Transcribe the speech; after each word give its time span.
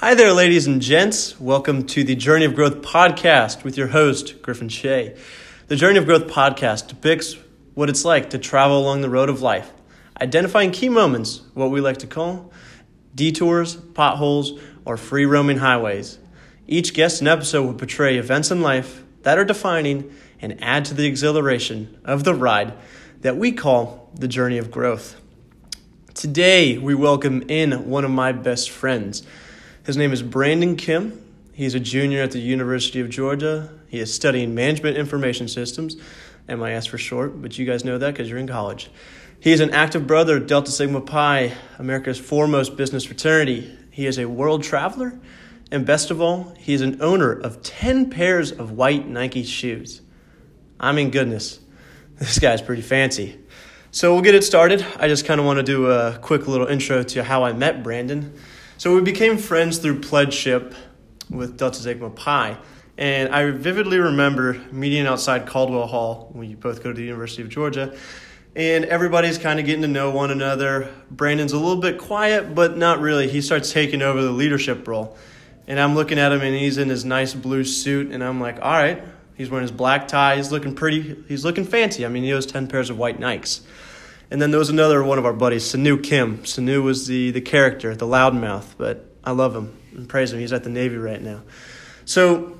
Hi 0.00 0.14
there, 0.14 0.32
ladies 0.32 0.68
and 0.68 0.80
gents. 0.80 1.40
Welcome 1.40 1.84
to 1.86 2.04
the 2.04 2.14
Journey 2.14 2.44
of 2.44 2.54
Growth 2.54 2.82
podcast 2.82 3.64
with 3.64 3.76
your 3.76 3.88
host, 3.88 4.40
Griffin 4.42 4.68
Shea. 4.68 5.16
The 5.66 5.74
Journey 5.74 5.98
of 5.98 6.06
Growth 6.06 6.28
podcast 6.28 6.86
depicts 6.86 7.36
what 7.74 7.90
it's 7.90 8.04
like 8.04 8.30
to 8.30 8.38
travel 8.38 8.78
along 8.78 9.00
the 9.00 9.10
road 9.10 9.28
of 9.28 9.42
life, 9.42 9.72
identifying 10.20 10.70
key 10.70 10.88
moments, 10.88 11.40
what 11.54 11.72
we 11.72 11.80
like 11.80 11.96
to 11.96 12.06
call 12.06 12.52
detours, 13.16 13.74
potholes, 13.74 14.60
or 14.84 14.96
free 14.96 15.26
roaming 15.26 15.58
highways. 15.58 16.20
Each 16.68 16.94
guest 16.94 17.20
and 17.20 17.26
episode 17.26 17.66
will 17.66 17.74
portray 17.74 18.18
events 18.18 18.52
in 18.52 18.62
life 18.62 19.02
that 19.22 19.36
are 19.36 19.44
defining 19.44 20.14
and 20.40 20.62
add 20.62 20.84
to 20.84 20.94
the 20.94 21.06
exhilaration 21.06 21.98
of 22.04 22.22
the 22.22 22.36
ride 22.36 22.72
that 23.22 23.36
we 23.36 23.50
call 23.50 24.12
the 24.14 24.28
journey 24.28 24.58
of 24.58 24.70
growth. 24.70 25.20
Today, 26.14 26.78
we 26.78 26.94
welcome 26.94 27.42
in 27.50 27.90
one 27.90 28.04
of 28.04 28.12
my 28.12 28.30
best 28.30 28.70
friends. 28.70 29.24
His 29.88 29.96
name 29.96 30.12
is 30.12 30.22
Brandon 30.22 30.76
Kim. 30.76 31.18
He's 31.54 31.74
a 31.74 31.80
junior 31.80 32.20
at 32.20 32.32
the 32.32 32.40
University 32.40 33.00
of 33.00 33.08
Georgia. 33.08 33.70
He 33.88 34.00
is 34.00 34.12
studying 34.12 34.54
management 34.54 34.98
information 34.98 35.48
systems, 35.48 35.96
MIS 36.46 36.84
for 36.84 36.98
short, 36.98 37.40
but 37.40 37.58
you 37.58 37.64
guys 37.64 37.86
know 37.86 37.96
that 37.96 38.12
because 38.12 38.28
you're 38.28 38.38
in 38.38 38.46
college. 38.46 38.90
He 39.40 39.50
is 39.50 39.60
an 39.60 39.70
active 39.70 40.06
brother 40.06 40.36
of 40.36 40.46
Delta 40.46 40.70
Sigma 40.70 41.00
Pi, 41.00 41.54
America's 41.78 42.18
foremost 42.18 42.76
business 42.76 43.04
fraternity. 43.04 43.74
He 43.90 44.04
is 44.04 44.18
a 44.18 44.26
world 44.26 44.62
traveler, 44.62 45.18
and 45.70 45.86
best 45.86 46.10
of 46.10 46.20
all, 46.20 46.54
he 46.58 46.74
is 46.74 46.82
an 46.82 47.00
owner 47.00 47.32
of 47.32 47.62
10 47.62 48.10
pairs 48.10 48.52
of 48.52 48.72
white 48.72 49.08
Nike 49.08 49.42
shoes. 49.42 50.02
I 50.78 50.92
mean, 50.92 51.08
goodness, 51.08 51.60
this 52.18 52.38
guy's 52.38 52.60
pretty 52.60 52.82
fancy. 52.82 53.40
So 53.90 54.12
we'll 54.12 54.22
get 54.22 54.34
it 54.34 54.44
started. 54.44 54.84
I 54.98 55.08
just 55.08 55.24
kind 55.24 55.40
of 55.40 55.46
want 55.46 55.60
to 55.60 55.62
do 55.62 55.90
a 55.90 56.18
quick 56.20 56.46
little 56.46 56.66
intro 56.66 57.02
to 57.04 57.24
how 57.24 57.44
I 57.44 57.54
met 57.54 57.82
Brandon. 57.82 58.34
So 58.78 58.94
we 58.94 59.00
became 59.00 59.38
friends 59.38 59.78
through 59.78 60.00
pledgeship 60.00 60.74
with 61.28 61.58
Delta 61.58 61.78
Sigma 61.78 62.10
Pi. 62.10 62.56
And 62.96 63.34
I 63.34 63.50
vividly 63.50 63.98
remember 63.98 64.54
meeting 64.70 65.04
outside 65.06 65.46
Caldwell 65.46 65.86
Hall 65.86 66.30
when 66.32 66.48
you 66.48 66.56
both 66.56 66.82
go 66.82 66.92
to 66.92 66.96
the 66.96 67.02
University 67.04 67.42
of 67.42 67.48
Georgia. 67.48 67.96
And 68.54 68.84
everybody's 68.84 69.36
kind 69.36 69.58
of 69.58 69.66
getting 69.66 69.82
to 69.82 69.88
know 69.88 70.10
one 70.10 70.30
another. 70.30 70.94
Brandon's 71.10 71.52
a 71.52 71.58
little 71.58 71.82
bit 71.82 71.98
quiet, 71.98 72.54
but 72.54 72.76
not 72.76 73.00
really. 73.00 73.28
He 73.28 73.40
starts 73.40 73.72
taking 73.72 74.00
over 74.00 74.22
the 74.22 74.30
leadership 74.30 74.86
role. 74.86 75.16
And 75.66 75.80
I'm 75.80 75.96
looking 75.96 76.18
at 76.18 76.30
him, 76.30 76.40
and 76.40 76.54
he's 76.54 76.78
in 76.78 76.88
his 76.88 77.04
nice 77.04 77.34
blue 77.34 77.64
suit. 77.64 78.12
And 78.12 78.22
I'm 78.22 78.40
like, 78.40 78.60
all 78.62 78.70
right, 78.70 79.02
He's 79.38 79.48
wearing 79.48 79.62
his 79.62 79.70
black 79.70 80.08
tie. 80.08 80.34
He's 80.34 80.50
looking 80.50 80.74
pretty. 80.74 81.16
He's 81.28 81.44
looking 81.44 81.64
fancy. 81.64 82.04
I 82.04 82.08
mean, 82.08 82.24
he 82.24 82.30
has 82.30 82.44
10 82.44 82.66
pairs 82.66 82.90
of 82.90 82.98
white 82.98 83.20
Nikes. 83.20 83.60
And 84.30 84.42
then 84.42 84.50
there 84.50 84.58
was 84.58 84.70
another 84.70 85.02
one 85.02 85.18
of 85.18 85.24
our 85.24 85.32
buddies, 85.32 85.64
Sanu 85.64 86.02
Kim. 86.02 86.38
Sanu 86.38 86.82
was 86.82 87.06
the, 87.06 87.30
the 87.30 87.40
character, 87.40 87.94
the 87.94 88.06
loudmouth, 88.06 88.74
but 88.76 89.10
I 89.24 89.30
love 89.30 89.56
him 89.56 89.76
and 89.94 90.08
praise 90.08 90.32
him. 90.32 90.38
He's 90.38 90.52
at 90.52 90.64
the 90.64 90.70
Navy 90.70 90.96
right 90.96 91.20
now. 91.20 91.42
So, 92.04 92.56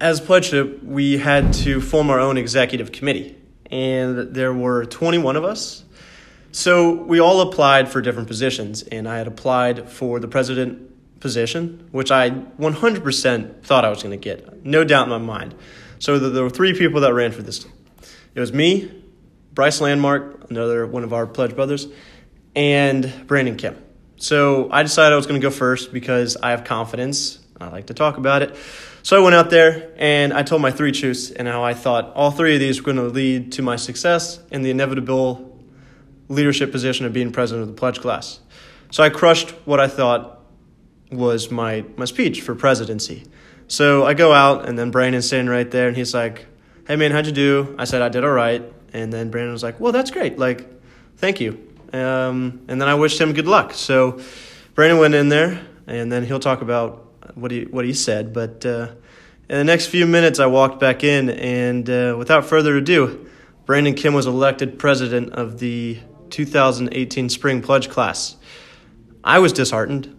as 0.00 0.20
Pledgeship, 0.20 0.82
we 0.82 1.18
had 1.18 1.52
to 1.54 1.80
form 1.80 2.10
our 2.10 2.20
own 2.20 2.36
executive 2.36 2.92
committee, 2.92 3.36
and 3.70 4.34
there 4.34 4.52
were 4.52 4.84
21 4.84 5.36
of 5.36 5.44
us. 5.44 5.84
So, 6.52 6.92
we 6.92 7.18
all 7.18 7.40
applied 7.40 7.88
for 7.88 8.00
different 8.00 8.28
positions, 8.28 8.82
and 8.82 9.08
I 9.08 9.18
had 9.18 9.26
applied 9.26 9.88
for 9.88 10.20
the 10.20 10.28
president 10.28 10.88
position, 11.20 11.88
which 11.92 12.10
I 12.10 12.30
100% 12.30 13.62
thought 13.62 13.84
I 13.84 13.90
was 13.90 14.02
going 14.02 14.18
to 14.18 14.22
get. 14.22 14.64
No 14.64 14.84
doubt 14.84 15.04
in 15.04 15.10
my 15.10 15.18
mind. 15.18 15.54
So 15.98 16.18
there 16.18 16.42
were 16.42 16.50
three 16.50 16.74
people 16.74 17.00
that 17.00 17.12
ran 17.12 17.32
for 17.32 17.42
this. 17.42 17.66
It 18.34 18.40
was 18.40 18.52
me, 18.52 18.90
Bryce 19.58 19.80
Landmark, 19.80 20.50
another 20.50 20.86
one 20.86 21.02
of 21.02 21.12
our 21.12 21.26
pledge 21.26 21.56
brothers, 21.56 21.88
and 22.54 23.12
Brandon 23.26 23.56
Kim. 23.56 23.76
So 24.16 24.68
I 24.70 24.84
decided 24.84 25.12
I 25.12 25.16
was 25.16 25.26
going 25.26 25.40
to 25.40 25.44
go 25.44 25.50
first 25.50 25.92
because 25.92 26.36
I 26.36 26.50
have 26.50 26.62
confidence. 26.62 27.40
I 27.60 27.66
like 27.66 27.86
to 27.86 27.94
talk 27.94 28.18
about 28.18 28.42
it. 28.42 28.54
So 29.02 29.20
I 29.20 29.24
went 29.24 29.34
out 29.34 29.50
there 29.50 29.92
and 29.96 30.32
I 30.32 30.44
told 30.44 30.62
my 30.62 30.70
three 30.70 30.92
truths 30.92 31.32
and 31.32 31.48
how 31.48 31.64
I 31.64 31.74
thought 31.74 32.14
all 32.14 32.30
three 32.30 32.54
of 32.54 32.60
these 32.60 32.80
were 32.80 32.84
going 32.84 32.98
to 32.98 33.12
lead 33.12 33.50
to 33.54 33.62
my 33.62 33.74
success 33.74 34.38
and 34.52 34.64
the 34.64 34.70
inevitable 34.70 35.58
leadership 36.28 36.70
position 36.70 37.04
of 37.04 37.12
being 37.12 37.32
president 37.32 37.68
of 37.68 37.74
the 37.74 37.80
pledge 37.80 37.98
class. 37.98 38.38
So 38.92 39.02
I 39.02 39.08
crushed 39.08 39.50
what 39.64 39.80
I 39.80 39.88
thought 39.88 40.40
was 41.10 41.50
my, 41.50 41.84
my 41.96 42.04
speech 42.04 42.42
for 42.42 42.54
presidency. 42.54 43.24
So 43.66 44.06
I 44.06 44.14
go 44.14 44.32
out, 44.32 44.68
and 44.68 44.78
then 44.78 44.92
Brandon's 44.92 45.28
sitting 45.28 45.48
right 45.48 45.68
there, 45.68 45.88
and 45.88 45.96
he's 45.96 46.14
like, 46.14 46.46
Hey 46.86 46.94
man, 46.94 47.10
how'd 47.10 47.26
you 47.26 47.32
do? 47.32 47.74
I 47.76 47.86
said, 47.86 48.02
I 48.02 48.08
did 48.08 48.22
all 48.22 48.30
right. 48.30 48.62
And 48.92 49.12
then 49.12 49.30
Brandon 49.30 49.52
was 49.52 49.62
like, 49.62 49.80
Well, 49.80 49.92
that's 49.92 50.10
great. 50.10 50.38
Like, 50.38 50.66
thank 51.16 51.40
you. 51.40 51.64
Um, 51.92 52.64
and 52.68 52.80
then 52.80 52.88
I 52.88 52.94
wished 52.94 53.20
him 53.20 53.32
good 53.32 53.46
luck. 53.46 53.72
So 53.72 54.20
Brandon 54.74 54.98
went 54.98 55.14
in 55.14 55.28
there, 55.28 55.66
and 55.86 56.12
then 56.12 56.24
he'll 56.24 56.40
talk 56.40 56.60
about 56.60 57.06
what 57.34 57.50
he, 57.50 57.64
what 57.64 57.84
he 57.84 57.94
said. 57.94 58.32
But 58.32 58.64
uh, 58.66 58.88
in 59.48 59.58
the 59.58 59.64
next 59.64 59.86
few 59.86 60.06
minutes, 60.06 60.38
I 60.38 60.46
walked 60.46 60.80
back 60.80 61.02
in, 61.02 61.30
and 61.30 61.88
uh, 61.88 62.14
without 62.18 62.44
further 62.44 62.76
ado, 62.76 63.28
Brandon 63.64 63.94
Kim 63.94 64.14
was 64.14 64.26
elected 64.26 64.78
president 64.78 65.32
of 65.32 65.58
the 65.58 65.98
2018 66.30 67.28
Spring 67.30 67.62
Pledge 67.62 67.88
class. 67.88 68.36
I 69.24 69.38
was 69.38 69.52
disheartened 69.52 70.14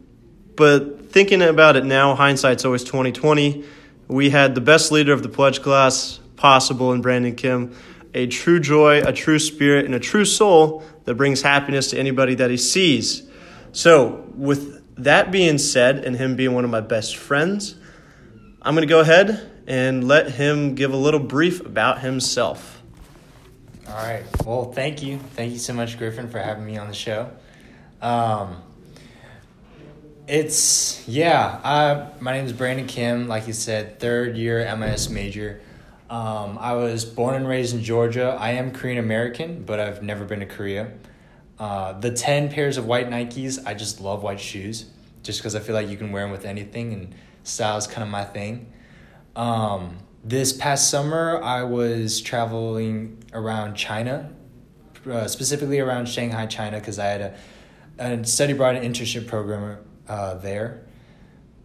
but 0.59 1.09
thinking 1.09 1.41
about 1.41 1.77
it 1.77 1.85
now, 1.85 2.15
hindsight's 2.15 2.65
always 2.65 2.83
2020. 2.83 3.63
We 4.09 4.29
had 4.29 4.55
the 4.55 4.61
best 4.61 4.91
leader 4.91 5.13
of 5.13 5.23
the 5.23 5.29
pledge 5.29 5.61
class 5.61 6.19
possible 6.35 6.91
in 6.91 7.01
Brandon 7.01 7.33
Kim, 7.33 7.73
a 8.13 8.27
true 8.27 8.59
joy, 8.59 9.01
a 9.01 9.13
true 9.13 9.39
spirit, 9.39 9.85
and 9.85 9.93
a 9.93 9.99
true 9.99 10.25
soul 10.25 10.83
that 11.05 11.15
brings 11.15 11.41
happiness 11.41 11.91
to 11.91 11.99
anybody 11.99 12.35
that 12.35 12.49
he 12.49 12.57
sees. 12.57 13.23
So, 13.71 14.25
with 14.35 14.81
that 14.95 15.31
being 15.31 15.57
said, 15.57 16.03
and 16.03 16.15
him 16.15 16.35
being 16.35 16.53
one 16.53 16.63
of 16.63 16.69
my 16.69 16.81
best 16.81 17.15
friends, 17.15 17.75
I'm 18.61 18.75
going 18.75 18.87
to 18.87 18.91
go 18.91 18.99
ahead 18.99 19.51
and 19.67 20.07
let 20.07 20.31
him 20.31 20.75
give 20.75 20.93
a 20.93 20.97
little 20.97 21.19
brief 21.19 21.65
about 21.65 22.01
himself. 22.01 22.81
All 23.87 23.95
right. 23.95 24.23
Well, 24.45 24.71
thank 24.71 25.01
you. 25.01 25.19
Thank 25.35 25.53
you 25.53 25.59
so 25.59 25.73
much, 25.73 25.97
Griffin, 25.97 26.29
for 26.29 26.39
having 26.39 26.65
me 26.65 26.77
on 26.77 26.87
the 26.87 26.93
show. 26.93 27.31
Um, 28.01 28.61
it's 30.27 31.07
yeah. 31.07 31.59
Uh, 31.63 32.09
my 32.19 32.33
name 32.33 32.45
is 32.45 32.53
Brandon 32.53 32.85
Kim. 32.85 33.27
Like 33.27 33.47
you 33.47 33.53
said, 33.53 33.99
third 33.99 34.37
year 34.37 34.75
MIS 34.75 35.09
major. 35.09 35.61
Um, 36.09 36.57
I 36.59 36.73
was 36.73 37.05
born 37.05 37.35
and 37.35 37.47
raised 37.47 37.75
in 37.75 37.83
Georgia. 37.83 38.35
I 38.39 38.51
am 38.51 38.71
Korean 38.71 38.97
American, 38.97 39.63
but 39.63 39.79
I've 39.79 40.01
never 40.01 40.25
been 40.25 40.39
to 40.39 40.45
Korea. 40.47 40.91
Uh, 41.59 41.93
the 41.99 42.11
ten 42.11 42.49
pairs 42.49 42.77
of 42.77 42.85
white 42.85 43.09
Nikes. 43.09 43.59
I 43.65 43.75
just 43.75 44.01
love 44.01 44.23
white 44.23 44.39
shoes, 44.39 44.89
just 45.21 45.39
because 45.39 45.55
I 45.55 45.59
feel 45.59 45.75
like 45.75 45.87
you 45.87 45.97
can 45.97 46.11
wear 46.11 46.23
them 46.23 46.31
with 46.31 46.45
anything, 46.45 46.93
and 46.93 47.13
style 47.43 47.77
is 47.77 47.85
kind 47.85 48.01
of 48.01 48.09
my 48.09 48.23
thing. 48.23 48.71
Um, 49.35 49.97
this 50.23 50.51
past 50.51 50.89
summer, 50.89 51.41
I 51.43 51.63
was 51.63 52.21
traveling 52.21 53.23
around 53.31 53.75
China, 53.75 54.31
uh, 55.05 55.27
specifically 55.27 55.79
around 55.79 56.09
Shanghai, 56.09 56.47
China, 56.47 56.79
because 56.79 56.97
I 56.97 57.05
had 57.05 57.21
a, 57.21 57.37
a 57.99 58.25
study 58.25 58.53
abroad 58.53 58.75
internship 58.77 59.27
program 59.27 59.77
uh, 60.07 60.35
there. 60.35 60.85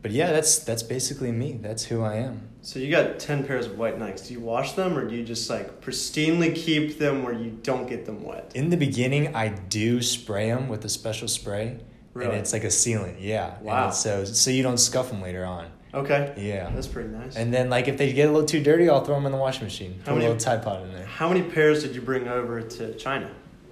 But 0.04 0.12
yeah, 0.12 0.32
that's 0.32 0.58
that's 0.58 0.82
basically 0.82 1.32
me. 1.32 1.58
That's 1.62 1.82
who 1.82 2.02
I 2.02 2.16
am. 2.16 2.50
So 2.60 2.78
you 2.78 2.90
got 2.90 3.18
ten 3.18 3.42
pairs 3.42 3.64
of 3.64 3.78
white 3.78 3.98
Nikes. 3.98 4.28
Do 4.28 4.34
you 4.34 4.40
wash 4.40 4.72
them, 4.72 4.98
or 4.98 5.08
do 5.08 5.16
you 5.16 5.24
just 5.24 5.48
like 5.48 5.80
pristinely 5.80 6.54
keep 6.54 6.98
them 6.98 7.22
where 7.22 7.32
you 7.32 7.58
don't 7.62 7.88
get 7.88 8.04
them 8.04 8.22
wet? 8.22 8.52
In 8.54 8.68
the 8.68 8.76
beginning, 8.76 9.34
I 9.34 9.48
do 9.48 10.02
spray 10.02 10.50
them 10.50 10.68
with 10.68 10.84
a 10.84 10.90
special 10.90 11.26
spray, 11.26 11.78
really? 12.12 12.28
and 12.28 12.38
it's 12.38 12.52
like 12.52 12.64
a 12.64 12.66
sealant. 12.66 13.16
Yeah. 13.18 13.58
Wow. 13.62 13.88
so 13.92 14.26
so 14.26 14.50
you 14.50 14.62
don't 14.62 14.76
scuff 14.76 15.08
them 15.08 15.22
later 15.22 15.46
on. 15.46 15.70
Okay. 15.94 16.34
Yeah. 16.36 16.70
That's 16.74 16.86
pretty 16.86 17.08
nice. 17.08 17.36
And 17.36 17.50
then 17.50 17.70
like 17.70 17.88
if 17.88 17.96
they 17.96 18.12
get 18.12 18.28
a 18.28 18.30
little 18.30 18.46
too 18.46 18.62
dirty, 18.62 18.90
I'll 18.90 19.02
throw 19.06 19.14
them 19.14 19.24
in 19.24 19.32
the 19.32 19.38
washing 19.38 19.64
machine. 19.64 20.00
How 20.00 20.12
Put 20.12 20.16
many, 20.16 20.26
a 20.26 20.28
little 20.34 20.38
Tide 20.38 20.62
Pod 20.62 20.82
in 20.82 20.92
there. 20.92 21.06
How 21.06 21.30
many 21.30 21.40
pairs 21.40 21.82
did 21.82 21.94
you 21.94 22.02
bring 22.02 22.28
over 22.28 22.60
to 22.60 22.94
China? 22.96 23.30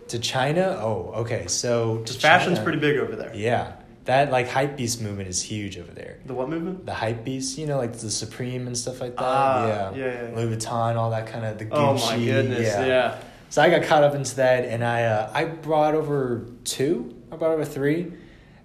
To 0.09 0.19
China? 0.19 0.79
Oh, 0.81 1.13
okay. 1.17 1.47
So 1.49 2.03
fashion's 2.07 2.59
pretty 2.59 2.79
big 2.79 2.97
over 2.97 3.17
there. 3.17 3.33
Yeah 3.35 3.75
that 4.05 4.31
like 4.31 4.49
hype 4.49 4.77
beast 4.77 5.01
movement 5.01 5.29
is 5.29 5.43
huge 5.43 5.79
over 5.79 5.93
there. 5.93 6.19
The 6.27 6.35
what 6.35 6.49
movement? 6.49 6.87
The 6.87 6.95
hype 6.95 7.25
beast, 7.25 7.59
you 7.59 7.67
know, 7.67 7.79
like 7.79 7.93
the 7.93 8.11
Supreme 8.11 8.67
and 8.67 8.77
stuff 8.77 9.01
like 9.01 9.17
that. 9.17 9.25
Ah, 9.25 9.67
yeah. 9.67 9.95
yeah, 9.95 10.29
yeah, 10.31 10.37
Louis 10.37 10.57
Vuitton, 10.57 10.97
all 10.97 11.11
that 11.11 11.27
kind 11.27 11.45
of 11.45 11.59
the 11.59 11.67
Gucci. 11.67 11.71
Oh 11.73 11.95
my 11.95 12.25
goodness, 12.25 12.67
yeah. 12.67 12.87
yeah. 12.87 13.21
So 13.51 13.63
I 13.63 13.71
got 13.71 13.83
caught 13.85 14.03
up 14.03 14.15
into 14.15 14.37
that, 14.37 14.65
and 14.65 14.83
I 14.85 15.05
uh, 15.05 15.31
I 15.33 15.45
brought 15.45 15.95
over 15.95 16.47
two. 16.65 17.15
I 17.31 17.37
brought 17.37 17.53
over 17.53 17.65
three, 17.65 18.13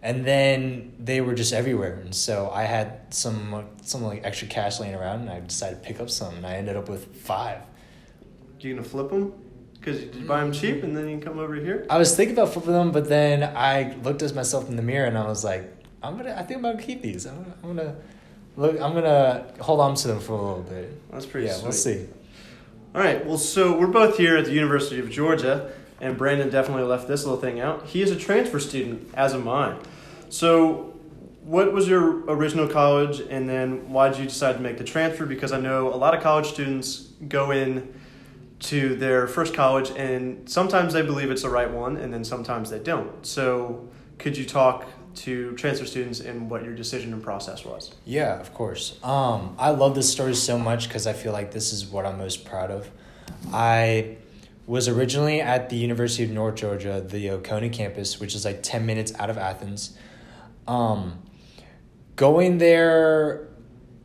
and 0.02 0.26
then 0.26 0.94
they 0.98 1.22
were 1.22 1.36
just 1.36 1.54
everywhere. 1.54 1.96
And 1.96 2.16
so 2.16 2.50
I 2.52 2.64
had 2.64 3.14
some 3.14 3.66
some 3.82 4.04
like 4.04 4.24
extra 4.24 4.48
cash 4.48 4.80
laying 4.80 4.96
around, 4.96 5.22
and 5.22 5.30
I 5.30 5.42
decided 5.42 5.84
to 5.84 5.88
pick 5.88 6.00
up 6.00 6.10
some, 6.10 6.36
and 6.38 6.46
I 6.48 6.56
ended 6.56 6.76
up 6.76 6.90
with 6.90 7.16
five. 7.18 7.62
You 8.60 8.74
gonna 8.74 8.88
flip 8.88 9.10
them? 9.10 9.34
Because 9.88 10.04
you 10.18 10.26
buy 10.26 10.42
them 10.42 10.52
cheap 10.52 10.84
and 10.84 10.98
then 10.98 11.08
you 11.08 11.18
come 11.18 11.40
over 11.40 11.56
here? 11.56 11.86
I 11.90 11.98
was 11.98 12.14
thinking 12.14 12.36
about 12.38 12.52
flipping 12.52 12.74
them, 12.74 12.92
but 12.92 13.08
then 13.08 13.42
I 13.42 13.96
looked 14.04 14.22
at 14.22 14.36
myself 14.36 14.68
in 14.68 14.76
the 14.76 14.82
mirror 14.82 15.08
and 15.08 15.18
I 15.18 15.26
was 15.26 15.46
like, 15.46 15.64
I'm 16.04 16.18
gonna. 16.18 16.34
I 16.34 16.44
think 16.44 16.58
I'm 16.58 16.64
gonna 16.64 16.82
keep 16.82 17.02
these. 17.02 17.26
I'm 17.26 17.36
gonna. 17.38 17.56
I'm 17.64 17.76
gonna 17.76 17.96
look. 18.58 18.82
I'm 18.82 18.94
gonna 18.94 19.46
hold 19.62 19.80
on 19.80 19.96
to 19.96 20.10
them 20.10 20.20
for 20.20 20.34
a 20.34 20.42
little 20.42 20.64
bit. 20.64 21.10
That's 21.10 21.26
pretty. 21.26 21.48
Yeah, 21.48 21.54
sweet. 21.54 21.64
we'll 21.64 21.72
see. 21.72 22.06
All 22.94 23.02
right. 23.02 23.26
Well, 23.26 23.38
so 23.38 23.80
we're 23.80 23.88
both 23.88 24.18
here 24.18 24.36
at 24.36 24.44
the 24.44 24.52
University 24.52 25.00
of 25.00 25.10
Georgia, 25.10 25.72
and 26.02 26.18
Brandon 26.18 26.50
definitely 26.50 26.84
left 26.84 27.08
this 27.08 27.24
little 27.24 27.40
thing 27.40 27.62
out. 27.62 27.86
He 27.86 28.02
is 28.02 28.12
a 28.12 28.18
transfer 28.18 28.60
student, 28.60 29.10
as 29.14 29.34
am 29.34 29.48
I. 29.48 29.78
So 30.28 31.00
what 31.44 31.72
was 31.72 31.88
your 31.88 32.26
original 32.30 32.68
college, 32.68 33.22
and 33.22 33.48
then 33.48 33.90
why 33.90 34.10
did 34.10 34.18
you 34.18 34.26
decide 34.26 34.54
to 34.54 34.60
make 34.60 34.78
the 34.78 34.84
transfer? 34.84 35.26
Because 35.26 35.54
I 35.54 35.62
know 35.62 35.94
a 35.94 35.96
lot 35.96 36.14
of 36.14 36.22
college 36.22 36.48
students 36.48 37.08
go 37.30 37.52
in 37.52 37.94
to 38.60 38.96
their 38.96 39.28
first 39.28 39.54
college, 39.54 39.92
and 39.92 40.50
sometimes 40.50 40.94
they 40.94 41.02
believe 41.02 41.30
it's 41.30 41.44
the 41.44 41.50
right 41.50 41.70
one, 41.70 41.98
and 41.98 42.14
then 42.14 42.24
sometimes 42.24 42.70
they 42.70 42.80
don't. 42.80 43.26
So, 43.26 43.88
could 44.18 44.36
you 44.36 44.46
talk 44.46 44.86
to 45.18 45.56
transfer 45.56 45.86
students 45.86 46.20
and 46.20 46.50
what 46.50 46.64
your 46.64 46.76
decision 46.76 47.14
and 47.14 47.24
process 47.24 47.66
was? 47.66 47.94
Yeah, 48.06 48.40
of 48.40 48.54
course. 48.54 49.00
Um, 49.04 49.56
I 49.58 49.72
love 49.72 49.96
this 49.96 50.12
story 50.12 50.36
so 50.36 50.58
much 50.60 50.88
because 50.88 51.08
I 51.08 51.14
feel 51.14 51.34
like 51.34 51.52
this 51.52 51.74
is 51.74 51.86
what 51.86 52.06
I'm 52.06 52.18
most 52.18 52.46
proud 52.46 52.72
of. 52.72 52.90
I 53.52 54.18
was 54.66 54.88
originally 54.88 55.42
at 55.42 55.70
the 55.70 55.78
University 55.78 56.24
of 56.24 56.30
North 56.30 56.56
Georgia, 56.56 57.04
the 57.06 57.32
Oconee 57.32 57.70
campus, 57.70 58.20
which 58.20 58.36
is 58.36 58.46
like 58.46 58.62
10 58.62 58.86
minutes 58.86 59.14
out 59.18 59.30
of 59.30 59.38
Athens. 59.38 59.98
Um, 60.68 61.20
going 62.16 62.58
there 62.58 63.48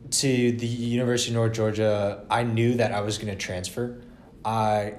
to 0.09 0.51
the 0.51 0.67
University 0.67 1.31
of 1.31 1.35
North 1.35 1.53
Georgia, 1.53 2.25
I 2.29 2.43
knew 2.43 2.75
that 2.75 2.91
I 2.91 3.01
was 3.01 3.17
going 3.17 3.29
to 3.29 3.35
transfer. 3.35 4.01
I 4.45 4.95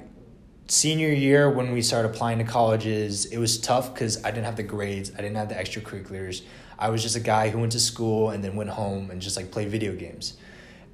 senior 0.67 1.11
year 1.11 1.51
when 1.51 1.73
we 1.73 1.83
started 1.83 2.11
applying 2.11 2.39
to 2.39 2.45
colleges, 2.45 3.27
it 3.27 3.39
was 3.39 3.59
tough 3.59 3.93
because 3.93 4.25
I 4.25 4.31
didn't 4.31 4.47
have 4.47 4.57
the 4.57 4.63
grades, 4.63 5.13
I 5.13 5.19
didn't 5.19 5.37
have 5.37 5.49
the 5.49 5.55
extracurriculars. 5.55 6.43
I 6.79 6.89
was 6.91 7.03
just 7.03 7.17
a 7.17 7.21
guy 7.21 7.51
who 7.51 7.59
went 7.59 7.73
to 7.73 7.81
school 7.81 8.31
and 8.31 8.43
then 8.43 8.57
went 8.57 8.71
home 8.71 9.11
and 9.11 9.21
just 9.21 9.37
like 9.37 9.51
played 9.51 9.69
video 9.69 9.95
games. 9.95 10.37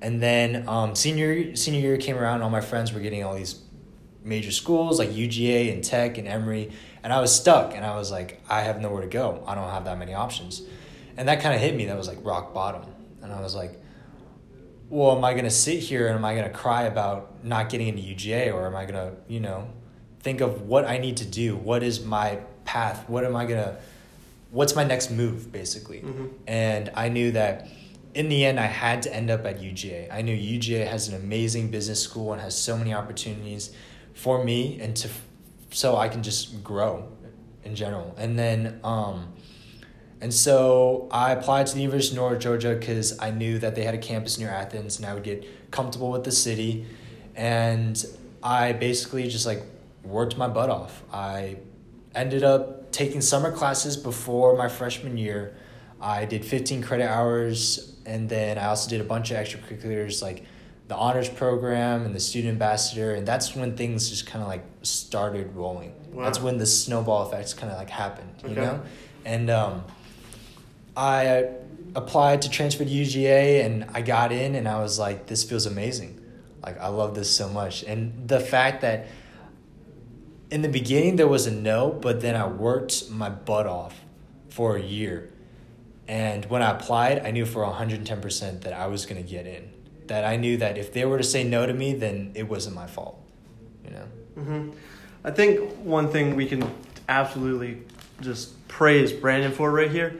And 0.02 0.22
then 0.22 0.68
um, 0.68 0.94
senior 0.94 1.54
senior 1.56 1.80
year 1.80 1.96
came 1.96 2.16
around, 2.16 2.42
all 2.42 2.50
my 2.50 2.60
friends 2.60 2.92
were 2.92 3.00
getting 3.00 3.22
all 3.24 3.34
these 3.34 3.60
major 4.22 4.50
schools 4.50 4.98
like 4.98 5.10
UGA 5.10 5.72
and 5.72 5.82
Tech 5.84 6.18
and 6.18 6.26
Emory, 6.26 6.72
and 7.02 7.12
I 7.12 7.20
was 7.20 7.34
stuck. 7.34 7.74
And 7.74 7.84
I 7.84 7.96
was 7.96 8.10
like, 8.10 8.40
I 8.48 8.62
have 8.62 8.80
nowhere 8.80 9.02
to 9.02 9.08
go. 9.08 9.42
I 9.46 9.54
don't 9.54 9.68
have 9.68 9.84
that 9.84 9.98
many 9.98 10.14
options, 10.14 10.62
and 11.16 11.28
that 11.28 11.40
kind 11.40 11.54
of 11.54 11.60
hit 11.60 11.74
me. 11.74 11.86
That 11.86 11.96
was 11.96 12.08
like 12.08 12.18
rock 12.22 12.54
bottom, 12.54 12.82
and 13.22 13.32
I 13.32 13.40
was 13.40 13.54
like, 13.54 13.78
well, 14.90 15.16
am 15.16 15.24
I 15.24 15.34
gonna 15.34 15.50
sit 15.50 15.78
here 15.78 16.08
and 16.08 16.16
am 16.16 16.24
I 16.24 16.34
gonna 16.34 16.50
cry 16.50 16.82
about 16.82 17.44
not 17.44 17.70
getting 17.70 17.88
into 17.88 18.02
UGA, 18.02 18.52
or 18.52 18.66
am 18.66 18.76
I 18.76 18.84
gonna, 18.84 19.12
you 19.28 19.40
know, 19.40 19.70
think 20.20 20.40
of 20.40 20.62
what 20.62 20.84
I 20.84 20.98
need 20.98 21.16
to 21.18 21.24
do? 21.24 21.56
What 21.56 21.82
is 21.82 22.04
my 22.04 22.40
path? 22.64 23.08
What 23.08 23.24
am 23.24 23.36
I 23.36 23.46
gonna? 23.46 23.78
What's 24.50 24.74
my 24.74 24.82
next 24.82 25.10
move, 25.10 25.52
basically? 25.52 26.00
Mm-hmm. 26.00 26.26
And 26.48 26.90
I 26.94 27.08
knew 27.08 27.30
that 27.30 27.68
in 28.14 28.28
the 28.28 28.44
end, 28.44 28.58
I 28.58 28.66
had 28.66 29.02
to 29.02 29.14
end 29.14 29.30
up 29.30 29.46
at 29.46 29.60
UGA. 29.60 30.12
I 30.12 30.22
knew 30.22 30.36
UGA 30.36 30.86
has 30.88 31.06
an 31.08 31.14
amazing 31.14 31.70
business 31.70 32.02
school 32.02 32.32
and 32.32 32.42
has 32.42 32.56
so 32.56 32.76
many 32.76 32.92
opportunities 32.92 33.70
for 34.12 34.42
me 34.42 34.80
and 34.80 34.96
to 34.96 35.08
so 35.70 35.96
I 35.96 36.08
can 36.08 36.22
just 36.22 36.64
grow 36.64 37.08
in 37.64 37.76
general. 37.76 38.14
And 38.18 38.38
then 38.38 38.80
um 38.82 39.32
and 40.20 40.32
so 40.34 41.08
I 41.10 41.32
applied 41.32 41.66
to 41.68 41.74
the 41.74 41.80
University 41.80 42.14
of 42.16 42.22
North 42.22 42.40
Georgia 42.40 42.74
because 42.74 43.18
I 43.18 43.30
knew 43.30 43.58
that 43.58 43.74
they 43.74 43.84
had 43.84 43.94
a 43.94 43.98
campus 43.98 44.38
near 44.38 44.50
Athens 44.50 44.98
and 44.98 45.06
I 45.06 45.14
would 45.14 45.22
get 45.22 45.44
comfortable 45.70 46.10
with 46.10 46.24
the 46.24 46.32
city. 46.32 46.84
And 47.36 48.04
I 48.42 48.72
basically 48.72 49.28
just 49.28 49.46
like 49.46 49.62
worked 50.04 50.36
my 50.36 50.48
butt 50.48 50.68
off. 50.70 51.02
I 51.12 51.56
ended 52.14 52.42
up 52.44 52.92
taking 52.92 53.20
summer 53.20 53.50
classes 53.52 53.96
before 53.96 54.56
my 54.56 54.68
freshman 54.68 55.16
year. 55.16 55.56
I 56.00 56.24
did 56.24 56.44
15 56.44 56.82
credit 56.82 57.08
hours 57.08 57.94
and 58.06 58.28
then 58.28 58.58
I 58.58 58.66
also 58.66 58.90
did 58.90 59.00
a 59.00 59.04
bunch 59.04 59.30
of 59.30 59.36
extracurriculars 59.36 60.22
like 60.22 60.44
the 60.88 60.96
honors 60.96 61.28
program 61.28 62.04
and 62.04 62.14
the 62.14 62.20
student 62.20 62.52
ambassador 62.52 63.14
and 63.14 63.26
that's 63.26 63.54
when 63.54 63.76
things 63.76 64.08
just 64.10 64.26
kind 64.26 64.42
of 64.42 64.48
like 64.48 64.64
started 64.82 65.54
rolling 65.54 65.94
Wow. 66.10 66.24
that's 66.24 66.40
when 66.40 66.58
the 66.58 66.66
snowball 66.66 67.28
effects 67.28 67.54
kind 67.54 67.70
of 67.70 67.78
like 67.78 67.90
happened 67.90 68.30
you 68.48 68.56
know 68.56 68.82
and 69.24 69.50
um, 69.50 69.84
i 70.96 71.48
applied 71.94 72.42
to 72.42 72.50
transfer 72.50 72.84
to 72.84 72.90
uga 72.90 73.64
and 73.64 73.84
i 73.94 74.00
got 74.00 74.32
in 74.32 74.54
and 74.54 74.68
i 74.68 74.80
was 74.80 74.98
like 74.98 75.26
this 75.26 75.44
feels 75.44 75.66
amazing 75.66 76.20
like 76.62 76.78
i 76.80 76.88
love 76.88 77.14
this 77.14 77.34
so 77.34 77.48
much 77.48 77.82
and 77.84 78.28
the 78.28 78.40
fact 78.40 78.82
that 78.82 79.06
in 80.50 80.62
the 80.62 80.68
beginning 80.68 81.16
there 81.16 81.28
was 81.28 81.46
a 81.46 81.50
no 81.50 81.90
but 81.90 82.20
then 82.20 82.36
i 82.36 82.46
worked 82.46 83.10
my 83.10 83.28
butt 83.28 83.66
off 83.66 84.00
for 84.48 84.76
a 84.76 84.82
year 84.82 85.30
and 86.10 86.44
when 86.46 86.60
I 86.60 86.72
applied, 86.72 87.24
I 87.24 87.30
knew 87.30 87.46
for 87.46 87.64
110% 87.64 88.62
that 88.62 88.72
I 88.72 88.88
was 88.88 89.06
going 89.06 89.22
to 89.22 89.28
get 89.28 89.46
in. 89.46 89.70
That 90.08 90.24
I 90.24 90.34
knew 90.34 90.56
that 90.56 90.76
if 90.76 90.92
they 90.92 91.04
were 91.04 91.18
to 91.18 91.22
say 91.22 91.44
no 91.44 91.64
to 91.66 91.72
me, 91.72 91.94
then 91.94 92.32
it 92.34 92.48
wasn't 92.48 92.74
my 92.74 92.88
fault. 92.88 93.16
You 93.84 93.90
know? 93.92 94.04
hmm 94.34 94.70
I 95.22 95.30
think 95.30 95.60
one 95.84 96.08
thing 96.08 96.34
we 96.34 96.46
can 96.46 96.68
absolutely 97.08 97.82
just 98.20 98.66
praise 98.66 99.12
Brandon 99.12 99.52
for 99.52 99.70
right 99.70 99.90
here 99.90 100.18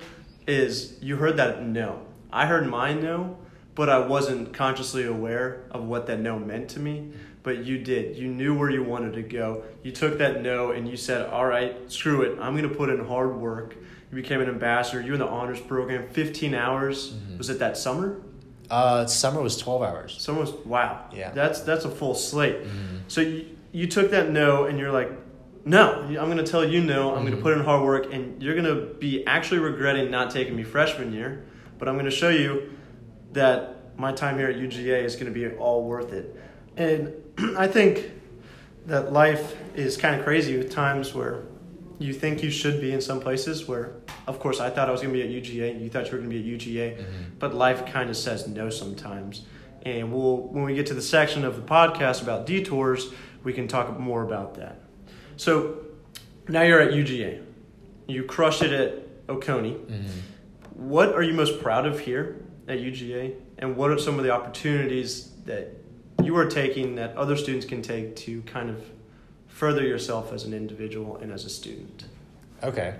is 0.51 0.97
you 1.01 1.17
heard 1.17 1.37
that 1.39 1.63
no. 1.65 2.03
I 2.33 2.47
heard 2.47 2.67
my 2.69 2.93
no, 2.93 3.39
but 3.75 3.89
I 3.89 3.99
wasn't 3.99 4.53
consciously 4.53 5.05
aware 5.05 5.63
of 5.71 5.85
what 5.85 6.07
that 6.07 6.21
no 6.21 6.39
meant 6.39 6.69
to 6.71 6.81
me. 6.81 7.13
But 7.43 7.65
you 7.65 7.79
did. 7.79 8.17
You 8.19 8.29
knew 8.29 8.55
where 8.59 8.69
you 8.69 8.83
wanted 8.83 9.15
to 9.15 9.23
go. 9.23 9.63
You 9.83 9.93
took 9.93 10.19
that 10.19 10.43
no 10.43 10.73
and 10.73 10.87
you 10.87 10.97
said, 10.99 11.27
all 11.31 11.47
right, 11.47 11.75
screw 11.91 12.21
it. 12.23 12.39
I'm 12.39 12.55
going 12.55 12.69
to 12.69 12.75
put 12.75 12.91
in 12.91 13.03
hard 13.07 13.35
work. 13.37 13.75
You 14.11 14.17
became 14.17 14.43
an 14.43 14.49
ambassador. 14.49 15.01
You 15.01 15.09
were 15.09 15.15
in 15.15 15.21
the 15.21 15.27
honors 15.29 15.61
program, 15.61 16.07
15 16.09 16.55
hours. 16.55 17.15
Mhm. 17.15 17.39
Was 17.39 17.49
it 17.49 17.59
that 17.61 17.79
summer? 17.79 18.21
Uh, 18.69 19.07
summer 19.07 19.41
was 19.41 19.57
12 19.57 19.83
hours. 19.83 20.17
Summer 20.21 20.41
was, 20.41 20.53
wow. 20.67 21.07
Yeah. 21.15 21.31
That's, 21.31 21.61
that's 21.63 21.87
a 21.87 21.91
full 21.91 22.15
slate. 22.15 22.63
Mm-hmm. 22.63 22.97
So 23.09 23.23
you, 23.23 23.47
you 23.73 23.87
took 23.87 24.11
that 24.11 24.31
no 24.31 24.65
and 24.65 24.79
you're 24.79 24.93
like, 24.93 25.11
no, 25.65 26.03
I'm 26.03 26.15
going 26.15 26.37
to 26.39 26.43
tell 26.45 26.65
you 26.65 26.81
no. 26.83 27.15
I'm 27.15 27.23
going 27.23 27.33
Mhm. 27.35 27.37
to 27.37 27.43
put 27.43 27.53
in 27.57 27.65
hard 27.65 27.85
work 27.85 28.13
and 28.13 28.43
you're 28.43 28.55
going 28.55 28.67
to 28.67 28.95
be 28.95 29.27
actually 29.27 29.61
regretting 29.61 30.11
not 30.11 30.31
taking 30.31 30.57
me 30.57 30.63
freshman 30.63 31.13
year. 31.13 31.43
But 31.79 31.89
I'm 31.89 31.95
going 31.95 32.05
to 32.07 32.11
show 32.11 32.29
you 32.31 32.71
that 33.33 33.77
my 33.99 34.13
time 34.13 34.39
here 34.39 34.49
at 34.49 34.57
UGA 34.57 35.05
is 35.05 35.15
going 35.17 35.27
to 35.27 35.33
be 35.33 35.49
all 35.57 35.85
worth 35.85 36.13
it. 36.13 36.35
And 36.77 37.13
I 37.57 37.67
think 37.67 38.11
that 38.87 39.13
life 39.13 39.57
is 39.75 39.97
kind 39.97 40.17
of 40.19 40.25
crazy 40.25 40.57
with 40.57 40.71
times 40.73 41.15
where 41.15 41.43
you 41.99 42.13
think 42.15 42.43
you 42.43 42.51
should 42.51 42.81
be 42.81 42.93
in 42.93 43.01
some 43.01 43.21
places 43.21 43.69
where, 43.69 43.93
of 44.27 44.41
course, 44.41 44.59
I 44.59 44.71
thought 44.71 44.89
I 44.89 44.93
was 44.93 45.03
going 45.03 45.13
to 45.15 45.19
be 45.21 45.23
at 45.23 45.31
UGA. 45.45 45.71
and 45.73 45.83
You 45.83 45.91
thought 45.91 46.07
you 46.07 46.13
were 46.13 46.19
going 46.19 46.31
to 46.31 46.35
be 46.37 46.41
at 46.41 46.47
UGA 46.61 46.97
Mhm. 46.97 47.05
but 47.39 47.55
life 47.55 47.85
kind 47.87 48.09
of 48.09 48.17
says 48.17 48.49
no 48.49 48.71
sometimes. 48.71 49.43
And 49.85 50.13
we'll 50.13 50.39
when 50.39 50.65
we 50.65 50.75
get 50.75 50.87
to 50.87 50.95
the 50.95 51.03
section 51.03 51.45
of 51.45 51.57
the 51.57 51.63
podcast 51.63 52.23
about 52.23 52.47
detours, 52.47 53.11
we 53.45 53.53
can 53.53 53.69
talk 53.69 53.99
more 53.99 54.23
about 54.23 54.55
that. 54.55 54.81
So 55.41 55.77
now 56.49 56.61
you're 56.61 56.81
at 56.81 56.93
UGA. 56.93 57.41
You 58.07 58.25
crushed 58.25 58.61
it 58.61 58.73
at 58.73 59.07
Oconee. 59.27 59.75
Mhm. 59.89 60.05
What 60.75 61.15
are 61.15 61.23
you 61.23 61.33
most 61.33 61.63
proud 61.63 61.87
of 61.87 62.01
here 62.01 62.37
at 62.69 62.79
UGA? 62.79 63.33
And 63.57 63.75
what 63.75 63.91
are 63.91 63.99
some 63.99 64.19
of 64.19 64.25
the 64.25 64.33
opportunities 64.33 65.31
that 65.47 65.69
you 66.23 66.37
are 66.37 66.45
taking 66.45 66.97
that 66.97 67.17
other 67.17 67.39
students 67.39 67.65
can 67.65 67.81
take 67.81 68.17
to 68.17 68.43
kind 68.43 68.69
of 68.69 68.83
further 69.49 69.83
yourself 69.83 70.31
as 70.31 70.45
an 70.45 70.53
individual 70.53 71.17
and 71.17 71.33
as 71.33 71.47
a 71.47 71.49
student? 71.49 72.05
Okay. 72.63 72.97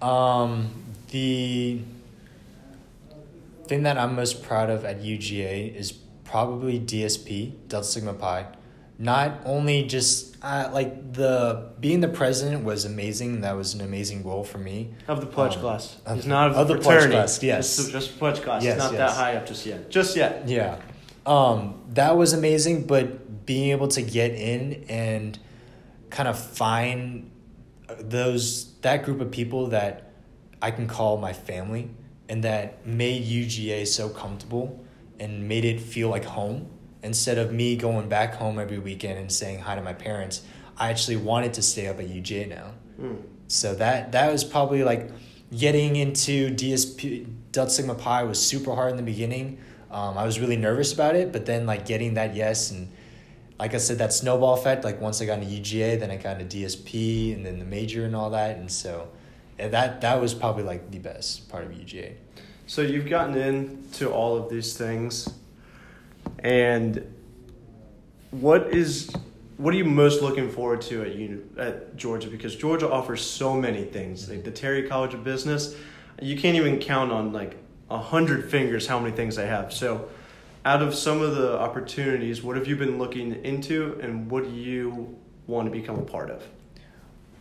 Um, 0.00 0.70
the 1.10 1.82
thing 3.66 3.82
that 3.82 3.98
I'm 3.98 4.16
most 4.16 4.42
proud 4.42 4.70
of 4.70 4.86
at 4.86 5.02
UGA 5.02 5.76
is 5.76 5.92
probably 6.24 6.78
DSP, 6.78 7.52
Delta 7.68 7.86
Sigma 7.86 8.14
Pi. 8.14 8.46
Not 9.02 9.40
only 9.44 9.82
just 9.82 10.36
uh, 10.42 10.70
like 10.72 11.12
the 11.12 11.70
being 11.80 12.00
the 12.00 12.08
president 12.08 12.62
was 12.62 12.84
amazing. 12.84 13.40
That 13.40 13.56
was 13.56 13.74
an 13.74 13.80
amazing 13.80 14.22
role 14.24 14.44
for 14.44 14.58
me. 14.58 14.94
Of 15.08 15.20
the 15.20 15.26
pledge 15.26 15.54
Um, 15.56 15.60
class. 15.60 15.96
of- 16.06 16.18
It's 16.18 16.26
not 16.26 16.50
of, 16.52 16.56
of 16.56 16.68
the 16.68 16.78
pledge 16.78 17.10
class, 17.10 17.42
yes. 17.42 17.76
Just, 17.76 17.90
just 17.90 18.18
pledge 18.20 18.40
class. 18.42 18.62
Yes, 18.62 18.76
it's 18.76 18.84
not 18.84 18.92
yes. 18.92 19.10
that 19.10 19.16
high 19.18 19.34
up 19.34 19.46
just 19.46 19.66
yet. 19.66 19.90
Just 19.90 20.16
yet. 20.16 20.48
Yeah. 20.48 20.78
Um, 21.26 21.82
that 21.94 22.16
was 22.16 22.32
amazing, 22.32 22.86
but 22.86 23.44
being 23.44 23.70
able 23.72 23.88
to 23.88 24.02
get 24.02 24.30
in 24.34 24.84
and 24.88 25.36
kind 26.10 26.28
of 26.28 26.38
find 26.38 27.28
those 27.98 28.72
that 28.82 29.04
group 29.04 29.20
of 29.20 29.32
people 29.32 29.68
that 29.68 30.12
I 30.60 30.70
can 30.70 30.86
call 30.86 31.16
my 31.18 31.32
family 31.32 31.90
and 32.28 32.44
that 32.44 32.86
made 32.86 33.24
UGA 33.24 33.84
so 33.88 34.08
comfortable 34.08 34.84
and 35.18 35.48
made 35.48 35.64
it 35.64 35.80
feel 35.80 36.08
like 36.08 36.24
home 36.24 36.68
instead 37.02 37.38
of 37.38 37.52
me 37.52 37.76
going 37.76 38.08
back 38.08 38.34
home 38.34 38.58
every 38.58 38.78
weekend 38.78 39.18
and 39.18 39.30
saying 39.30 39.60
hi 39.60 39.74
to 39.74 39.82
my 39.82 39.92
parents. 39.92 40.42
I 40.76 40.90
actually 40.90 41.16
wanted 41.16 41.54
to 41.54 41.62
stay 41.62 41.86
up 41.86 41.98
at 41.98 42.08
UGA 42.08 42.48
now. 42.48 42.72
Mm. 43.00 43.22
So 43.48 43.74
that 43.74 44.12
that 44.12 44.32
was 44.32 44.44
probably 44.44 44.82
like 44.84 45.10
getting 45.54 45.96
into 45.96 46.50
DSP 46.54 47.26
Delta 47.52 47.70
Sigma 47.70 47.94
Pi 47.94 48.24
was 48.24 48.44
super 48.44 48.74
hard 48.74 48.90
in 48.90 48.96
the 48.96 49.02
beginning. 49.02 49.58
Um, 49.90 50.16
I 50.16 50.24
was 50.24 50.40
really 50.40 50.56
nervous 50.56 50.92
about 50.92 51.16
it, 51.16 51.32
but 51.32 51.44
then 51.44 51.66
like 51.66 51.84
getting 51.84 52.14
that 52.14 52.34
yes 52.34 52.70
and 52.70 52.90
like 53.58 53.74
I 53.74 53.78
said, 53.78 53.98
that 53.98 54.12
snowball 54.12 54.54
effect. 54.54 54.82
Like 54.82 55.00
once 55.00 55.22
I 55.22 55.26
got 55.26 55.38
into 55.38 55.54
UGA, 55.54 56.00
then 56.00 56.10
I 56.10 56.16
got 56.16 56.40
into 56.40 56.56
DSP 56.56 57.32
and 57.32 57.46
then 57.46 57.60
the 57.60 57.64
major 57.64 58.04
and 58.04 58.16
all 58.16 58.30
that, 58.30 58.56
and 58.56 58.70
so 58.70 59.08
yeah, 59.58 59.68
that 59.68 60.00
that 60.00 60.20
was 60.20 60.34
probably 60.34 60.64
like 60.64 60.90
the 60.90 60.98
best 60.98 61.48
part 61.48 61.64
of 61.64 61.70
UGA. 61.70 62.14
So 62.66 62.82
you've 62.82 63.08
gotten 63.08 63.36
into 63.36 64.10
all 64.10 64.36
of 64.36 64.50
these 64.50 64.76
things, 64.76 65.28
and 66.42 67.14
what 68.30 68.68
is 68.68 69.10
what 69.56 69.72
are 69.72 69.76
you 69.76 69.84
most 69.84 70.22
looking 70.22 70.50
forward 70.50 70.80
to 70.82 71.02
at 71.02 71.14
uni, 71.14 71.40
at 71.56 71.96
Georgia? 71.96 72.28
Because 72.28 72.56
Georgia 72.56 72.90
offers 72.90 73.20
so 73.24 73.54
many 73.54 73.84
things, 73.84 74.28
like 74.28 74.42
the 74.42 74.50
Terry 74.50 74.88
College 74.88 75.14
of 75.14 75.22
Business. 75.22 75.76
You 76.20 76.36
can't 76.36 76.56
even 76.56 76.78
count 76.78 77.12
on 77.12 77.32
like 77.32 77.56
a 77.88 77.98
hundred 77.98 78.50
fingers 78.50 78.86
how 78.86 78.98
many 78.98 79.14
things 79.14 79.36
they 79.36 79.46
have. 79.46 79.72
So, 79.72 80.08
out 80.64 80.82
of 80.82 80.94
some 80.94 81.22
of 81.22 81.36
the 81.36 81.58
opportunities, 81.58 82.42
what 82.42 82.56
have 82.56 82.66
you 82.66 82.76
been 82.76 82.98
looking 82.98 83.44
into, 83.44 83.98
and 84.02 84.30
what 84.30 84.44
do 84.44 84.50
you 84.50 85.16
want 85.46 85.66
to 85.66 85.70
become 85.70 85.98
a 85.98 86.02
part 86.02 86.30
of 86.30 86.42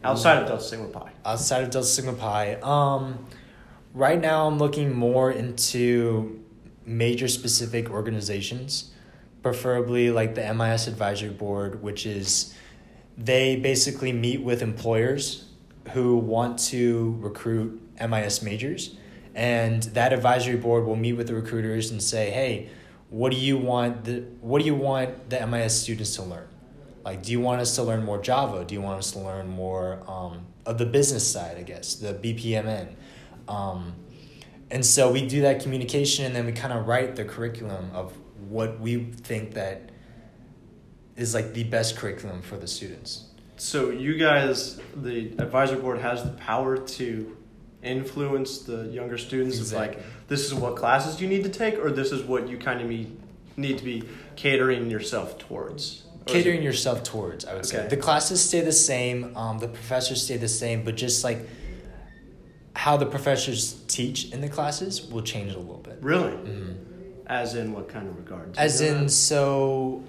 outside 0.04 0.42
of 0.42 0.48
Delta 0.48 0.64
Sigma 0.64 0.88
Pi? 0.88 1.12
outside 1.26 1.64
of 1.64 1.72
Delta 1.72 1.88
Sigma 1.88 2.14
Pi. 2.14 2.56
Um, 2.62 3.26
right 3.94 4.20
now, 4.20 4.48
I'm 4.48 4.58
looking 4.58 4.94
more 4.94 5.32
into 5.32 6.44
major 6.86 7.28
specific 7.28 7.90
organizations, 7.90 8.91
preferably 9.42 10.12
like 10.12 10.36
the 10.36 10.54
MIS 10.54 10.88
Advisory 10.88 11.30
Board, 11.30 11.82
which 11.82 12.06
is 12.06 12.54
they 13.18 13.56
basically 13.56 14.12
meet 14.12 14.42
with 14.42 14.62
employers 14.62 15.46
who 15.94 16.18
want 16.18 16.60
to 16.60 17.18
recruit 17.20 17.82
MIS 18.00 18.42
majors. 18.42 18.96
And 19.34 19.84
that 19.84 20.12
advisory 20.12 20.58
board 20.58 20.86
will 20.86 20.96
meet 20.96 21.14
with 21.14 21.28
the 21.28 21.36
recruiters 21.36 21.92
and 21.92 22.04
say, 22.04 22.32
hey, 22.32 22.70
what 23.10 23.32
do 23.32 23.38
you 23.38 23.58
want 23.58 24.06
the 24.06 24.26
what 24.42 24.60
do 24.60 24.66
you 24.66 24.76
want 24.76 25.30
the 25.30 25.46
MIS 25.46 25.82
students 25.82 26.16
to 26.16 26.24
learn? 26.24 26.48
Like, 27.04 27.24
do 27.24 27.32
you 27.32 27.40
want 27.40 27.62
us 27.62 27.76
to 27.76 27.84
learn 27.84 28.04
more 28.04 28.22
Java? 28.22 28.64
Do 28.64 28.76
you 28.76 28.82
want 28.82 29.00
us 29.00 29.12
to 29.12 29.20
learn 29.20 29.48
more 29.48 30.04
um, 30.08 30.46
of 30.66 30.78
the 30.78 30.86
business 30.86 31.30
side, 31.30 31.58
I 31.58 31.64
guess, 31.64 31.96
the 31.96 32.14
BPMN? 32.14 32.94
Um, 33.48 33.96
and 34.70 34.86
so 34.86 35.12
we 35.12 35.28
do 35.28 35.42
that 35.42 35.62
communication 35.62 36.26
and 36.26 36.36
then 36.36 36.46
we 36.46 36.52
kind 36.52 36.74
of 36.74 36.88
write 36.88 37.16
the 37.16 37.26
curriculum 37.26 37.90
of 37.94 38.14
what 38.52 38.80
we 38.80 39.06
think 39.06 39.54
that 39.54 39.90
is 41.16 41.34
like 41.34 41.54
the 41.54 41.64
best 41.64 41.96
curriculum 41.98 42.42
for 42.42 42.58
the 42.58 42.68
students. 42.68 43.26
So 43.58 43.90
you 43.92 44.18
guys, 44.18 44.80
the 44.96 45.28
advisory 45.40 45.80
board 45.80 46.00
has 46.00 46.24
the 46.24 46.32
power 46.32 46.78
to 46.78 47.38
influence 47.84 48.60
the 48.60 48.84
younger 48.88 49.18
students 49.18 49.56
of 49.56 49.62
Exactly. 49.64 49.98
like 50.04 50.28
this 50.28 50.46
is 50.46 50.54
what 50.54 50.76
classes 50.76 51.22
you 51.22 51.28
need 51.28 51.44
to 51.44 51.50
take, 51.50 51.76
or 51.80 51.92
this 51.92 52.12
is 52.12 52.22
what 52.24 52.48
you 52.50 52.58
kind 52.58 52.82
of 52.82 52.88
need 52.88 53.18
need 53.58 53.78
to 53.78 53.84
be 53.84 54.04
catering 54.36 54.90
yourself 54.90 55.38
towards. 55.38 56.04
Catering 56.26 56.62
yourself 56.64 57.04
towards, 57.04 57.46
I 57.46 57.54
would 57.56 57.66
say. 57.66 57.80
Okay. 57.80 57.88
The 57.90 57.98
classes 57.98 58.42
stay 58.44 58.62
the 58.62 58.72
same, 58.72 59.36
um, 59.36 59.60
the 59.60 59.68
professors 59.68 60.24
stay 60.24 60.38
the 60.38 60.48
same, 60.48 60.84
but 60.84 60.96
just 60.96 61.24
like 61.24 61.40
how 62.76 62.96
the 62.98 63.06
professors 63.06 63.74
teach 63.88 64.32
in 64.32 64.42
the 64.42 64.48
classes 64.50 65.02
will 65.12 65.22
change 65.22 65.54
a 65.54 65.60
little 65.60 65.78
bit. 65.90 65.98
Really? 66.02 66.32
Mhm. 66.32 66.76
As 67.28 67.56
in 67.56 67.74
what 67.74 67.88
kind 67.88 68.08
of 68.08 68.18
regards? 68.18 68.58
As 68.58 68.80
Do 68.80 68.86
you 68.86 68.92
know 68.92 68.98
in, 68.98 69.04
that? 69.06 69.12
so 69.12 70.04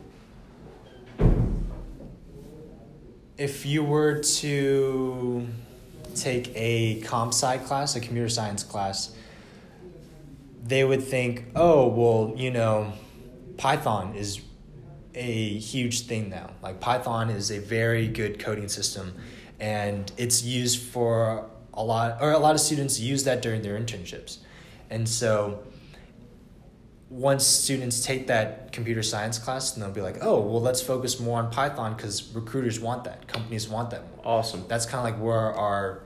if 3.39 3.67
you 3.67 3.83
were 3.83 4.19
to 4.21 5.47
take 6.15 6.53
a 6.55 7.01
comp 7.03 7.33
sci 7.33 7.59
class, 7.59 7.97
a 7.97 8.01
computer 8.01 8.29
science 8.29 8.63
class, 8.63 9.15
they 10.65 10.85
would 10.85 11.03
think, 11.03 11.47
oh, 11.57 11.89
well, 11.89 12.35
you 12.37 12.51
know, 12.51 12.93
Python 13.57 14.15
is 14.15 14.41
a 15.15 15.59
huge 15.59 16.03
thing 16.03 16.31
now. 16.31 16.51
Like, 16.63 16.81
Python 16.81 17.31
is 17.31 17.51
a 17.51 17.59
very 17.59 18.07
good 18.09 18.39
coding 18.39 18.69
system, 18.69 19.15
and 19.59 20.11
it's 20.17 20.45
used 20.45 20.81
for 20.81 21.49
a 21.75 21.83
lot, 21.83 22.19
or 22.21 22.33
a 22.33 22.39
lot 22.39 22.55
of 22.55 22.61
students 22.61 23.01
use 23.01 23.25
that 23.25 23.43
during 23.43 23.63
their 23.63 23.79
internships. 23.79 24.39
And 24.91 25.09
so, 25.09 25.63
once 27.13 27.47
students 27.47 28.03
take 28.03 28.29
that 28.29 28.73
computer 28.73 29.03
science 29.03 29.39
class, 29.39 29.73
then 29.73 29.83
they'll 29.83 29.93
be 29.93 30.01
like, 30.01 30.17
oh, 30.23 30.41
well, 30.41 30.63
let's 30.63 30.81
focus 30.81 31.21
more 31.21 31.39
on 31.39 31.51
Python 31.51 31.95
because 31.95 32.33
recruiters 32.33 32.81
want 32.81 33.05
that, 33.05 33.29
companies 33.29 33.69
want 33.69 33.91
that 33.91 34.03
more. 34.11 34.21
awesome. 34.25 34.65
That's 34.67 34.87
kind 34.87 35.07
of 35.07 35.13
like 35.13 35.23
where 35.23 35.53
our, 35.53 36.03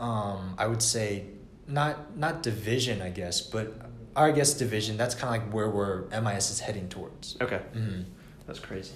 um, 0.00 0.56
I 0.58 0.66
would 0.66 0.82
say, 0.82 1.26
not 1.68 2.16
not 2.16 2.42
division, 2.42 3.00
I 3.00 3.10
guess, 3.10 3.40
but 3.40 3.72
I 4.16 4.32
guess 4.32 4.54
division. 4.54 4.96
That's 4.96 5.14
kind 5.14 5.36
of 5.36 5.42
like 5.42 5.54
where 5.54 5.70
we're 5.70 6.08
MIS 6.20 6.50
is 6.50 6.58
heading 6.58 6.88
towards. 6.88 7.36
Okay. 7.40 7.60
Mm-hmm. 7.72 8.02
That's 8.48 8.58
crazy. 8.58 8.92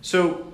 So 0.00 0.52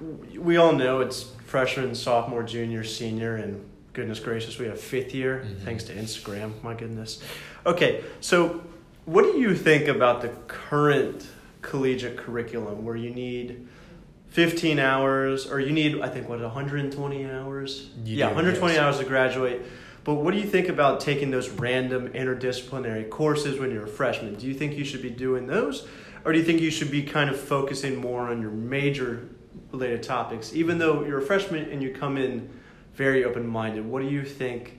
we 0.00 0.56
all 0.58 0.72
know 0.74 1.00
it's 1.00 1.24
freshman, 1.44 1.96
sophomore, 1.96 2.44
junior, 2.44 2.84
senior, 2.84 3.34
and 3.34 3.68
goodness 3.96 4.20
gracious, 4.20 4.58
we 4.58 4.66
have 4.66 4.78
fifth 4.78 5.14
year 5.14 5.42
Mhm. 5.42 5.64
thanks 5.64 5.84
to 5.84 5.94
Instagram. 5.94 6.52
My 6.62 6.74
goodness. 6.74 7.22
Okay, 7.64 8.04
so 8.20 8.60
what 9.06 9.22
do 9.24 9.40
you 9.40 9.54
think 9.54 9.88
about 9.88 10.20
the 10.20 10.28
current 10.48 11.26
collegiate 11.62 12.18
curriculum 12.18 12.84
where 12.84 12.94
you 12.94 13.08
need 13.08 13.66
15 14.28 14.78
hours 14.78 15.50
or 15.50 15.60
you 15.60 15.72
need 15.72 15.98
I 16.02 16.10
think 16.10 16.28
what 16.28 16.40
120 16.40 17.24
hours? 17.24 17.88
You 18.04 18.16
yeah, 18.16 18.28
do, 18.28 18.34
120 18.34 18.74
yes. 18.74 18.82
hours 18.82 18.98
to 18.98 19.04
graduate. 19.04 19.62
But 20.04 20.16
what 20.16 20.34
do 20.34 20.40
you 20.40 20.46
think 20.46 20.68
about 20.68 21.00
taking 21.00 21.30
those 21.30 21.48
random 21.48 22.08
interdisciplinary 22.10 23.08
courses 23.08 23.58
when 23.58 23.70
you're 23.70 23.84
a 23.84 23.88
freshman? 23.88 24.34
Do 24.34 24.46
you 24.46 24.52
think 24.54 24.76
you 24.76 24.84
should 24.84 25.02
be 25.02 25.10
doing 25.10 25.46
those? 25.46 25.88
Or 26.24 26.32
do 26.32 26.38
you 26.38 26.44
think 26.44 26.60
you 26.60 26.70
should 26.70 26.90
be 26.90 27.02
kind 27.02 27.30
of 27.30 27.40
focusing 27.40 27.96
more 27.96 28.28
on 28.28 28.42
your 28.42 28.50
major 28.50 29.26
related 29.72 30.02
topics? 30.02 30.54
Even 30.54 30.76
though 30.78 31.02
you're 31.04 31.18
a 31.18 31.22
freshman 31.22 31.70
and 31.70 31.82
you 31.82 31.94
come 31.94 32.18
in 32.18 32.50
very 32.96 33.24
open 33.24 33.46
minded, 33.46 33.84
what 33.84 34.02
do 34.02 34.08
you 34.08 34.24
think 34.24 34.78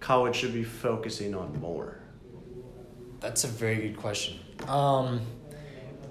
college 0.00 0.36
should 0.36 0.54
be 0.54 0.64
focusing 0.64 1.34
on 1.34 1.60
more? 1.60 1.98
That's 3.20 3.44
a 3.44 3.48
very 3.48 3.88
good 3.88 3.96
question. 3.96 4.38
Um, 4.68 5.20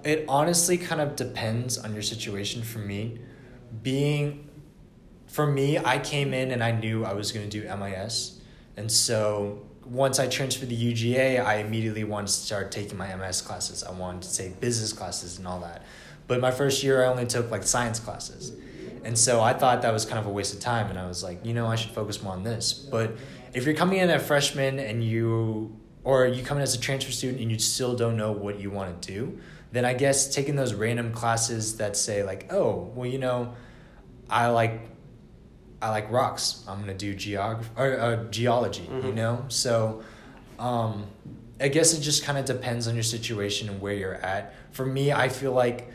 it 0.04 0.26
honestly 0.28 0.78
kind 0.78 1.02
of 1.02 1.16
depends 1.16 1.78
on 1.78 1.94
your 1.94 2.04
situation. 2.04 2.62
For 2.62 2.80
me, 2.80 3.20
being, 3.82 4.50
for 5.28 5.48
me, 5.48 5.78
I 5.78 5.98
came 5.98 6.34
in 6.34 6.52
and 6.52 6.64
I 6.64 6.72
knew 6.72 7.06
I 7.06 7.14
was 7.14 7.32
going 7.32 7.50
to 7.50 7.62
do 7.62 7.68
MIS, 7.76 8.42
and 8.76 8.92
so 8.92 9.66
once 9.86 10.20
I 10.20 10.28
transferred 10.28 10.70
to 10.70 10.76
UGA, 10.76 11.44
I 11.44 11.58
immediately 11.58 12.04
wanted 12.04 12.28
to 12.28 12.34
start 12.34 12.72
taking 12.72 12.98
my 12.98 13.16
MS 13.16 13.42
classes. 13.42 13.84
I 13.84 13.92
wanted 13.92 14.24
to 14.24 14.36
take 14.36 14.60
business 14.60 14.92
classes 14.92 15.38
and 15.38 15.48
all 15.48 15.60
that. 15.60 15.84
But 16.28 16.42
my 16.42 16.52
first 16.52 16.84
year, 16.84 17.04
I 17.04 17.08
only 17.08 17.28
took 17.28 17.52
like 17.52 17.64
science 17.64 18.00
classes. 18.00 18.54
And 19.06 19.18
so 19.18 19.40
I 19.42 19.54
thought 19.54 19.84
that 19.84 19.94
was 19.94 20.04
kind 20.06 20.18
of 20.20 20.26
a 20.26 20.30
waste 20.32 20.54
of 20.54 20.60
time. 20.60 20.90
And 20.90 20.98
I 21.00 21.08
was 21.08 21.24
like, 21.24 21.46
you 21.46 21.54
know, 21.54 21.68
I 21.68 21.76
should 21.76 21.92
focus 21.92 22.22
more 22.24 22.34
on 22.34 22.44
this. 22.44 22.74
But 22.74 23.16
if 23.54 23.64
you're 23.66 23.76
coming 23.76 24.00
in 24.00 24.10
as 24.10 24.22
a 24.22 24.26
freshman 24.26 24.80
and 24.80 25.04
you, 25.04 25.76
or 26.04 26.26
you 26.26 26.44
come 26.44 26.58
in 26.58 26.64
as 26.64 26.74
a 26.76 26.80
transfer 26.80 27.12
student 27.12 27.40
and 27.42 27.52
you 27.52 27.60
still 27.60 27.96
don't 27.96 28.18
know 28.18 28.32
what 28.32 28.60
you 28.60 28.72
want 28.72 29.02
to 29.02 29.14
do, 29.14 29.40
then 29.72 29.86
I 29.86 29.94
guess 29.94 30.34
taking 30.34 30.56
those 30.56 30.74
random 30.74 31.12
classes 31.14 31.78
that 31.78 31.96
say, 31.96 32.24
like, 32.24 32.52
oh, 32.52 32.92
well, 32.96 33.06
you 33.08 33.20
know, 33.20 33.54
I 34.30 34.48
like 34.48 34.82
I 35.82 35.90
like 35.90 36.10
rocks. 36.12 36.64
I'm 36.68 36.80
gonna 36.80 36.94
do 36.96 37.14
geography 37.14 37.70
or 37.78 38.00
uh, 38.00 38.24
geology. 38.32 38.84
You 38.84 39.12
Mhm. 39.12 39.14
know, 39.14 39.46
so 39.50 40.04
um, 40.58 41.06
I 41.60 41.68
guess 41.68 41.94
it 41.94 42.02
just 42.02 42.24
kind 42.24 42.38
of 42.40 42.46
depends 42.46 42.88
on 42.88 42.96
your 42.96 43.04
situation 43.04 43.70
and 43.70 43.80
where 43.82 43.94
you're 43.94 44.14
at. 44.16 44.54
For 44.72 44.86
me, 44.86 45.12
I 45.12 45.30
feel 45.30 45.52
like 45.52 45.90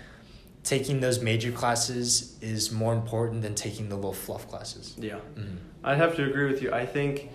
taking 0.63 1.01
those 1.01 1.21
major 1.23 1.51
classes 1.51 2.37
is 2.41 2.71
more 2.71 2.93
important 2.93 3.43
than 3.43 3.55
taking 3.55 3.89
the 3.89 3.97
little 3.97 4.13
fluff 4.13 4.49
classes. 4.49 4.95
Yeah. 4.99 5.19
Mhm. 5.37 5.57
I'd 5.83 5.97
have 5.99 6.17
to 6.17 6.25
agree 6.25 6.47
with 6.51 6.63
you. 6.63 6.73
I 6.73 6.85
think 6.87 7.31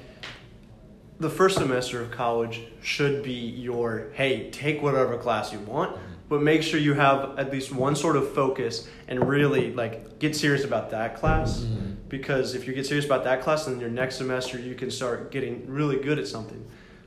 the 1.19 1.29
first 1.29 1.57
semester 1.57 2.01
of 2.01 2.11
college 2.11 2.61
should 2.81 3.23
be 3.23 3.31
your 3.33 4.07
hey, 4.13 4.49
take 4.51 4.81
whatever 4.81 5.17
class 5.17 5.51
you 5.53 5.59
want, 5.59 5.97
but 6.29 6.41
make 6.41 6.61
sure 6.61 6.79
you 6.79 6.93
have 6.93 7.37
at 7.39 7.51
least 7.51 7.71
one 7.73 7.95
sort 7.95 8.15
of 8.15 8.33
focus 8.33 8.87
and 9.07 9.27
really 9.27 9.73
like 9.73 10.19
get 10.19 10.35
serious 10.35 10.63
about 10.63 10.91
that 10.91 11.15
class. 11.15 11.61
Mhm. 11.61 11.95
Because 12.09 12.53
if 12.53 12.67
you 12.67 12.73
get 12.73 12.85
serious 12.85 13.05
about 13.05 13.23
that 13.23 13.41
class, 13.41 13.65
then 13.65 13.79
your 13.79 13.89
next 13.89 14.17
semester 14.17 14.59
you 14.59 14.75
can 14.75 14.91
start 14.91 15.31
getting 15.31 15.65
really 15.67 15.97
good 15.97 16.19
at 16.19 16.27
something. 16.27 16.63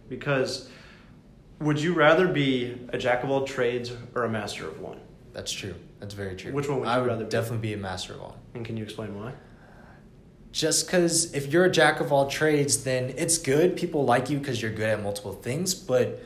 Because 0.08 0.68
would 1.60 1.80
you 1.80 1.92
rather 1.94 2.26
be 2.26 2.76
a 2.92 2.98
jack 2.98 3.22
of 3.22 3.30
all 3.30 3.44
trades 3.46 3.92
or 4.14 4.24
a 4.24 4.28
master 4.28 4.66
of 4.66 4.80
one? 4.80 4.98
That's 5.32 5.52
true. 5.52 5.74
That's 6.00 6.14
very 6.14 6.36
true. 6.36 6.52
Which 6.52 6.68
one 6.68 6.80
would 6.80 6.88
I 6.88 6.98
would 6.98 7.08
rather 7.08 7.24
be? 7.24 7.30
definitely 7.30 7.58
be 7.68 7.72
a 7.74 7.76
master 7.76 8.14
of 8.14 8.20
all. 8.20 8.36
And 8.54 8.64
can 8.64 8.76
you 8.76 8.84
explain 8.84 9.18
why? 9.18 9.32
just 10.50 10.86
because 10.86 11.34
if 11.34 11.52
you're 11.52 11.66
a 11.66 11.70
jack 11.70 12.00
of 12.00 12.10
all 12.10 12.26
trades, 12.26 12.82
then 12.82 13.12
it's 13.18 13.36
good. 13.36 13.76
People 13.76 14.04
like 14.06 14.30
you 14.30 14.38
because 14.38 14.60
you're 14.62 14.72
good 14.72 14.88
at 14.88 15.02
multiple 15.02 15.34
things, 15.34 15.74
but 15.74 16.20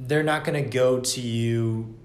they're 0.00 0.24
not 0.24 0.44
going 0.44 0.62
to 0.62 0.68
go 0.68 0.98
to 0.98 1.20
you 1.20 1.96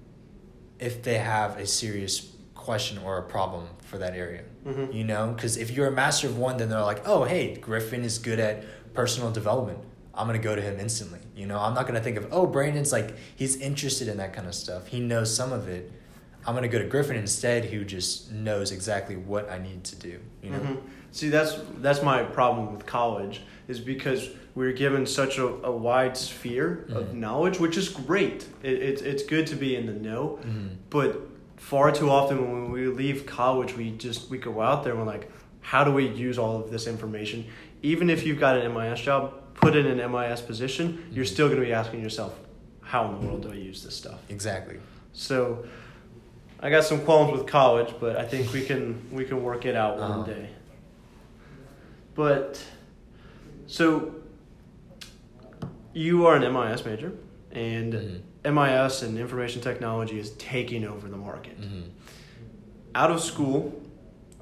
if 0.78 1.02
they 1.02 1.18
have 1.18 1.58
a 1.58 1.66
serious 1.66 2.32
question 2.54 2.96
or 2.98 3.18
a 3.18 3.22
problem 3.22 3.66
for 3.82 3.98
that 3.98 4.14
area. 4.14 4.42
Mhm. 4.64 4.94
You 4.94 5.02
know, 5.04 5.32
because 5.34 5.56
if 5.56 5.72
you're 5.72 5.88
a 5.88 5.92
master 5.92 6.28
of 6.28 6.38
one, 6.38 6.58
then 6.58 6.68
they're 6.68 6.80
like, 6.80 7.06
oh, 7.06 7.24
hey, 7.24 7.56
Griffin 7.56 8.04
is 8.04 8.18
good 8.18 8.38
at 8.38 8.64
personal 8.94 9.32
development. 9.32 9.80
I'm 10.14 10.26
going 10.28 10.40
to 10.40 10.42
go 10.42 10.54
to 10.54 10.62
him 10.62 10.78
instantly. 10.78 11.18
You 11.34 11.46
know, 11.46 11.58
I'm 11.58 11.74
not 11.74 11.82
going 11.82 11.96
to 11.96 12.00
think 12.02 12.18
of, 12.18 12.28
oh, 12.30 12.46
Brandon's 12.46 12.92
like, 12.92 13.16
he's 13.34 13.56
interested 13.56 14.06
in 14.06 14.18
that 14.18 14.32
kind 14.32 14.46
of 14.46 14.54
stuff. 14.54 14.86
He 14.86 15.00
knows 15.00 15.34
some 15.34 15.52
of 15.52 15.68
it. 15.68 15.90
I'm 16.46 16.54
going 16.54 16.62
to 16.62 16.68
go 16.68 16.78
to 16.78 16.88
Griffin 16.88 17.16
instead, 17.16 17.66
who 17.66 17.84
just 17.84 18.32
knows 18.32 18.72
exactly 18.72 19.16
what 19.16 19.50
I 19.50 19.58
need 19.58 19.84
to 19.84 19.96
do. 19.96 20.18
You 20.42 20.50
know? 20.50 20.58
Mhm. 20.58 20.76
See, 21.12 21.28
that's 21.28 21.56
that's 21.78 22.02
my 22.02 22.22
problem 22.22 22.72
with 22.72 22.86
college 22.86 23.42
is 23.68 23.80
because 23.80 24.28
we're 24.54 24.72
given 24.72 25.06
such 25.06 25.38
a, 25.38 25.46
a 25.46 25.70
wide 25.70 26.16
sphere 26.16 26.86
of 26.90 27.08
Mhm. 27.08 27.14
knowledge, 27.14 27.58
which 27.60 27.76
is 27.76 27.88
great. 27.88 28.46
It, 28.62 28.74
it's 28.82 29.02
it's 29.02 29.22
good 29.24 29.46
to 29.48 29.56
be 29.56 29.76
in 29.76 29.86
the 29.86 29.92
know, 29.92 30.38
Mhm. 30.44 30.68
but 30.88 31.20
far 31.56 31.92
too 31.92 32.08
often 32.10 32.38
when 32.50 32.70
we 32.72 32.86
leave 32.86 33.26
college, 33.26 33.76
we 33.76 33.90
just 33.90 34.30
we 34.30 34.38
go 34.38 34.60
out 34.60 34.82
there 34.84 34.92
and 34.94 35.00
we're 35.02 35.12
like, 35.12 35.30
how 35.60 35.84
do 35.84 35.92
we 35.92 36.06
use 36.08 36.38
all 36.38 36.56
of 36.60 36.70
this 36.70 36.86
information? 36.86 37.44
Even 37.82 38.08
if 38.08 38.24
you've 38.24 38.40
got 38.40 38.56
an 38.56 38.72
MIS 38.72 39.00
job, 39.00 39.34
put 39.54 39.76
in 39.76 39.86
an 39.86 39.98
MIS 40.12 40.40
position, 40.40 41.04
you're 41.12 41.24
still 41.26 41.48
going 41.48 41.60
to 41.60 41.66
be 41.66 41.72
asking 41.72 42.00
yourself, 42.02 42.38
how 42.82 43.06
in 43.08 43.20
the 43.20 43.26
world 43.26 43.42
do 43.42 43.50
I 43.50 43.54
use 43.56 43.82
this 43.84 43.94
stuff? 43.94 44.18
Exactly. 44.30 44.76
So 45.12 45.64
I 46.62 46.68
got 46.70 46.84
some 46.84 47.00
qualms 47.04 47.32
with 47.32 47.46
college, 47.46 47.94
but 48.00 48.16
I 48.16 48.24
think 48.26 48.52
we 48.52 48.64
can 48.64 49.02
we 49.10 49.24
can 49.24 49.42
work 49.42 49.64
it 49.64 49.74
out 49.74 49.98
one 49.98 50.10
Uh-huh. 50.10 50.22
day. 50.24 50.50
But 52.14 52.62
so 53.66 54.14
you 55.94 56.26
are 56.26 56.36
an 56.36 56.42
MIS 56.52 56.84
major, 56.84 57.12
and 57.52 57.92
Mhm. 57.94 58.20
MIS 58.54 59.02
and 59.02 59.18
information 59.18 59.60
technology 59.62 60.18
is 60.18 60.30
taking 60.32 60.84
over 60.84 61.08
the 61.08 61.16
market. 61.16 61.56
hmm 61.56 61.82
Out 62.94 63.10
of 63.10 63.20
school, 63.20 63.80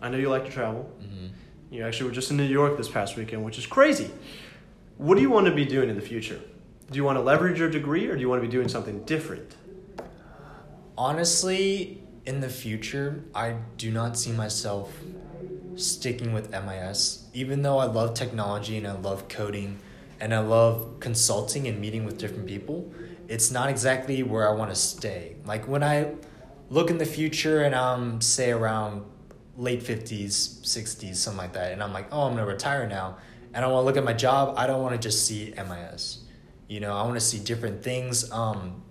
I 0.01 0.09
know 0.09 0.17
you 0.19 0.29
like 0.31 0.45
to 0.47 0.51
travel. 0.51 0.91
hmm 1.01 1.27
You 1.71 1.85
actually 1.85 2.09
were 2.09 2.15
just 2.15 2.31
in 2.31 2.37
New 2.39 2.45
York 2.61 2.77
this 2.79 2.89
past 2.89 3.17
weekend, 3.17 3.45
which 3.45 3.59
is 3.59 3.67
crazy. 3.67 4.11
What 4.97 5.15
do 5.17 5.21
you 5.21 5.31
want 5.31 5.47
to 5.47 5.55
be 5.55 5.65
doing 5.67 5.89
in 5.91 5.97
the 5.97 6.03
future? 6.13 6.41
Do 6.91 6.97
you 6.97 7.05
want 7.05 7.19
to 7.19 7.23
leverage 7.23 7.59
your 7.59 7.69
degree, 7.71 8.07
or 8.09 8.15
do 8.15 8.21
you 8.23 8.29
want 8.29 8.41
to 8.43 8.47
be 8.49 8.51
doing 8.51 8.69
something 8.69 9.05
different? 9.05 9.55
Honestly, 10.97 11.98
in 12.29 12.41
the 12.41 12.49
future, 12.51 13.25
I 13.35 13.57
do 13.79 13.91
not 13.91 14.19
see 14.19 14.33
myself 14.33 14.93
sticking 15.77 16.35
with 16.35 16.51
MIS. 16.51 17.25
Even 17.33 17.63
though 17.63 17.79
I 17.79 17.87
love 17.87 18.13
technology 18.13 18.77
and 18.77 18.87
I 18.87 18.93
love 18.93 19.29
coding 19.29 19.79
and 20.21 20.35
I 20.35 20.41
love 20.41 21.01
consulting 21.01 21.67
and 21.69 21.81
meeting 21.81 22.05
with 22.05 22.19
different 22.19 22.47
people, 22.47 22.93
it's 23.29 23.51
not 23.51 23.71
exactly 23.71 24.23
where 24.23 24.47
I 24.47 24.53
want 24.53 24.71
to 24.71 24.77
stay. 24.77 25.37
Like 25.47 25.67
when 25.67 25.83
I 25.83 26.17
look 26.69 26.91
in 26.91 26.99
the 26.99 27.07
future 27.07 27.63
and 27.63 27.75
I'm, 27.75 28.21
say, 28.21 28.51
around 28.51 29.07
late 29.57 29.81
50s, 29.81 30.61
60s, 30.61 31.15
something 31.15 31.39
like 31.39 31.55
that, 31.55 31.73
and 31.73 31.83
I'm 31.83 31.95
like, 31.95 32.09
oh, 32.13 32.27
I'm 32.27 32.35
going 32.35 32.45
to 32.45 32.53
retire 32.53 32.87
now, 32.87 33.17
and 33.55 33.65
I 33.65 33.69
want 33.69 33.85
to 33.85 33.87
look 33.87 33.97
at 33.97 34.05
my 34.05 34.13
job, 34.13 34.55
I 34.59 34.67
don't 34.67 34.83
want 34.83 34.95
to 34.95 35.01
just 35.01 35.25
see 35.25 35.55
MIS. 35.57 36.25
You 36.69 36.81
know, 36.81 36.95
I 36.95 37.05
want 37.05 37.15
to 37.15 37.25
see 37.25 37.39
different 37.39 37.83
things. 37.83 38.31
Um, 38.31 38.83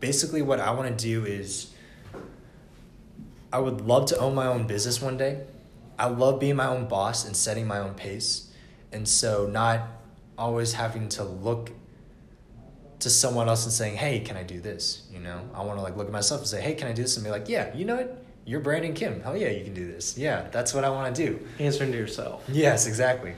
basically 0.00 0.40
what 0.40 0.60
I 0.60 0.70
want 0.70 0.98
to 0.98 1.04
do 1.04 1.26
is 1.26 1.73
I 3.54 3.58
would 3.58 3.82
love 3.82 4.06
to 4.06 4.18
own 4.18 4.34
my 4.34 4.48
own 4.48 4.66
business 4.66 5.00
one 5.00 5.16
day. 5.16 5.44
I 5.96 6.08
love 6.08 6.40
being 6.40 6.56
my 6.56 6.66
own 6.66 6.88
boss 6.88 7.24
and 7.24 7.36
setting 7.36 7.68
my 7.68 7.78
own 7.78 7.94
pace. 7.94 8.50
And 8.90 9.06
so 9.06 9.46
not 9.46 9.86
always 10.36 10.72
having 10.72 11.08
to 11.10 11.22
look 11.22 11.70
to 12.98 13.08
someone 13.08 13.48
else 13.48 13.62
and 13.64 13.72
saying, 13.72 13.94
"Hey, 13.94 14.18
can 14.18 14.36
I 14.36 14.42
do 14.42 14.60
this?" 14.60 15.06
You 15.12 15.20
know, 15.20 15.48
I 15.54 15.62
want 15.62 15.78
to 15.78 15.82
like 15.82 15.96
look 15.96 16.08
at 16.08 16.12
myself 16.12 16.40
and 16.40 16.50
say, 16.50 16.60
"Hey, 16.60 16.74
can 16.74 16.88
I 16.88 16.92
do 16.92 17.02
this?" 17.02 17.16
and 17.16 17.24
be 17.24 17.30
like, 17.30 17.48
"Yeah, 17.48 17.72
you 17.76 17.84
know 17.84 17.94
what? 17.94 18.24
You're 18.44 18.58
Brandon 18.58 18.92
Kim. 18.92 19.20
Hell 19.20 19.36
yeah, 19.36 19.50
you 19.50 19.62
can 19.62 19.72
do 19.72 19.86
this. 19.86 20.18
Yeah, 20.18 20.48
that's 20.50 20.74
what 20.74 20.82
I 20.82 20.88
want 20.90 21.14
to 21.14 21.26
do." 21.26 21.38
Answering 21.60 21.92
to 21.92 21.96
yourself. 21.96 22.42
Yes, 22.48 22.88
exactly. 22.88 23.34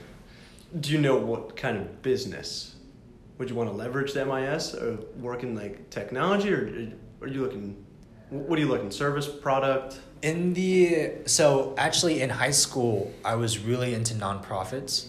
Do 0.79 0.91
you 0.91 0.97
know 0.97 1.17
what 1.17 1.55
kind 1.55 1.77
of 1.77 2.01
business 2.01 2.73
would 3.37 3.51
you 3.51 3.55
want 3.55 3.69
to 3.69 3.75
leverage 3.75 4.13
the 4.13 4.25
MIS 4.25 4.73
or 4.73 4.97
work 5.19 5.43
in 5.43 5.53
like 5.53 5.91
technology 5.91 6.51
or 6.51 6.91
are 7.21 7.27
you 7.27 7.43
looking? 7.43 7.85
What 8.29 8.59
are 8.59 8.61
you 8.61 8.67
looking? 8.67 8.91
Service, 8.91 9.27
product? 9.27 10.01
In 10.21 10.53
the 10.53 11.11
so 11.27 11.73
actually 11.77 12.21
in 12.21 12.29
high 12.29 12.51
school, 12.51 13.13
I 13.23 13.35
was 13.35 13.59
really 13.59 13.93
into 13.93 14.15
nonprofits 14.15 15.07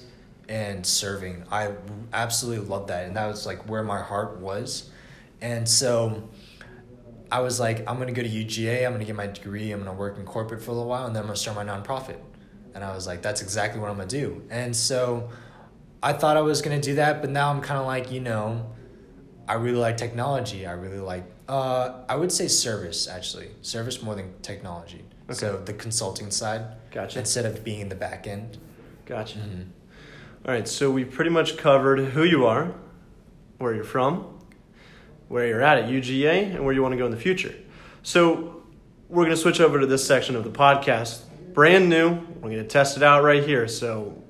and 0.48 0.86
serving. 0.86 1.44
I 1.50 1.72
absolutely 2.12 2.66
loved 2.66 2.88
that, 2.88 3.06
and 3.06 3.16
that 3.16 3.26
was 3.26 3.44
like 3.44 3.68
where 3.68 3.82
my 3.82 4.00
heart 4.00 4.38
was. 4.38 4.90
And 5.40 5.68
so 5.68 6.28
I 7.32 7.40
was 7.40 7.58
like, 7.58 7.88
I'm 7.88 7.98
gonna 7.98 8.12
go 8.12 8.22
to 8.22 8.28
UGA. 8.28 8.86
I'm 8.86 8.92
gonna 8.92 9.04
get 9.04 9.16
my 9.16 9.26
degree. 9.26 9.72
I'm 9.72 9.80
gonna 9.80 9.94
work 9.94 10.16
in 10.16 10.24
corporate 10.24 10.62
for 10.62 10.70
a 10.70 10.74
little 10.74 10.88
while, 10.88 11.06
and 11.06 11.16
then 11.16 11.22
I'm 11.22 11.26
gonna 11.26 11.36
start 11.36 11.56
my 11.56 11.64
nonprofit. 11.64 12.18
And 12.74 12.84
I 12.84 12.94
was 12.94 13.08
like, 13.08 13.22
that's 13.22 13.42
exactly 13.42 13.80
what 13.80 13.90
I'm 13.90 13.96
gonna 13.96 14.08
do. 14.08 14.44
And 14.50 14.76
so 14.76 15.30
I 16.02 16.12
thought 16.12 16.36
I 16.36 16.42
was 16.42 16.62
gonna 16.62 16.80
do 16.80 16.94
that, 16.96 17.20
but 17.20 17.30
now 17.30 17.50
I'm 17.50 17.62
kind 17.62 17.80
of 17.80 17.86
like, 17.86 18.12
you 18.12 18.20
know, 18.20 18.70
I 19.48 19.54
really 19.54 19.78
like 19.78 19.96
technology. 19.96 20.66
I 20.66 20.72
really 20.72 21.00
like, 21.00 21.24
uh, 21.48 22.04
I 22.08 22.16
would 22.16 22.30
say 22.30 22.46
service 22.48 23.08
actually, 23.08 23.48
service 23.62 24.02
more 24.02 24.14
than 24.14 24.34
technology. 24.42 25.04
So 25.30 25.58
the 25.58 25.74
consulting 25.74 26.30
side, 26.30 26.62
Gotcha. 26.90 27.18
instead 27.18 27.44
of 27.44 27.62
being 27.62 27.80
in 27.80 27.88
the 27.90 27.94
back 27.94 28.26
end. 28.26 28.56
Gotcha. 29.04 29.38
Mm-hmm. 29.38 29.62
All 30.46 30.54
right, 30.54 30.66
so 30.66 30.90
we 30.90 31.04
pretty 31.04 31.30
much 31.30 31.58
covered 31.58 31.98
who 31.98 32.24
you 32.24 32.46
are, 32.46 32.72
where 33.58 33.74
you're 33.74 33.84
from, 33.84 34.38
where 35.28 35.46
you're 35.46 35.60
at 35.60 35.78
at 35.78 35.90
UGA, 35.90 36.54
and 36.54 36.64
where 36.64 36.72
you 36.72 36.80
want 36.82 36.92
to 36.92 36.96
go 36.96 37.04
in 37.04 37.10
the 37.10 37.18
future. 37.18 37.54
So 38.02 38.62
we're 39.08 39.24
going 39.24 39.36
to 39.36 39.40
switch 39.40 39.60
over 39.60 39.80
to 39.80 39.86
this 39.86 40.06
section 40.06 40.34
of 40.34 40.44
the 40.44 40.50
podcast. 40.50 41.24
Brand 41.52 41.90
new. 41.90 42.10
We're 42.40 42.50
going 42.50 42.62
to 42.62 42.64
test 42.64 42.96
it 42.96 43.02
out 43.02 43.22
right 43.22 43.44
here. 43.44 43.68
So 43.68 44.22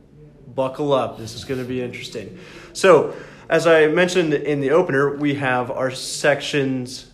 buckle 0.54 0.92
up. 0.92 1.18
This 1.18 1.34
is 1.34 1.44
going 1.44 1.60
to 1.60 1.66
be 1.66 1.80
interesting. 1.80 2.38
So, 2.72 3.14
as 3.48 3.66
I 3.66 3.86
mentioned 3.86 4.34
in 4.34 4.60
the 4.60 4.70
opener, 4.72 5.14
we 5.16 5.34
have 5.34 5.70
our 5.70 5.90
sections 5.90 7.07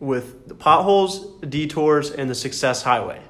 with 0.00 0.48
the 0.48 0.54
potholes, 0.54 1.40
detours, 1.40 2.10
and 2.10 2.30
the 2.30 2.34
success 2.34 2.82
highway. 2.82 3.20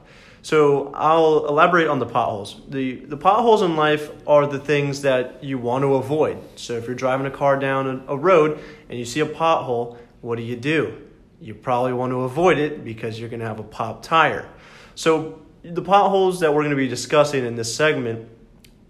So 0.42 0.92
I'll 0.94 1.46
elaborate 1.46 1.88
on 1.88 1.98
the 1.98 2.06
potholes. 2.06 2.60
The 2.68 2.96
the 2.96 3.16
potholes 3.16 3.62
in 3.62 3.76
life 3.76 4.10
are 4.26 4.46
the 4.46 4.58
things 4.58 5.02
that 5.02 5.42
you 5.42 5.58
want 5.58 5.82
to 5.82 5.94
avoid. 5.96 6.38
So 6.56 6.74
if 6.74 6.86
you're 6.86 6.94
driving 6.94 7.26
a 7.26 7.30
car 7.30 7.58
down 7.58 8.04
a, 8.06 8.16
road 8.16 8.58
and 8.88 8.98
you 8.98 9.04
see 9.04 9.20
a 9.20 9.26
pothole, 9.26 9.98
what 10.20 10.36
do 10.36 10.42
you 10.42 10.56
do? 10.56 11.02
You 11.40 11.54
probably 11.54 11.92
want 11.92 12.12
to 12.12 12.22
avoid 12.22 12.58
it 12.58 12.84
because 12.84 13.18
you're 13.18 13.28
going 13.28 13.40
to 13.40 13.46
have 13.46 13.58
a 13.58 13.64
pop 13.64 14.02
tire. 14.02 14.48
So 14.94 15.42
the 15.62 15.82
potholes 15.82 16.40
that 16.40 16.54
we're 16.54 16.62
going 16.62 16.70
to 16.70 16.76
be 16.76 16.88
discussing 16.88 17.44
in 17.44 17.56
this 17.56 17.74
segment 17.74 18.28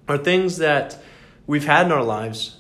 are 0.07 0.19
things 0.19 0.59
that 0.59 0.99
we've 1.47 1.67
had 1.67 1.87
in 1.87 1.93
our 1.93 2.05
lives 2.05 2.58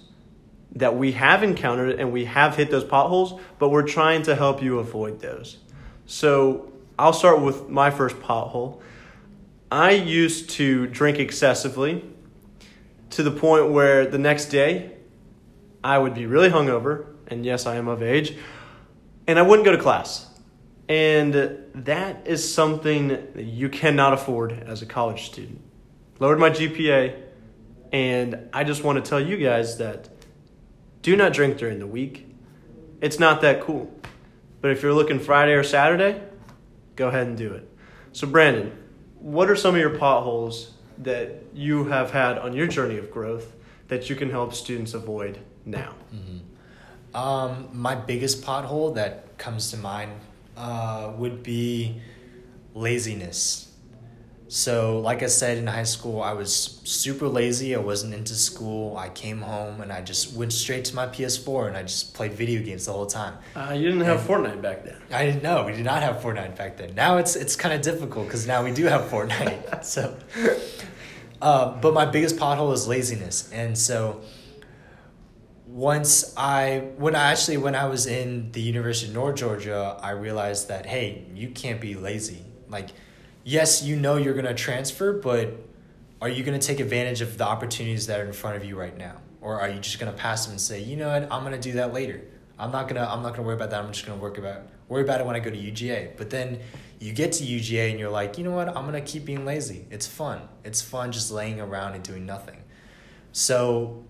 that 0.72 0.96
we 0.96 1.12
have 1.12 1.42
encountered 1.42 1.98
and 1.98 2.12
we 2.12 2.26
have 2.26 2.56
hit 2.56 2.70
those 2.70 2.84
potholes, 2.84 3.40
but 3.58 3.70
we're 3.70 3.86
trying 3.86 4.22
to 4.22 4.34
help 4.34 4.62
you 4.62 4.78
avoid 4.78 5.20
those. 5.20 5.58
So 6.06 6.72
I'll 6.98 7.12
start 7.12 7.40
with 7.40 7.68
my 7.68 7.90
first 7.90 8.16
pothole. 8.16 8.80
I 9.70 9.92
used 9.92 10.50
to 10.50 10.86
drink 10.86 11.18
excessively 11.18 12.04
to 13.10 13.22
the 13.22 13.30
point 13.30 13.70
where 13.70 14.06
the 14.06 14.18
next 14.18 14.46
day 14.46 14.92
I 15.82 15.98
would 15.98 16.14
be 16.14 16.26
really 16.26 16.50
hungover, 16.50 17.06
and 17.28 17.44
yes, 17.44 17.66
I 17.66 17.76
am 17.76 17.88
of 17.88 18.02
age, 18.02 18.36
and 19.26 19.38
I 19.38 19.42
wouldn't 19.42 19.64
go 19.64 19.72
to 19.72 19.82
class. 19.82 20.26
And 20.88 21.34
that 21.74 22.26
is 22.26 22.52
something 22.52 23.08
that 23.08 23.44
you 23.44 23.68
cannot 23.68 24.14
afford 24.14 24.52
as 24.52 24.80
a 24.80 24.86
college 24.86 25.26
student. 25.26 25.60
Lowered 26.18 26.38
my 26.38 26.50
GPA, 26.50 27.14
and 27.92 28.48
I 28.52 28.64
just 28.64 28.82
want 28.82 29.02
to 29.02 29.08
tell 29.08 29.20
you 29.20 29.36
guys 29.36 29.78
that 29.78 30.08
do 31.02 31.16
not 31.16 31.32
drink 31.32 31.58
during 31.58 31.78
the 31.78 31.86
week. 31.86 32.26
It's 33.00 33.18
not 33.18 33.40
that 33.42 33.60
cool. 33.60 33.92
But 34.60 34.72
if 34.72 34.82
you're 34.82 34.94
looking 34.94 35.20
Friday 35.20 35.52
or 35.52 35.62
Saturday, 35.62 36.20
go 36.96 37.08
ahead 37.08 37.26
and 37.28 37.36
do 37.36 37.52
it. 37.52 37.68
So, 38.12 38.26
Brandon, 38.26 38.72
what 39.20 39.48
are 39.48 39.56
some 39.56 39.74
of 39.74 39.80
your 39.80 39.96
potholes 39.98 40.72
that 40.98 41.44
you 41.54 41.84
have 41.84 42.10
had 42.10 42.38
on 42.38 42.52
your 42.54 42.66
journey 42.66 42.96
of 42.98 43.10
growth 43.10 43.54
that 43.86 44.10
you 44.10 44.16
can 44.16 44.30
help 44.30 44.54
students 44.54 44.94
avoid 44.94 45.38
now? 45.64 45.94
Um, 47.14 47.68
my 47.72 47.94
biggest 47.94 48.42
pothole 48.42 48.94
that 48.96 49.38
comes 49.38 49.70
to 49.70 49.76
mind 49.76 50.12
uh, 50.56 51.12
would 51.16 51.42
be 51.42 52.00
laziness. 52.74 53.67
So, 54.50 55.00
like 55.00 55.22
I 55.22 55.26
said 55.26 55.58
in 55.58 55.66
high 55.66 55.84
school, 55.84 56.22
I 56.22 56.32
was 56.32 56.80
super 56.84 57.28
lazy. 57.28 57.74
I 57.74 57.80
wasn't 57.80 58.14
into 58.14 58.34
school. 58.34 58.96
I 58.96 59.10
came 59.10 59.42
home 59.42 59.82
and 59.82 59.92
I 59.92 60.00
just 60.00 60.32
went 60.32 60.54
straight 60.54 60.86
to 60.86 60.94
my 60.94 61.06
PS4 61.06 61.68
and 61.68 61.76
I 61.76 61.82
just 61.82 62.14
played 62.14 62.32
video 62.32 62.62
games 62.62 62.86
the 62.86 62.92
whole 62.92 63.04
time. 63.04 63.34
Uh, 63.54 63.74
you 63.76 63.90
didn't 63.90 64.06
have 64.06 64.20
Fortnite 64.20 64.62
back 64.62 64.84
then. 64.84 64.96
I 65.12 65.26
didn't 65.26 65.42
know 65.42 65.66
we 65.66 65.72
did 65.72 65.84
not 65.84 66.02
have 66.02 66.16
Fortnite 66.16 66.56
back 66.56 66.78
then. 66.78 66.94
Now 66.94 67.18
it's 67.18 67.36
it's 67.36 67.56
kind 67.56 67.74
of 67.74 67.82
difficult 67.82 68.26
because 68.26 68.46
now 68.46 68.64
we 68.64 68.72
do 68.72 68.86
have 68.86 69.02
Fortnite. 69.10 69.84
so, 69.84 70.16
uh, 71.42 71.76
but 71.82 71.92
my 71.92 72.06
biggest 72.06 72.36
pothole 72.38 72.72
is 72.72 72.88
laziness, 72.88 73.50
and 73.52 73.76
so 73.76 74.22
once 75.66 76.32
I 76.38 76.88
when 76.96 77.14
I 77.14 77.32
actually 77.32 77.58
when 77.58 77.74
I 77.74 77.84
was 77.84 78.06
in 78.06 78.50
the 78.52 78.62
University 78.62 79.08
of 79.08 79.14
North 79.14 79.36
Georgia, 79.36 79.98
I 80.02 80.12
realized 80.12 80.68
that 80.68 80.86
hey, 80.86 81.26
you 81.34 81.50
can't 81.50 81.82
be 81.82 81.94
lazy. 81.94 82.46
Like, 82.70 82.90
yes, 83.48 83.82
you 83.82 83.96
know 83.96 84.16
you're 84.16 84.34
gonna 84.34 84.54
transfer, 84.54 85.14
but 85.14 85.54
are 86.20 86.28
you 86.28 86.44
gonna 86.44 86.58
take 86.58 86.80
advantage 86.80 87.22
of 87.22 87.38
the 87.38 87.44
opportunities 87.44 88.06
that 88.06 88.20
are 88.20 88.24
in 88.24 88.32
front 88.32 88.56
of 88.56 88.64
you 88.64 88.78
right 88.78 88.96
now, 88.96 89.16
or 89.40 89.58
are 89.58 89.70
you 89.70 89.80
just 89.80 89.98
gonna 89.98 90.12
pass 90.12 90.44
them 90.44 90.52
and 90.52 90.60
say, 90.60 90.82
you 90.82 90.96
know 90.96 91.08
what, 91.08 91.22
I'm 91.32 91.44
gonna 91.44 91.58
do 91.58 91.72
that 91.72 91.94
later. 91.94 92.22
I'm 92.58 92.70
not 92.70 92.88
gonna 92.88 93.08
I'm 93.08 93.22
not 93.22 93.30
gonna 93.30 93.44
worry 93.44 93.54
about 93.54 93.70
that. 93.70 93.82
I'm 93.82 93.90
just 93.90 94.04
gonna 94.04 94.20
work 94.20 94.36
about 94.36 94.62
worry 94.88 95.02
about 95.02 95.20
it 95.20 95.26
when 95.26 95.34
I 95.34 95.38
go 95.38 95.50
to 95.50 95.56
UGA. 95.56 96.16
But 96.16 96.28
then 96.28 96.60
you 96.98 97.12
get 97.12 97.32
to 97.32 97.44
UGA 97.44 97.90
and 97.90 97.98
you're 97.98 98.10
like, 98.10 98.36
you 98.36 98.44
know 98.44 98.50
what, 98.50 98.68
I'm 98.68 98.84
gonna 98.84 99.00
keep 99.00 99.24
being 99.24 99.46
lazy. 99.46 99.86
It's 99.90 100.06
fun. 100.06 100.42
It's 100.64 100.82
fun 100.82 101.10
just 101.10 101.30
laying 101.30 101.58
around 101.58 101.94
and 101.94 102.04
doing 102.04 102.26
nothing. 102.26 102.62
So 103.32 104.04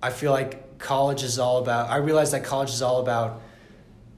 I 0.00 0.10
feel 0.10 0.30
like 0.30 0.78
college 0.78 1.24
is 1.24 1.40
all 1.40 1.58
about. 1.58 1.90
I 1.90 1.96
realize 1.96 2.30
that 2.30 2.44
college 2.44 2.70
is 2.70 2.82
all 2.82 3.00
about 3.00 3.42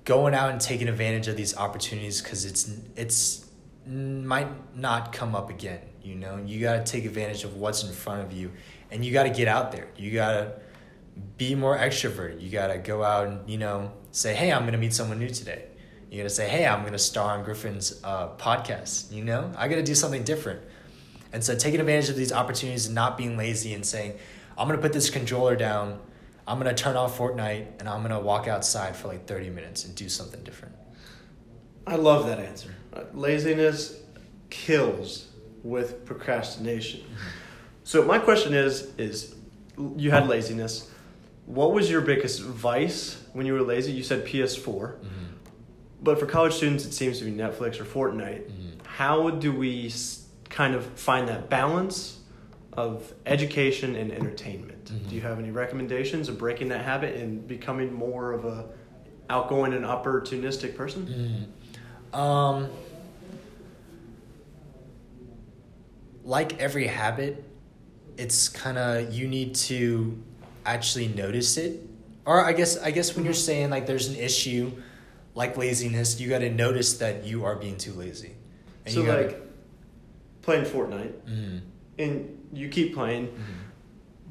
going 0.05 0.35
out 0.35 0.51
and 0.51 0.61
taking 0.61 0.89
advantage 0.89 1.27
of 1.27 1.37
these 1.37 1.57
opportunities 1.57 2.21
because 2.21 2.45
it's 2.45 2.71
it's 2.97 3.46
might 3.87 4.77
not 4.77 5.13
come 5.13 5.35
up 5.35 5.51
again. 5.51 5.81
You 6.03 6.15
know, 6.15 6.41
you 6.45 6.61
got 6.61 6.85
to 6.85 6.93
take 6.93 7.05
advantage 7.05 7.45
of 7.45 7.57
what's 7.57 7.83
in 7.83 7.93
front 7.93 8.23
of 8.23 8.33
you 8.33 8.53
and 8.91 9.05
you 9.05 9.13
got 9.13 9.25
to 9.25 9.31
get 9.31 9.49
out 9.49 9.73
there. 9.73 9.89
You 9.97 10.13
got 10.13 10.33
to 10.33 10.53
be 11.37 11.55
more 11.55 11.77
extroverted. 11.77 12.41
You 12.41 12.51
got 12.51 12.69
to 12.69 12.79
go 12.79 13.03
out 13.03 13.27
and, 13.27 13.49
you 13.49 13.59
know, 13.59 13.93
say, 14.13 14.35
hey, 14.35 14.53
I'm 14.53 14.63
going 14.63 14.73
to 14.73 14.79
meet 14.79 14.95
someone 14.95 15.19
new 15.19 15.29
today. 15.29 15.67
You 16.11 16.19
got 16.19 16.25
to 16.25 16.35
say, 16.35 16.49
hey, 16.49 16.67
I'm 16.67 16.81
going 16.81 16.93
to 16.93 16.99
star 16.99 17.37
on 17.37 17.45
Griffin's 17.45 18.01
uh, 18.05 18.29
podcast. 18.37 19.13
You 19.13 19.25
know, 19.25 19.53
I 19.57 19.69
got 19.69 19.77
to 19.77 19.83
do 19.83 19.95
something 19.95 20.23
different. 20.23 20.63
And 21.33 21.43
so 21.43 21.57
taking 21.57 21.81
advantage 21.81 22.09
of 22.09 22.17
these 22.17 22.33
opportunities 22.33 22.87
and 22.87 22.95
not 22.95 23.19
being 23.19 23.37
lazy 23.37 23.75
and 23.75 23.85
saying, 23.85 24.17
I'm 24.57 24.69
going 24.69 24.79
to 24.79 24.83
put 24.83 24.93
this 24.93 25.11
controller 25.11 25.57
down, 25.57 25.99
I'm 26.47 26.61
going 26.61 26.75
to 26.75 26.83
turn 26.83 26.97
off 26.97 27.19
Fortnite, 27.19 27.81
and 27.81 27.89
I'm 27.89 28.01
going 28.01 28.13
to 28.13 28.21
walk 28.21 28.47
outside 28.47 28.95
for 28.97 29.09
like 29.09 29.27
30 29.27 29.51
minutes 29.51 29.85
and 29.85 29.95
do 29.95 30.09
something 30.09 30.43
different. 30.45 30.77
I 31.87 31.97
love 31.97 32.27
that 32.27 32.39
answer. 32.39 32.75
Laziness 33.15 34.01
kills 34.51 35.29
with 35.63 36.05
procrastination. 36.05 37.03
So 37.85 38.05
my 38.05 38.19
question 38.19 38.55
is 38.55 38.95
is 38.97 39.35
you 39.97 40.11
had 40.11 40.29
laziness. 40.29 40.91
What 41.47 41.73
was 41.73 41.91
your 41.91 42.01
biggest 42.01 42.43
vice 42.43 43.23
when 43.33 43.47
you 43.47 43.53
were 43.53 43.63
lazy? 43.63 43.93
You 43.93 44.03
said 44.03 44.25
PS4. 44.27 44.65
Mm-hmm. 44.65 45.07
But 46.03 46.19
for 46.19 46.27
college 46.27 46.55
students 46.55 46.85
it 46.85 46.93
seems 46.93 47.19
to 47.19 47.25
be 47.25 47.33
Netflix 47.33 47.81
or 47.81 47.85
Fortnite. 47.85 48.51
Mm-hmm. 48.51 48.87
How 48.87 49.31
do 49.31 49.53
we 49.53 49.93
kind 50.49 50.75
of 50.75 50.85
find 50.99 51.29
that 51.29 51.49
balance 51.51 52.21
of 52.73 53.13
education 53.25 53.97
and 53.97 54.13
entertainment? 54.13 54.87
Mm-hmm. 54.87 55.09
Do 55.09 55.15
you 55.15 55.21
have 55.23 55.39
any 55.39 55.51
recommendations 55.51 56.29
of 56.29 56.39
breaking 56.39 56.69
that 56.69 56.85
habit 56.85 57.17
and 57.17 57.47
becoming 57.47 57.93
more 57.93 58.33
of 58.33 58.45
a 58.45 58.67
outgoing 59.31 59.73
and 59.73 59.85
opportunistic 59.85 60.77
person? 60.77 61.07
Mm-hmm. 61.07 62.21
Um 62.21 62.71
like 66.27 66.61
every 66.61 66.89
habit, 66.89 67.43
it's 68.19 68.49
kind 68.49 68.77
of 68.77 69.15
you 69.15 69.29
need 69.29 69.55
to 69.55 70.23
actually 70.67 71.09
notice 71.09 71.57
it. 71.57 71.81
Or 72.27 72.45
i 72.45 72.53
guess 72.53 72.77
i 72.77 72.91
guess 72.91 73.15
when 73.15 73.25
you're 73.25 73.35
saying 73.35 73.71
like 73.71 73.87
there's 73.87 74.09
an 74.09 74.17
issue 74.17 74.73
like 75.37 75.57
laziness 75.57 76.19
you 76.19 76.29
got 76.29 76.41
to 76.41 76.51
notice 76.51 76.95
that 76.99 77.25
you 77.25 77.45
are 77.45 77.55
being 77.55 77.77
too 77.77 77.93
lazy. 77.93 78.33
And 78.85 78.95
so 78.95 79.05
gotta, 79.05 79.27
like 79.27 79.43
playing 80.43 80.65
fortnite 80.65 81.13
mm-hmm. 81.13 81.59
and 81.99 82.49
you 82.53 82.69
keep 82.69 82.95
playing 82.95 83.29
mm-hmm. 83.29 83.43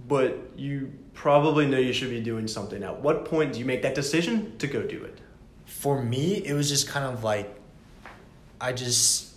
but 0.10 0.38
you 0.58 0.92
probably 1.14 1.68
know 1.68 1.78
you 1.78 1.94
should 1.94 2.10
be 2.10 2.20
doing 2.20 2.48
something 2.48 2.84
at 2.84 3.02
what 3.02 3.24
point 3.24 3.54
do 3.54 3.60
you 3.60 3.66
make 3.66 3.82
that 3.84 3.96
decision 3.96 4.58
to 4.58 4.68
go 4.68 4.82
do 4.82 5.02
it? 5.06 5.22
For 5.66 6.02
me 6.04 6.36
it 6.46 6.54
was 6.54 6.68
just 6.68 6.90
kind 6.90 7.06
of 7.06 7.24
like 7.24 7.56
i 8.60 8.74
just 8.74 9.35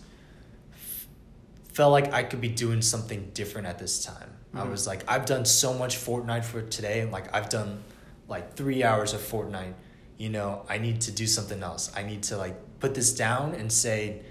felt 1.78 1.92
like 1.98 2.08
i 2.12 2.22
could 2.28 2.42
be 2.48 2.52
doing 2.64 2.82
something 2.82 3.30
different 3.40 3.66
at 3.72 3.78
this 3.78 3.94
time 4.04 4.30
Mm-hmm. 4.48 4.66
I 4.66 4.70
was 4.70 4.86
like, 4.86 5.04
I've 5.08 5.26
done 5.26 5.44
so 5.44 5.74
much 5.74 5.96
Fortnite 5.96 6.44
for 6.44 6.62
today. 6.62 7.00
And 7.00 7.12
like 7.12 7.34
I've 7.34 7.48
done 7.48 7.82
like 8.28 8.54
three 8.54 8.82
hours 8.82 9.12
of 9.12 9.20
Fortnite. 9.20 9.74
You 10.16 10.30
know, 10.30 10.64
I 10.68 10.78
need 10.78 11.02
to 11.02 11.12
do 11.12 11.26
something 11.26 11.62
else. 11.62 11.92
I 11.94 12.02
need 12.02 12.22
to 12.24 12.36
like 12.36 12.56
put 12.80 12.94
this 12.94 13.14
down 13.14 13.54
and 13.54 13.70
say, 13.70 14.22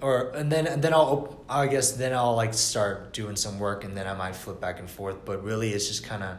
or 0.00 0.30
and 0.30 0.52
then 0.52 0.66
and 0.66 0.82
then 0.82 0.94
I'll 0.94 1.44
I 1.48 1.66
guess 1.66 1.92
then 1.92 2.14
I'll 2.14 2.36
like 2.36 2.54
start 2.54 3.12
doing 3.12 3.34
some 3.34 3.58
work 3.58 3.82
and 3.82 3.96
then 3.96 4.06
I 4.06 4.14
might 4.14 4.36
flip 4.36 4.60
back 4.60 4.78
and 4.78 4.88
forth. 4.88 5.24
But 5.24 5.42
really, 5.42 5.72
it's 5.72 5.88
just 5.88 6.04
kind 6.04 6.22
of 6.22 6.36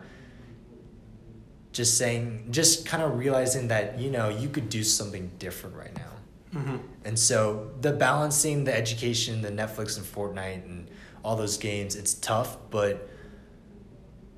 just 1.73 1.97
saying, 1.97 2.47
just 2.51 2.85
kind 2.85 3.03
of 3.03 3.17
realizing 3.17 3.67
that 3.67 3.99
you 3.99 4.11
know 4.11 4.29
you 4.29 4.47
could 4.49 4.69
do 4.69 4.83
something 4.83 5.31
different 5.39 5.75
right 5.75 5.95
now. 5.95 6.11
Mm-hmm. 6.53 6.77
And 7.05 7.17
so 7.17 7.71
the 7.81 7.91
balancing 7.91 8.63
the 8.63 8.75
education, 8.75 9.41
the 9.41 9.51
Netflix 9.51 9.97
and 9.97 10.05
Fortnite 10.05 10.65
and 10.65 10.89
all 11.23 11.35
those 11.35 11.57
games, 11.57 11.95
it's 11.95 12.13
tough, 12.15 12.57
but 12.69 13.07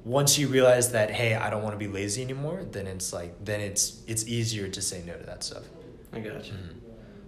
once 0.04 0.38
you 0.38 0.48
realize 0.48 0.92
that 0.92 1.12
hey, 1.12 1.36
I 1.36 1.50
don't 1.50 1.64
want 1.64 1.74
to 1.74 1.80
be 1.80 1.88
lazy 1.88 2.22
anymore, 2.22 2.66
then 2.70 2.88
it's 2.88 3.14
like 3.14 3.44
then 3.44 3.62
it's 3.62 4.02
it's 4.08 4.28
easier 4.28 4.68
to 4.68 4.82
say 4.82 5.04
no 5.06 5.14
to 5.14 5.24
that 5.26 5.44
stuff. 5.44 5.64
I 6.12 6.20
got 6.20 6.46
you. 6.46 6.54
Mm-hmm. 6.54 6.78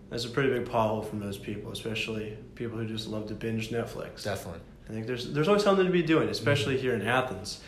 That's 0.10 0.26
a 0.26 0.30
pretty 0.30 0.50
big 0.50 0.68
pothole 0.68 1.08
for 1.08 1.16
most 1.16 1.44
people, 1.44 1.72
especially 1.72 2.38
people 2.56 2.78
who 2.78 2.86
just 2.86 3.08
love 3.08 3.28
to 3.28 3.36
binge 3.36 3.70
Netflix. 3.70 4.24
Definitely. 4.24 4.62
I 4.90 4.94
think 4.94 5.08
there's 5.08 5.32
there's 5.32 5.48
always 5.48 5.64
something 5.64 5.86
to 5.86 5.92
be 5.92 6.04
doing, 6.04 6.30
especially 6.30 6.76
mm-hmm. 6.76 6.84
here 6.84 6.94
in 6.96 7.04
Athens. 7.04 7.62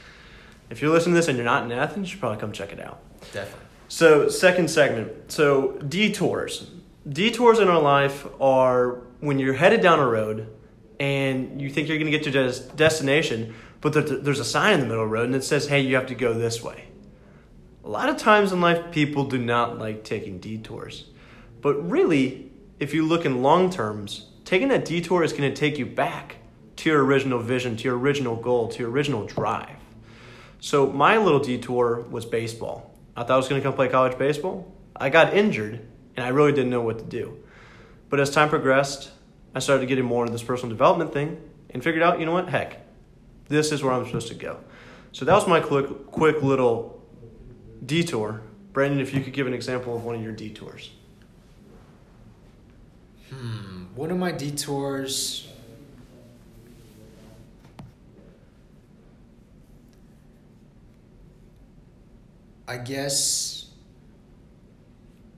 If 0.70 0.82
you're 0.82 0.92
listening 0.92 1.14
to 1.14 1.20
this 1.20 1.28
and 1.28 1.38
you're 1.38 1.46
not 1.46 1.64
in 1.64 1.72
Athens, 1.72 2.08
you 2.08 2.12
should 2.12 2.20
probably 2.20 2.40
come 2.40 2.52
check 2.52 2.74
it 2.74 2.80
out. 2.80 3.00
Definitely. 3.32 3.66
So, 3.88 4.30
second 4.30 4.70
segment. 4.70 5.32
So, 5.32 5.74
detours. 5.74 6.72
Detours 7.08 7.60
in 7.60 7.68
our 7.68 7.82
life 7.82 8.26
are 8.42 9.02
when 9.20 9.38
you're 9.38 9.54
headed 9.54 9.82
down 9.82 10.00
a 10.00 10.08
road 10.08 10.50
and 11.00 11.62
you 11.62 11.70
think 11.70 11.88
you're 11.88 11.98
going 11.98 12.12
to 12.12 12.18
get 12.18 12.24
to 12.24 12.32
your 12.32 12.48
des- 12.48 12.76
destination, 12.76 13.54
but 13.82 13.94
there's 14.24 14.40
a 14.40 14.46
sign 14.46 14.74
in 14.74 14.80
the 14.80 14.86
middle 14.88 15.04
of 15.04 15.10
the 15.10 15.14
road 15.14 15.26
and 15.26 15.36
it 15.36 15.44
says, 15.44 15.68
hey, 15.68 15.82
you 15.82 15.96
have 15.96 16.08
to 16.08 16.16
go 16.16 16.34
this 16.34 16.64
way. 16.64 16.86
A 17.84 17.90
lot 17.90 18.10
of 18.10 18.18
times 18.18 18.52
in 18.52 18.60
life, 18.60 18.92
people 18.92 19.26
do 19.26 19.38
not 19.38 19.78
like 19.78 20.04
taking 20.04 20.40
detours. 20.40 21.06
But 21.62 21.76
really, 21.88 22.52
if 22.80 22.96
you 22.96 23.06
look 23.06 23.26
in 23.26 23.44
long 23.44 23.70
terms, 23.70 24.30
taking 24.44 24.70
that 24.70 24.86
detour 24.86 25.24
is 25.24 25.32
going 25.32 25.54
to 25.54 25.56
take 25.56 25.78
you 25.78 25.86
back 25.86 26.38
to 26.78 26.90
your 26.90 27.06
original 27.06 27.40
vision, 27.40 27.78
to 27.78 27.84
your 27.84 27.98
original 27.98 28.36
goal, 28.36 28.68
to 28.70 28.80
your 28.80 28.90
original 28.90 29.26
drive. 29.28 29.78
So, 30.60 30.88
my 30.88 31.18
little 31.18 31.40
detour 31.40 32.02
was 32.10 32.26
baseball. 32.26 32.96
I 33.16 33.22
thought 33.22 33.32
I 33.32 33.38
was 33.38 33.48
going 33.48 33.62
to 33.62 33.66
come 33.66 33.76
play 33.76 33.88
college 33.88 34.18
baseball. 34.18 34.74
I 34.96 35.10
got 35.10 35.36
injured, 35.36 35.88
and 36.16 36.26
I 36.26 36.30
really 36.30 36.52
didn't 36.52 36.70
know 36.70 36.82
what 36.82 37.00
to 37.00 37.06
do. 37.06 37.38
But 38.10 38.20
as 38.20 38.30
time 38.30 38.50
progressed, 38.50 39.12
I 39.54 39.60
started 39.60 39.88
getting 39.88 40.06
more 40.06 40.24
into 40.24 40.32
this 40.32 40.44
personal 40.44 40.70
development 40.70 41.14
thing 41.14 41.42
and 41.70 41.84
figured 41.84 42.04
out, 42.04 42.20
you 42.20 42.26
know 42.26 42.32
what, 42.32 42.50
heck, 42.50 42.80
this 43.48 43.72
is 43.72 43.84
where 43.84 43.94
I'm 43.94 44.06
supposed 44.06 44.28
to 44.30 44.36
go. 44.36 44.60
So 45.12 45.26
that 45.26 45.34
was 45.34 45.48
my 45.48 45.60
quick, 45.60 46.08
quick 46.08 46.42
little 46.42 47.02
detour. 47.86 48.42
Brandon, 48.74 49.00
if 49.00 49.14
you 49.14 49.22
could 49.22 49.34
give 49.34 49.48
an 49.48 49.54
example 49.54 49.96
of 49.96 50.04
one 50.04 50.16
of 50.16 50.22
your 50.22 50.34
detours. 50.34 50.92
Hmm, 53.30 53.86
one 53.96 54.12
of 54.12 54.18
my 54.18 54.32
detours. 54.32 55.48
I 62.68 62.78
guess 62.78 63.65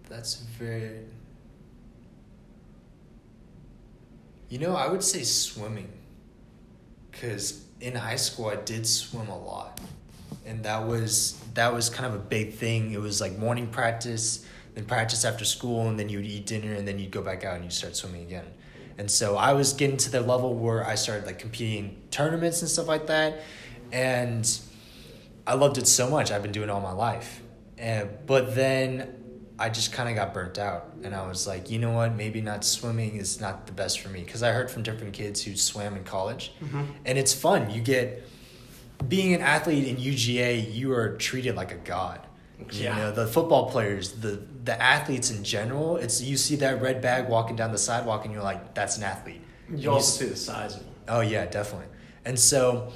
that's 0.10 0.36
very 0.36 1.06
You 4.50 4.60
know, 4.60 4.76
I 4.76 4.88
would 4.88 5.04
say 5.04 5.24
swimming. 5.24 5.92
Cuz 7.12 7.66
in 7.82 7.96
high 7.96 8.16
school 8.16 8.48
I 8.48 8.56
did 8.56 8.88
swim 8.88 9.28
a 9.28 9.38
lot. 9.38 9.80
And 10.46 10.64
that 10.64 10.88
was 10.88 11.36
that 11.56 11.74
was 11.74 11.90
kind 11.90 12.06
of 12.06 12.16
a 12.16 12.24
big 12.24 12.54
thing. 12.54 12.94
It 12.94 13.02
was 13.02 13.20
like 13.20 13.38
morning 13.38 13.68
practice, 13.68 14.46
then 14.76 14.86
practice 14.86 15.26
after 15.26 15.44
school 15.44 15.90
and 15.90 16.00
then 16.00 16.08
you'd 16.08 16.26
eat 16.26 16.46
dinner 16.46 16.74
and 16.74 16.88
then 16.88 16.98
you'd 17.00 17.12
go 17.12 17.22
back 17.22 17.44
out 17.44 17.56
and 17.56 17.66
you'd 17.66 17.74
start 17.74 17.96
swimming 17.96 18.22
again. 18.22 18.46
And 18.98 19.12
so 19.12 19.36
I 19.36 19.54
was 19.54 19.74
getting 19.74 19.98
to 19.98 20.12
the 20.12 20.22
level 20.22 20.56
where 20.56 20.86
I 20.86 20.96
started 20.96 21.26
like 21.26 21.40
competing 21.40 22.02
tournaments 22.10 22.62
and 22.62 22.70
stuff 22.70 22.88
like 22.88 23.08
that. 23.08 23.42
And 23.92 24.48
I 25.46 25.54
loved 25.54 25.78
it 25.78 25.88
so 25.88 26.10
much. 26.10 26.32
I've 26.32 26.42
been 26.42 26.52
doing 26.52 26.70
it 26.70 26.72
all 26.72 26.82
my 26.82 26.94
life. 26.94 27.42
And, 27.78 28.10
but 28.26 28.56
then 28.56 29.17
I 29.60 29.70
just 29.70 29.92
kind 29.92 30.08
of 30.08 30.16
got 30.16 30.34
burnt 30.34 30.60
out. 30.60 30.92
And 31.04 31.16
I 31.16 31.28
was 31.28 31.48
like, 31.48 31.72
you 31.72 31.80
know 31.80 31.92
what? 31.92 32.16
Maybe 32.16 32.42
not 32.42 32.64
swimming 32.64 33.16
is 33.16 33.42
not 33.42 33.66
the 33.66 33.72
best 33.72 34.00
for 34.00 34.10
me. 34.10 34.22
Because 34.24 34.44
I 34.44 34.52
heard 34.52 34.70
from 34.70 34.84
different 34.84 35.14
kids 35.14 35.42
who 35.44 35.56
swam 35.56 35.96
in 35.96 36.04
college. 36.04 36.54
Mm-hmm. 36.62 36.84
And 37.06 37.18
it's 37.18 37.34
fun. 37.34 37.72
You 37.72 37.82
get, 37.82 38.28
being 39.08 39.34
an 39.34 39.42
athlete 39.42 39.88
in 39.88 39.98
UGA, 39.98 40.74
you 40.74 40.94
are 40.94 41.18
treated 41.18 41.56
like 41.56 41.72
a 41.72 41.78
god. 41.78 42.22
Yeah. 42.72 42.96
You 42.96 43.02
know, 43.02 43.12
the 43.12 43.28
football 43.28 43.70
players, 43.70 44.14
the, 44.14 44.42
the 44.64 44.80
athletes 44.82 45.32
in 45.32 45.44
general, 45.44 45.98
it's 45.98 46.22
you 46.22 46.38
see 46.38 46.56
that 46.58 46.82
red 46.82 47.02
bag 47.02 47.28
walking 47.28 47.56
down 47.56 47.72
the 47.72 47.78
sidewalk 47.78 48.26
and 48.26 48.34
you're 48.34 48.44
like, 48.44 48.74
that's 48.74 48.98
an 48.98 49.04
athlete. 49.04 49.42
You, 49.70 49.78
you 49.78 49.92
also 49.92 50.24
see 50.24 50.30
the 50.30 50.38
size 50.38 50.76
of 50.76 50.82
them. 50.82 50.94
Oh, 51.08 51.22
yeah, 51.22 51.46
definitely. 51.46 51.88
And 52.26 52.40
so 52.40 52.92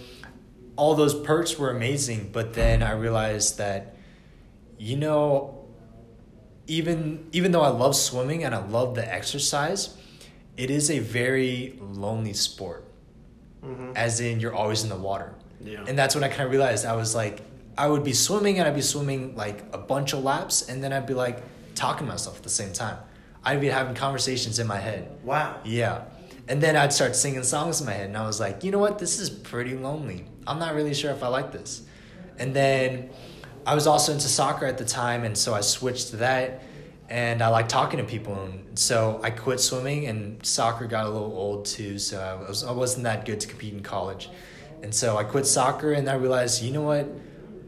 all 0.75 0.95
those 0.95 1.13
perks 1.13 1.57
were 1.57 1.71
amazing. 1.71 2.29
But 2.31 2.53
then 2.53 2.83
I 2.83 2.91
realized 2.91 3.57
that, 3.57 3.95
you 4.77 4.97
know, 4.97 5.60
even 6.71 7.27
even 7.33 7.51
though 7.51 7.61
I 7.61 7.67
love 7.67 7.97
swimming 7.97 8.45
and 8.45 8.55
I 8.55 8.65
love 8.65 8.95
the 8.95 9.13
exercise, 9.13 9.97
it 10.55 10.71
is 10.71 10.89
a 10.89 10.99
very 10.99 11.77
lonely 11.81 12.33
sport. 12.33 12.85
Mm-hmm. 13.61 13.91
As 13.95 14.21
in, 14.21 14.39
you're 14.39 14.55
always 14.55 14.81
in 14.83 14.89
the 14.89 14.95
water. 14.95 15.35
Yeah. 15.59 15.83
And 15.85 15.99
that's 15.99 16.15
when 16.15 16.23
I 16.23 16.29
kind 16.29 16.43
of 16.43 16.51
realized 16.51 16.85
I 16.85 16.95
was 16.95 17.13
like, 17.13 17.41
I 17.77 17.87
would 17.87 18.03
be 18.03 18.13
swimming 18.13 18.57
and 18.57 18.67
I'd 18.67 18.75
be 18.75 18.81
swimming 18.81 19.35
like 19.35 19.63
a 19.73 19.77
bunch 19.77 20.13
of 20.13 20.23
laps, 20.23 20.69
and 20.69 20.81
then 20.81 20.93
I'd 20.93 21.05
be 21.05 21.13
like 21.13 21.43
talking 21.75 22.07
to 22.07 22.11
myself 22.11 22.37
at 22.37 22.43
the 22.43 22.49
same 22.49 22.71
time. 22.71 22.97
I'd 23.43 23.59
be 23.59 23.67
having 23.67 23.93
conversations 23.93 24.57
in 24.57 24.65
my 24.65 24.77
head. 24.77 25.11
Wow. 25.23 25.59
Yeah. 25.65 26.05
And 26.47 26.63
then 26.63 26.75
I'd 26.75 26.93
start 26.93 27.15
singing 27.15 27.43
songs 27.43 27.81
in 27.81 27.85
my 27.85 27.93
head, 27.93 28.07
and 28.07 28.17
I 28.17 28.25
was 28.25 28.39
like, 28.39 28.63
you 28.63 28.71
know 28.71 28.79
what? 28.79 28.97
This 28.97 29.19
is 29.19 29.29
pretty 29.29 29.75
lonely. 29.75 30.25
I'm 30.47 30.57
not 30.57 30.73
really 30.73 30.93
sure 30.93 31.11
if 31.11 31.21
I 31.21 31.27
like 31.27 31.51
this. 31.51 31.83
And 32.39 32.53
then 32.53 33.09
I 33.65 33.75
was 33.75 33.87
also 33.87 34.11
into 34.11 34.27
soccer 34.27 34.65
at 34.65 34.77
the 34.77 34.85
time, 34.85 35.23
and 35.23 35.37
so 35.37 35.53
I 35.53 35.61
switched 35.61 36.09
to 36.09 36.17
that. 36.17 36.63
And 37.09 37.41
I 37.41 37.49
like 37.49 37.67
talking 37.67 37.97
to 37.97 38.05
people, 38.05 38.41
and 38.41 38.79
so 38.79 39.19
I 39.21 39.31
quit 39.31 39.59
swimming, 39.59 40.07
and 40.07 40.45
soccer 40.45 40.87
got 40.87 41.05
a 41.05 41.09
little 41.09 41.33
old 41.33 41.65
too. 41.65 41.99
So 41.99 42.21
I 42.21 42.47
was 42.47 42.63
I 42.63 42.71
wasn't 42.71 43.03
that 43.03 43.25
good 43.25 43.41
to 43.41 43.47
compete 43.49 43.73
in 43.73 43.83
college, 43.83 44.29
And 44.83 44.93
so 44.93 45.17
I 45.17 45.23
quit 45.23 45.45
soccer 45.45 45.93
and 45.93 46.09
I 46.09 46.15
realized, 46.15 46.63
you 46.63 46.71
know 46.71 46.81
what? 46.81 47.07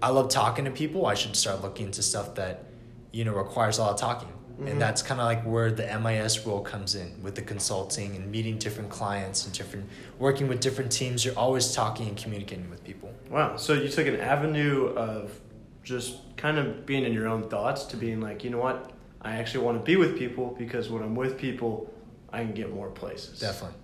I 0.01 0.09
love 0.09 0.29
talking 0.29 0.65
to 0.65 0.71
people. 0.71 1.05
I 1.05 1.13
should 1.13 1.35
start 1.35 1.61
looking 1.61 1.87
into 1.87 2.01
stuff 2.03 2.35
that, 2.35 2.65
you 3.11 3.23
know, 3.23 3.33
requires 3.33 3.77
a 3.77 3.81
lot 3.81 3.91
of 3.91 3.99
talking. 3.99 4.29
Mm-hmm. 4.29 4.67
And 4.67 4.81
that's 4.81 5.01
kind 5.01 5.19
of 5.19 5.25
like 5.25 5.43
where 5.43 5.71
the 5.71 5.83
MIS 5.99 6.45
role 6.45 6.61
comes 6.61 6.95
in 6.95 7.21
with 7.23 7.35
the 7.35 7.41
consulting 7.41 8.15
and 8.15 8.31
meeting 8.31 8.57
different 8.57 8.89
clients 8.89 9.45
and 9.45 9.53
different, 9.53 9.89
working 10.19 10.47
with 10.47 10.59
different 10.59 10.91
teams. 10.91 11.23
You're 11.23 11.37
always 11.37 11.73
talking 11.73 12.07
and 12.07 12.17
communicating 12.17 12.69
with 12.69 12.83
people. 12.83 13.11
Wow. 13.29 13.57
So 13.57 13.73
you 13.73 13.89
took 13.89 14.07
an 14.07 14.19
avenue 14.19 14.87
of 14.95 15.39
just 15.83 16.15
kind 16.37 16.57
of 16.57 16.85
being 16.85 17.03
in 17.03 17.13
your 17.13 17.27
own 17.27 17.49
thoughts 17.49 17.83
to 17.85 17.97
being 17.97 18.21
like, 18.21 18.43
you 18.43 18.49
know 18.49 18.57
what? 18.59 18.91
I 19.21 19.35
actually 19.35 19.65
want 19.65 19.77
to 19.79 19.83
be 19.83 19.95
with 19.95 20.17
people 20.17 20.55
because 20.57 20.89
when 20.89 21.01
I'm 21.03 21.15
with 21.15 21.37
people, 21.37 21.93
I 22.31 22.39
can 22.43 22.53
get 22.53 22.73
more 22.73 22.89
places. 22.89 23.39
Definitely. 23.39 23.77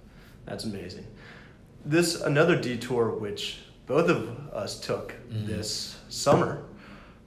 That's 0.46 0.64
amazing. 0.66 1.06
This 1.86 2.20
another 2.22 2.60
detour 2.60 3.12
which 3.12 3.60
both 3.86 4.10
of 4.10 4.30
us 4.54 4.80
took 4.80 5.14
Mhm. 5.32 5.48
this 5.48 5.98
summer. 6.10 6.62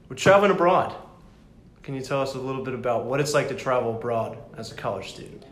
We're 0.08 0.16
traveling 0.16 0.50
abroad. 0.50 0.94
Can 1.82 1.94
you 1.94 2.02
tell 2.02 2.20
us 2.20 2.34
a 2.34 2.38
little 2.38 2.62
bit 2.62 2.74
about 2.74 3.06
what 3.06 3.18
it's 3.20 3.34
like 3.34 3.48
to 3.48 3.54
travel 3.54 3.96
abroad 3.96 4.38
as 4.56 4.70
a 4.70 4.74
college 4.74 5.10
student 5.14 5.44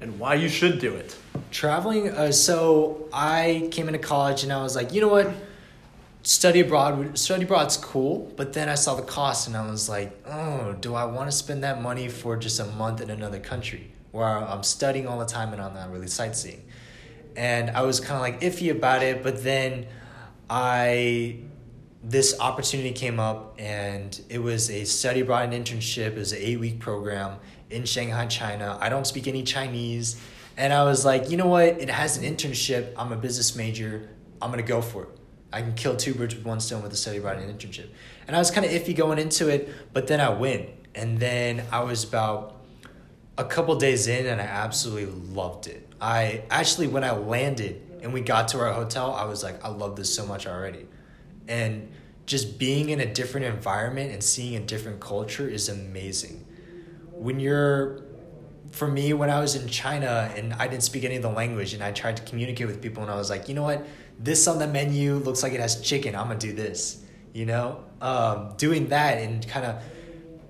and 0.00 0.18
why 0.18 0.34
you 0.34 0.48
should 0.48 0.78
do 0.80 0.94
it? 0.96 1.16
Traveling, 1.50 2.08
uh, 2.10 2.32
so 2.32 3.06
I 3.12 3.68
came 3.70 3.86
into 3.88 4.00
college 4.00 4.42
and 4.42 4.52
I 4.52 4.62
was 4.62 4.74
like, 4.74 4.92
you 4.92 5.00
know 5.00 5.08
what? 5.08 5.30
Study 6.26 6.58
abroad, 6.58 7.16
study 7.16 7.44
abroad's 7.44 7.76
cool, 7.76 8.32
but 8.34 8.52
then 8.52 8.68
I 8.68 8.74
saw 8.74 8.96
the 8.96 9.02
cost 9.02 9.46
and 9.46 9.56
I 9.56 9.70
was 9.70 9.88
like, 9.88 10.10
oh, 10.26 10.74
do 10.80 10.96
I 10.96 11.04
want 11.04 11.30
to 11.30 11.36
spend 11.36 11.62
that 11.62 11.80
money 11.80 12.08
for 12.08 12.36
just 12.36 12.58
a 12.58 12.64
month 12.64 13.00
in 13.00 13.10
another 13.10 13.38
country 13.38 13.92
where 14.10 14.26
I'm 14.26 14.64
studying 14.64 15.06
all 15.06 15.20
the 15.20 15.24
time 15.24 15.52
and 15.52 15.62
I'm 15.62 15.72
not 15.72 15.92
really 15.92 16.08
sightseeing? 16.08 16.64
And 17.36 17.70
I 17.70 17.82
was 17.82 18.00
kind 18.00 18.14
of 18.14 18.22
like 18.22 18.40
iffy 18.40 18.72
about 18.72 19.04
it, 19.04 19.22
but 19.22 19.44
then 19.44 19.86
I 20.50 21.42
this 22.02 22.40
opportunity 22.40 22.90
came 22.90 23.20
up 23.20 23.54
and 23.60 24.20
it 24.28 24.40
was 24.40 24.68
a 24.68 24.82
study 24.82 25.20
abroad 25.20 25.52
and 25.52 25.64
internship. 25.64 26.08
It 26.08 26.16
was 26.16 26.32
an 26.32 26.40
eight 26.40 26.58
week 26.58 26.80
program 26.80 27.38
in 27.70 27.84
Shanghai, 27.84 28.26
China. 28.26 28.76
I 28.80 28.88
don't 28.88 29.06
speak 29.06 29.28
any 29.28 29.44
Chinese. 29.44 30.20
And 30.56 30.72
I 30.72 30.82
was 30.82 31.04
like, 31.04 31.30
you 31.30 31.36
know 31.36 31.46
what? 31.46 31.80
It 31.80 31.88
has 31.88 32.16
an 32.16 32.24
internship. 32.24 32.94
I'm 32.96 33.12
a 33.12 33.16
business 33.16 33.54
major. 33.54 34.08
I'm 34.42 34.50
to 34.52 34.62
go 34.64 34.82
for 34.82 35.04
it. 35.04 35.15
I 35.56 35.62
can 35.62 35.72
kill 35.72 35.96
two 35.96 36.12
birds 36.12 36.34
with 36.34 36.44
one 36.44 36.60
stone 36.60 36.82
with 36.82 36.92
a 36.92 36.96
study 36.96 37.16
abroad 37.16 37.38
and 37.38 37.58
internship. 37.58 37.88
And 38.26 38.36
I 38.36 38.38
was 38.38 38.50
kind 38.50 38.66
of 38.66 38.72
iffy 38.72 38.94
going 38.94 39.18
into 39.18 39.48
it, 39.48 39.70
but 39.94 40.06
then 40.06 40.20
I 40.20 40.28
went. 40.28 40.68
And 40.94 41.18
then 41.18 41.64
I 41.72 41.82
was 41.82 42.04
about 42.04 42.56
a 43.38 43.44
couple 43.44 43.74
days 43.76 44.06
in 44.06 44.26
and 44.26 44.38
I 44.38 44.44
absolutely 44.44 45.06
loved 45.34 45.66
it. 45.66 45.90
I 45.98 46.42
actually, 46.50 46.88
when 46.88 47.04
I 47.04 47.12
landed 47.12 47.80
and 48.02 48.12
we 48.12 48.20
got 48.20 48.48
to 48.48 48.58
our 48.58 48.74
hotel, 48.74 49.14
I 49.14 49.24
was 49.24 49.42
like, 49.42 49.64
I 49.64 49.68
love 49.68 49.96
this 49.96 50.14
so 50.14 50.26
much 50.26 50.46
already. 50.46 50.84
And 51.48 51.90
just 52.26 52.58
being 52.58 52.90
in 52.90 53.00
a 53.00 53.06
different 53.06 53.46
environment 53.46 54.12
and 54.12 54.22
seeing 54.22 54.56
a 54.56 54.60
different 54.60 55.00
culture 55.00 55.48
is 55.48 55.70
amazing. 55.70 56.46
When 57.12 57.40
you're, 57.40 58.02
for 58.72 58.88
me, 58.88 59.14
when 59.14 59.30
I 59.30 59.40
was 59.40 59.54
in 59.54 59.68
China 59.68 60.30
and 60.36 60.52
I 60.52 60.68
didn't 60.68 60.82
speak 60.82 61.04
any 61.04 61.16
of 61.16 61.22
the 61.22 61.30
language 61.30 61.72
and 61.72 61.82
I 61.82 61.92
tried 61.92 62.18
to 62.18 62.24
communicate 62.24 62.66
with 62.66 62.82
people 62.82 63.02
and 63.02 63.10
I 63.10 63.16
was 63.16 63.30
like, 63.30 63.48
you 63.48 63.54
know 63.54 63.62
what, 63.62 63.86
this 64.18 64.46
on 64.48 64.58
the 64.58 64.66
menu 64.66 65.16
looks 65.16 65.42
like 65.42 65.52
it 65.52 65.60
has 65.60 65.80
chicken, 65.80 66.14
I'm 66.14 66.28
gonna 66.28 66.38
do 66.38 66.52
this. 66.52 67.02
You 67.32 67.46
know, 67.46 67.84
um, 68.00 68.54
doing 68.56 68.88
that 68.88 69.18
and 69.18 69.46
kind 69.46 69.66
of 69.66 69.82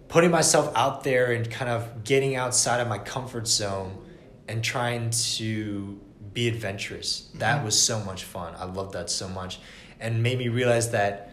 putting 0.08 0.30
myself 0.30 0.72
out 0.76 1.02
there 1.02 1.32
and 1.32 1.50
kind 1.50 1.70
of 1.70 2.04
getting 2.04 2.36
outside 2.36 2.80
of 2.80 2.88
my 2.88 2.98
comfort 2.98 3.48
zone 3.48 3.98
and 4.46 4.62
trying 4.62 5.10
to 5.10 6.00
be 6.32 6.48
adventurous. 6.48 7.28
That 7.34 7.64
was 7.64 7.80
so 7.80 7.98
much 8.00 8.24
fun. 8.24 8.54
I 8.56 8.66
loved 8.66 8.92
that 8.92 9.10
so 9.10 9.28
much 9.28 9.58
and 9.98 10.22
made 10.22 10.38
me 10.38 10.48
realize 10.48 10.90
that 10.90 11.32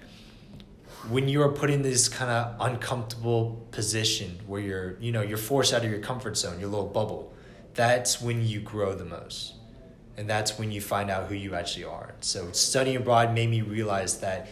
when 1.09 1.27
you 1.27 1.41
are 1.41 1.51
put 1.51 1.69
in 1.69 1.81
this 1.81 2.07
kind 2.07 2.31
of 2.31 2.55
uncomfortable 2.59 3.67
position 3.71 4.39
where 4.47 4.61
you're, 4.61 4.97
you 4.99 5.11
know, 5.11 5.21
you're 5.21 5.37
forced 5.37 5.73
out 5.73 5.83
of 5.83 5.91
your 5.91 5.99
comfort 5.99 6.37
zone, 6.37 6.59
your 6.59 6.69
little 6.69 6.87
bubble, 6.87 7.33
that's 7.73 8.21
when 8.21 8.45
you 8.45 8.61
grow 8.61 8.95
the 8.95 9.05
most. 9.05 9.55
And 10.17 10.29
that's 10.29 10.59
when 10.59 10.71
you 10.71 10.79
find 10.79 11.09
out 11.09 11.27
who 11.27 11.35
you 11.35 11.55
actually 11.55 11.85
are. 11.85 12.13
So 12.21 12.51
studying 12.51 12.97
abroad 12.97 13.33
made 13.33 13.49
me 13.49 13.61
realize 13.61 14.19
that 14.19 14.47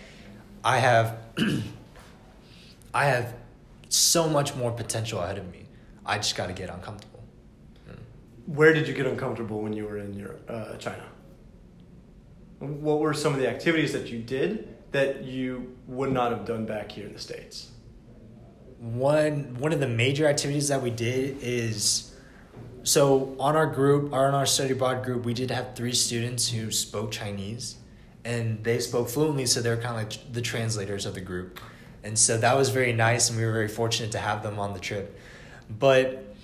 I 0.64 0.80
have 0.80 1.18
I 2.94 3.06
have 3.06 3.34
so 3.90 4.28
much 4.28 4.56
more 4.56 4.72
potential 4.72 5.20
ahead 5.22 5.38
of 5.38 5.52
me. 5.52 5.66
I 6.06 6.18
just 6.18 6.36
got 6.36 6.48
to 6.48 6.54
get 6.54 6.70
uncomfortable. 6.70 7.24
Where 8.48 8.74
did 8.74 8.88
you 8.88 8.94
get 8.94 9.06
uncomfortable 9.06 9.62
when 9.62 9.74
you 9.74 9.86
were 9.86 9.98
in 9.98 10.14
Europe, 10.14 10.46
uh, 10.50 10.76
China? 10.78 11.04
What 12.60 13.00
were 13.00 13.14
some 13.14 13.34
of 13.34 13.40
the 13.40 13.48
activities 13.48 13.94
that 13.94 14.08
you 14.08 14.20
did 14.20 14.76
that 14.92 15.24
you 15.24 15.78
would 15.88 16.12
not 16.12 16.32
have 16.32 16.46
done 16.46 16.66
back 16.66 16.92
here 16.92 17.06
in 17.06 17.14
the 17.14 17.20
States? 17.20 17.70
One 18.80 19.56
one 19.60 19.72
of 19.74 19.80
the 19.80 19.88
major 19.88 20.26
activities 20.28 20.68
that 20.70 20.82
we 20.82 20.90
did 20.90 21.38
is 21.42 22.11
so 22.84 23.36
on 23.40 23.56
our 23.56 23.68
group, 23.68 24.14
on 24.14 24.34
our 24.34 24.46
study 24.46 24.72
abroad 24.72 25.04
group, 25.04 25.26
we 25.26 25.34
did 25.34 25.52
have 25.52 25.76
three 25.76 25.94
students 25.94 26.50
who 26.50 26.72
spoke 26.72 27.12
Chinese, 27.12 27.76
and 28.26 28.64
they 28.64 28.80
spoke 28.80 29.10
fluently, 29.10 29.46
so 29.46 29.62
they're 29.62 29.78
kind 29.78 29.96
of 29.96 29.96
like 29.98 30.34
the 30.34 30.42
translators 30.42 31.06
of 31.06 31.14
the 31.14 31.22
group, 31.22 31.60
and 32.04 32.18
so 32.18 32.38
that 32.38 32.56
was 32.56 32.70
very 32.70 32.94
nice, 32.94 33.30
and 33.30 33.38
we 33.38 33.46
were 33.46 33.52
very 33.52 33.68
fortunate 33.68 34.12
to 34.14 34.18
have 34.18 34.42
them 34.42 34.58
on 34.60 34.74
the 34.74 34.80
trip. 34.80 35.20
But 35.80 36.36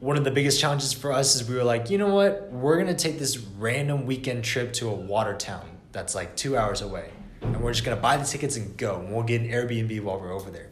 one 0.00 0.16
of 0.16 0.24
the 0.24 0.30
biggest 0.30 0.60
challenges 0.60 0.92
for 0.92 1.12
us 1.12 1.36
is 1.36 1.48
we 1.48 1.54
were 1.54 1.64
like, 1.64 1.90
you 1.90 1.98
know 1.98 2.14
what, 2.14 2.50
we're 2.50 2.78
gonna 2.78 2.94
take 2.94 3.18
this 3.18 3.38
random 3.38 4.06
weekend 4.06 4.44
trip 4.44 4.72
to 4.74 4.88
a 4.88 4.94
water 4.94 5.34
town 5.34 5.68
that's 5.92 6.14
like 6.14 6.36
two 6.36 6.56
hours 6.56 6.82
away, 6.82 7.10
and 7.42 7.60
we're 7.60 7.72
just 7.72 7.84
gonna 7.84 8.00
buy 8.00 8.16
the 8.16 8.24
tickets 8.24 8.56
and 8.56 8.76
go, 8.76 8.98
and 8.98 9.12
we'll 9.12 9.22
get 9.22 9.40
an 9.40 9.48
Airbnb 9.48 10.02
while 10.02 10.18
we're 10.18 10.32
over 10.32 10.50
there, 10.50 10.70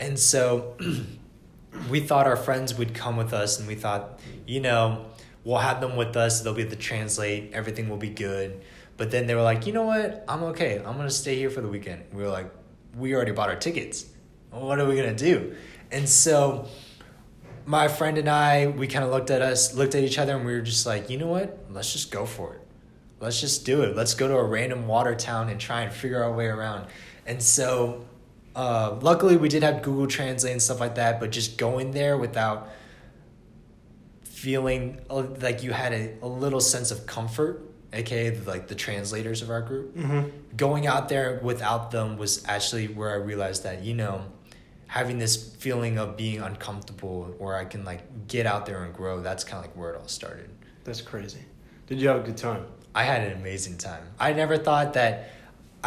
and 0.00 0.18
so. 0.18 0.76
we 1.90 2.00
thought 2.00 2.26
our 2.26 2.36
friends 2.36 2.74
would 2.76 2.94
come 2.94 3.16
with 3.16 3.32
us 3.32 3.58
and 3.58 3.68
we 3.68 3.74
thought 3.74 4.20
you 4.46 4.60
know 4.60 5.06
we'll 5.44 5.58
have 5.58 5.80
them 5.80 5.96
with 5.96 6.16
us 6.16 6.40
they'll 6.40 6.54
be 6.54 6.62
able 6.62 6.70
to 6.70 6.76
translate 6.76 7.52
everything 7.52 7.88
will 7.88 7.96
be 7.96 8.10
good. 8.10 8.60
But 8.96 9.12
then 9.12 9.26
they 9.26 9.34
were 9.34 9.42
like 9.42 9.66
you 9.66 9.72
know 9.72 9.84
what? 9.84 10.24
I'm 10.28 10.42
okay. 10.44 10.78
I'm 10.78 10.96
gonna 10.96 11.10
stay 11.10 11.36
here 11.36 11.50
for 11.50 11.60
the 11.60 11.68
weekend. 11.68 12.04
We 12.12 12.22
were 12.22 12.28
like 12.28 12.52
we 12.96 13.14
already 13.14 13.32
bought 13.32 13.48
our 13.48 13.56
tickets. 13.56 14.06
What 14.50 14.78
are 14.80 14.86
we 14.86 14.96
gonna 14.96 15.14
do? 15.14 15.54
And 15.90 16.08
so 16.08 16.68
my 17.64 17.86
friend 17.86 18.16
and 18.16 18.28
i 18.28 18.66
we 18.66 18.86
kind 18.86 19.04
of 19.04 19.10
looked 19.10 19.30
at 19.30 19.42
us 19.42 19.74
looked 19.74 19.94
at 19.94 20.02
each 20.02 20.18
other 20.18 20.34
and 20.34 20.46
we 20.46 20.52
were 20.52 20.62
just 20.62 20.86
like 20.86 21.10
you 21.10 21.18
know 21.18 21.28
what? 21.28 21.66
Let's 21.70 21.92
just 21.92 22.10
go 22.10 22.26
for 22.26 22.54
it. 22.54 22.62
Let's 23.20 23.40
just 23.40 23.64
do 23.64 23.82
it. 23.82 23.96
Let's 23.96 24.14
go 24.14 24.28
to 24.28 24.34
a 24.34 24.44
random 24.44 24.86
water 24.86 25.14
town 25.14 25.48
and 25.48 25.60
try 25.60 25.82
and 25.82 25.92
figure 25.92 26.22
our 26.22 26.32
way 26.32 26.46
around. 26.46 26.86
And 27.26 27.42
so 27.42 28.06
uh, 28.58 28.98
luckily, 29.00 29.36
we 29.36 29.48
did 29.48 29.62
have 29.62 29.82
Google 29.82 30.06
Translate 30.08 30.52
and 30.52 30.60
stuff 30.60 30.80
like 30.80 30.96
that, 30.96 31.20
but 31.20 31.30
just 31.30 31.56
going 31.58 31.92
there 31.92 32.16
without 32.18 32.68
feeling 34.24 35.00
uh, 35.10 35.22
like 35.40 35.62
you 35.62 35.72
had 35.72 35.92
a, 35.92 36.14
a 36.22 36.26
little 36.28 36.60
sense 36.60 36.90
of 36.90 37.06
comfort, 37.06 37.62
aka 37.92 38.36
like 38.40 38.68
the 38.68 38.74
translators 38.74 39.42
of 39.42 39.50
our 39.50 39.62
group, 39.62 39.96
Mm-hmm. 39.96 40.28
going 40.56 40.86
out 40.86 41.08
there 41.08 41.40
without 41.42 41.90
them 41.90 42.16
was 42.16 42.44
actually 42.46 42.88
where 42.88 43.10
I 43.10 43.16
realized 43.16 43.62
that, 43.64 43.82
you 43.82 43.94
know, 43.94 44.24
having 44.86 45.18
this 45.18 45.54
feeling 45.56 45.98
of 45.98 46.16
being 46.16 46.40
uncomfortable 46.40 47.34
where 47.38 47.54
I 47.56 47.64
can 47.64 47.84
like 47.84 48.02
get 48.28 48.46
out 48.46 48.66
there 48.66 48.84
and 48.84 48.94
grow, 48.94 49.20
that's 49.20 49.44
kind 49.44 49.58
of 49.64 49.70
like 49.70 49.76
where 49.76 49.92
it 49.94 50.00
all 50.00 50.08
started. 50.08 50.50
That's 50.84 51.00
crazy. 51.00 51.40
Did 51.86 52.00
you 52.00 52.08
have 52.08 52.20
a 52.20 52.22
good 52.22 52.36
time? 52.36 52.64
I 52.94 53.04
had 53.04 53.22
an 53.22 53.32
amazing 53.40 53.78
time. 53.78 54.02
I 54.18 54.32
never 54.32 54.56
thought 54.56 54.94
that 54.94 55.30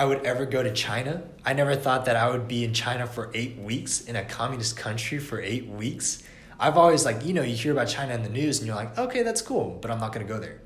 I 0.02 0.06
would 0.06 0.26
ever 0.26 0.48
go 0.48 0.64
to 0.64 0.74
China. 0.74 1.22
I 1.46 1.54
never 1.54 1.76
thought 1.76 2.06
that 2.06 2.16
I 2.16 2.28
would 2.28 2.48
be 2.48 2.64
in 2.64 2.74
China 2.74 3.06
for 3.06 3.30
eight 3.36 3.60
weeks 3.60 4.02
in 4.02 4.16
a 4.16 4.26
communist 4.26 4.76
country 4.76 5.20
for 5.20 5.40
eight 5.40 5.68
weeks. 5.68 6.24
I've 6.60 6.76
always 6.76 7.06
like, 7.06 7.24
you 7.24 7.36
know, 7.36 7.44
you 7.44 7.56
hear 7.56 7.72
about 7.72 7.88
China 7.88 8.16
in 8.16 8.24
the 8.24 8.30
news 8.30 8.58
and 8.58 8.66
you're 8.66 8.76
like, 8.76 8.98
okay, 8.98 9.22
that's 9.22 9.44
cool, 9.44 9.78
but 9.80 9.92
I'm 9.92 10.00
not 10.00 10.12
gonna 10.12 10.26
go 10.26 10.40
there. 10.40 10.60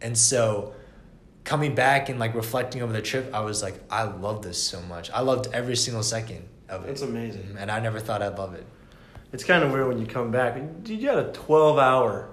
And 0.00 0.18
so 0.18 0.74
coming 1.44 1.76
back 1.76 2.08
and 2.08 2.18
like 2.18 2.34
reflecting 2.34 2.82
over 2.82 2.92
the 2.92 3.02
trip, 3.02 3.32
I 3.32 3.38
was 3.42 3.62
like, 3.62 3.80
I 3.88 4.02
love 4.02 4.42
this 4.42 4.60
so 4.60 4.80
much. 4.82 5.12
I 5.12 5.20
loved 5.20 5.46
every 5.52 5.76
single 5.76 6.02
second 6.02 6.48
of 6.68 6.86
it. 6.86 6.90
It's 6.90 7.02
amazing. 7.02 7.54
And 7.60 7.70
I 7.70 7.78
never 7.78 8.00
thought 8.00 8.20
I'd 8.20 8.36
love 8.36 8.54
it. 8.54 8.66
It's 9.32 9.44
kind 9.44 9.62
of 9.62 9.70
weird 9.70 9.86
when 9.86 10.00
you 10.00 10.06
come 10.06 10.32
back. 10.32 10.56
Dude, 10.82 11.00
you 11.00 11.08
had 11.08 11.18
a 11.18 11.30
12 11.30 11.78
hour 11.78 12.30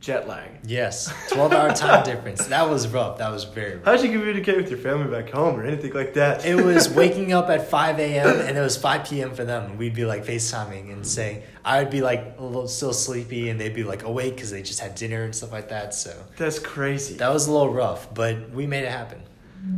jet 0.00 0.28
lag. 0.28 0.48
Yes, 0.64 1.12
12 1.30 1.52
hour 1.52 1.72
time 1.72 2.04
difference. 2.04 2.46
That 2.46 2.68
was 2.68 2.86
rough. 2.88 3.18
That 3.18 3.30
was 3.30 3.44
very 3.44 3.76
rough. 3.76 3.84
How'd 3.84 4.00
you 4.02 4.10
communicate 4.12 4.56
with 4.56 4.70
your 4.70 4.78
family 4.78 5.10
back 5.10 5.30
home 5.30 5.58
or 5.58 5.64
anything 5.64 5.92
like 5.92 6.14
that? 6.14 6.46
It 6.46 6.54
was 6.54 6.88
waking 6.94 7.32
up 7.32 7.48
at 7.48 7.68
5 7.68 7.98
a.m. 7.98 8.40
and 8.46 8.56
it 8.56 8.60
was 8.60 8.76
5 8.76 9.08
p.m. 9.08 9.34
for 9.34 9.44
them. 9.44 9.76
We'd 9.76 9.94
be 9.94 10.04
like 10.04 10.24
FaceTiming 10.24 10.92
and 10.92 11.06
saying, 11.06 11.42
I 11.64 11.82
would 11.82 11.90
be 11.90 12.00
like 12.00 12.36
a 12.38 12.44
little 12.44 12.68
still 12.68 12.92
sleepy 12.92 13.50
and 13.50 13.60
they'd 13.60 13.74
be 13.74 13.84
like 13.84 14.04
awake 14.04 14.36
because 14.36 14.50
they 14.50 14.62
just 14.62 14.78
had 14.80 14.94
dinner 14.94 15.24
and 15.24 15.34
stuff 15.34 15.52
like 15.52 15.68
that. 15.70 15.94
So 15.94 16.14
That's 16.36 16.58
crazy. 16.58 17.14
that 17.16 17.32
was 17.32 17.48
a 17.48 17.52
little 17.52 17.72
rough, 17.72 18.12
but 18.14 18.50
we 18.50 18.66
made 18.66 18.84
it 18.84 18.90
happen. 18.92 19.22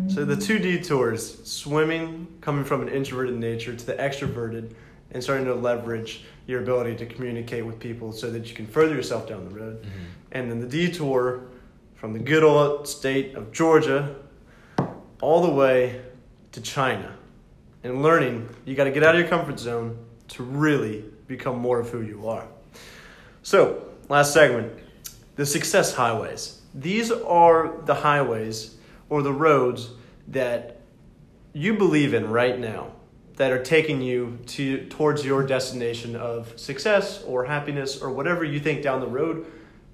So 0.08 0.26
the 0.26 0.36
two 0.36 0.58
detours, 0.58 1.42
swimming, 1.48 2.26
coming 2.42 2.64
from 2.64 2.82
an 2.82 2.88
introverted 2.88 3.36
nature 3.36 3.74
to 3.74 3.86
the 3.86 3.94
extroverted, 3.94 4.74
and 5.12 5.22
starting 5.22 5.46
to 5.46 5.54
leverage 5.54 6.22
your 6.50 6.60
ability 6.60 6.96
to 6.96 7.06
communicate 7.06 7.64
with 7.64 7.78
people 7.78 8.12
so 8.12 8.30
that 8.30 8.48
you 8.48 8.54
can 8.54 8.66
further 8.66 8.94
yourself 8.94 9.28
down 9.28 9.48
the 9.48 9.54
road. 9.54 9.80
Mm-hmm. 9.82 10.04
And 10.32 10.50
then 10.50 10.60
the 10.60 10.66
detour 10.66 11.44
from 11.94 12.12
the 12.12 12.18
good 12.18 12.42
old 12.42 12.88
state 12.88 13.34
of 13.34 13.52
Georgia 13.52 14.16
all 15.20 15.42
the 15.42 15.52
way 15.52 16.02
to 16.52 16.60
China 16.60 17.14
and 17.84 18.02
learning 18.02 18.48
you 18.64 18.74
got 18.74 18.84
to 18.84 18.90
get 18.90 19.04
out 19.04 19.14
of 19.14 19.20
your 19.20 19.28
comfort 19.28 19.58
zone 19.58 19.96
to 20.28 20.42
really 20.42 21.04
become 21.26 21.58
more 21.58 21.78
of 21.78 21.90
who 21.90 22.02
you 22.02 22.28
are. 22.28 22.46
So, 23.42 23.84
last 24.08 24.32
segment 24.32 24.72
the 25.36 25.46
success 25.46 25.94
highways. 25.94 26.60
These 26.74 27.10
are 27.10 27.72
the 27.84 27.94
highways 27.94 28.76
or 29.08 29.22
the 29.22 29.32
roads 29.32 29.90
that 30.28 30.80
you 31.52 31.74
believe 31.74 32.12
in 32.12 32.28
right 32.28 32.58
now 32.58 32.92
that 33.40 33.52
are 33.52 33.62
taking 33.62 34.02
you 34.02 34.38
to 34.44 34.86
towards 34.88 35.24
your 35.24 35.42
destination 35.42 36.14
of 36.14 36.52
success 36.60 37.22
or 37.22 37.46
happiness 37.46 38.02
or 38.02 38.10
whatever 38.10 38.44
you 38.44 38.60
think 38.60 38.82
down 38.82 39.00
the 39.00 39.06
road 39.06 39.46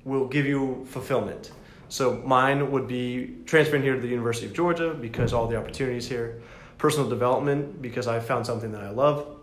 will 0.03 0.27
give 0.27 0.47
you 0.47 0.85
fulfillment. 0.91 1.53
So 1.89 2.15
mine 2.27 2.73
would 2.73 2.89
be 2.89 3.37
transferring 3.47 3.85
here 3.85 3.95
to 3.95 4.01
the 4.01 4.09
University 4.09 4.47
of 4.47 4.53
Georgia 4.53 4.93
because 4.95 5.33
all 5.33 5.47
the 5.47 5.57
opportunities 5.57 6.09
here, 6.09 6.43
personal 6.77 7.09
development 7.09 7.81
because 7.81 8.09
I 8.09 8.19
found 8.19 8.45
something 8.45 8.73
that 8.73 8.83
I 8.83 8.91
love, 8.91 9.37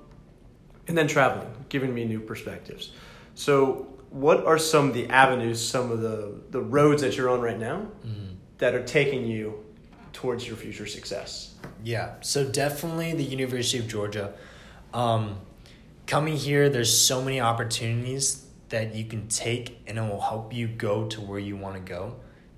and 0.90 0.98
then 0.98 1.08
traveling, 1.08 1.48
giving 1.70 1.94
me 1.94 2.04
new 2.04 2.20
perspectives. 2.20 2.92
So 3.36 3.88
what 4.10 4.46
are 4.46 4.58
some 4.58 4.90
of 4.90 4.94
the 4.94 5.08
avenues, 5.08 5.66
some 5.66 5.94
of 5.94 6.02
the, 6.02 6.42
the 6.50 6.62
roads 6.62 7.04
that 7.04 7.16
you're 7.16 7.30
on 7.30 7.40
right 7.40 7.58
now 7.58 7.88
mm-hmm. 8.06 8.36
that 8.58 8.76
are 8.76 8.84
taking 8.84 9.26
you 9.26 9.63
towards 10.14 10.48
your 10.48 10.56
future 10.56 10.86
success? 10.86 11.56
Yeah, 11.84 12.16
so 12.22 12.48
definitely 12.48 13.14
the 13.14 13.24
University 13.24 13.80
of 13.80 13.88
Georgia. 13.88 14.34
Um, 14.94 15.38
coming 16.08 16.38
here, 16.38 16.70
there's 16.70 16.96
so 16.96 17.22
many 17.22 17.42
opportunities 17.42 18.46
that 18.70 18.96
you 18.96 19.06
can 19.06 19.28
take, 19.28 19.82
and 19.88 19.98
it 19.98 20.02
will 20.02 20.22
help 20.22 20.54
you 20.54 20.68
go 20.68 21.08
to 21.08 21.22
where 21.22 21.40
you 21.40 21.58
want 21.58 21.76
to 21.76 21.82
go. 21.82 22.16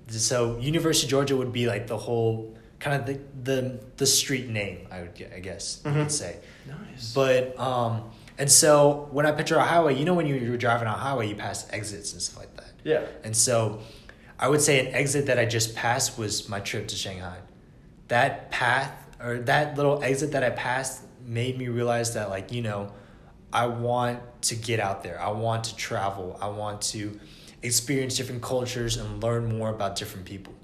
So 0.08 0.58
University 0.58 1.06
of 1.06 1.10
Georgia 1.10 1.36
would 1.36 1.52
be 1.52 1.66
like 1.66 1.88
the 1.88 1.96
whole 1.96 2.56
kind 2.78 3.00
of 3.00 3.06
the 3.06 3.20
the, 3.42 3.80
the 3.96 4.06
street 4.06 4.48
name. 4.48 4.86
I 4.90 5.02
would 5.02 5.30
I 5.34 5.40
guess 5.40 5.80
mm-hmm. 5.82 5.96
you 5.96 6.04
could 6.04 6.12
say. 6.12 6.36
Nice. 6.66 7.12
But 7.12 7.58
um, 7.58 8.10
and 8.38 8.50
so 8.50 9.08
when 9.10 9.26
I 9.26 9.32
picture 9.32 9.56
a 9.56 9.64
highway, 9.64 9.96
you 9.96 10.04
know 10.04 10.14
when 10.14 10.26
you, 10.26 10.36
you're 10.36 10.56
driving 10.56 10.86
on 10.86 10.94
a 10.94 10.98
highway, 10.98 11.28
you 11.28 11.34
pass 11.34 11.66
exits 11.70 12.12
and 12.12 12.22
stuff 12.22 12.38
like 12.38 12.56
that. 12.56 12.72
Yeah. 12.84 13.04
And 13.24 13.36
so 13.36 13.80
I 14.38 14.48
would 14.48 14.60
say 14.60 14.86
an 14.86 14.94
exit 14.94 15.26
that 15.26 15.38
I 15.38 15.46
just 15.46 15.74
passed 15.74 16.18
was 16.18 16.48
my 16.48 16.60
trip 16.60 16.88
to 16.88 16.96
Shanghai. 16.96 17.38
That 18.08 18.50
path 18.50 18.92
or 19.22 19.38
that 19.40 19.76
little 19.76 20.02
exit 20.02 20.32
that 20.32 20.44
I 20.44 20.50
passed 20.50 21.02
made 21.24 21.58
me 21.58 21.68
realize 21.68 22.14
that 22.14 22.30
like, 22.30 22.52
you 22.52 22.62
know, 22.62 22.92
I 23.52 23.66
want 23.66 24.20
to 24.42 24.54
get 24.54 24.80
out 24.80 25.02
there. 25.02 25.20
I 25.20 25.30
want 25.30 25.64
to 25.64 25.76
travel. 25.76 26.38
I 26.40 26.48
want 26.48 26.82
to 26.82 27.18
experience 27.62 28.16
different 28.16 28.42
cultures 28.42 28.96
and 28.96 29.22
learn 29.22 29.56
more 29.58 29.70
about 29.70 29.96
different 29.96 30.26
people. 30.26 30.54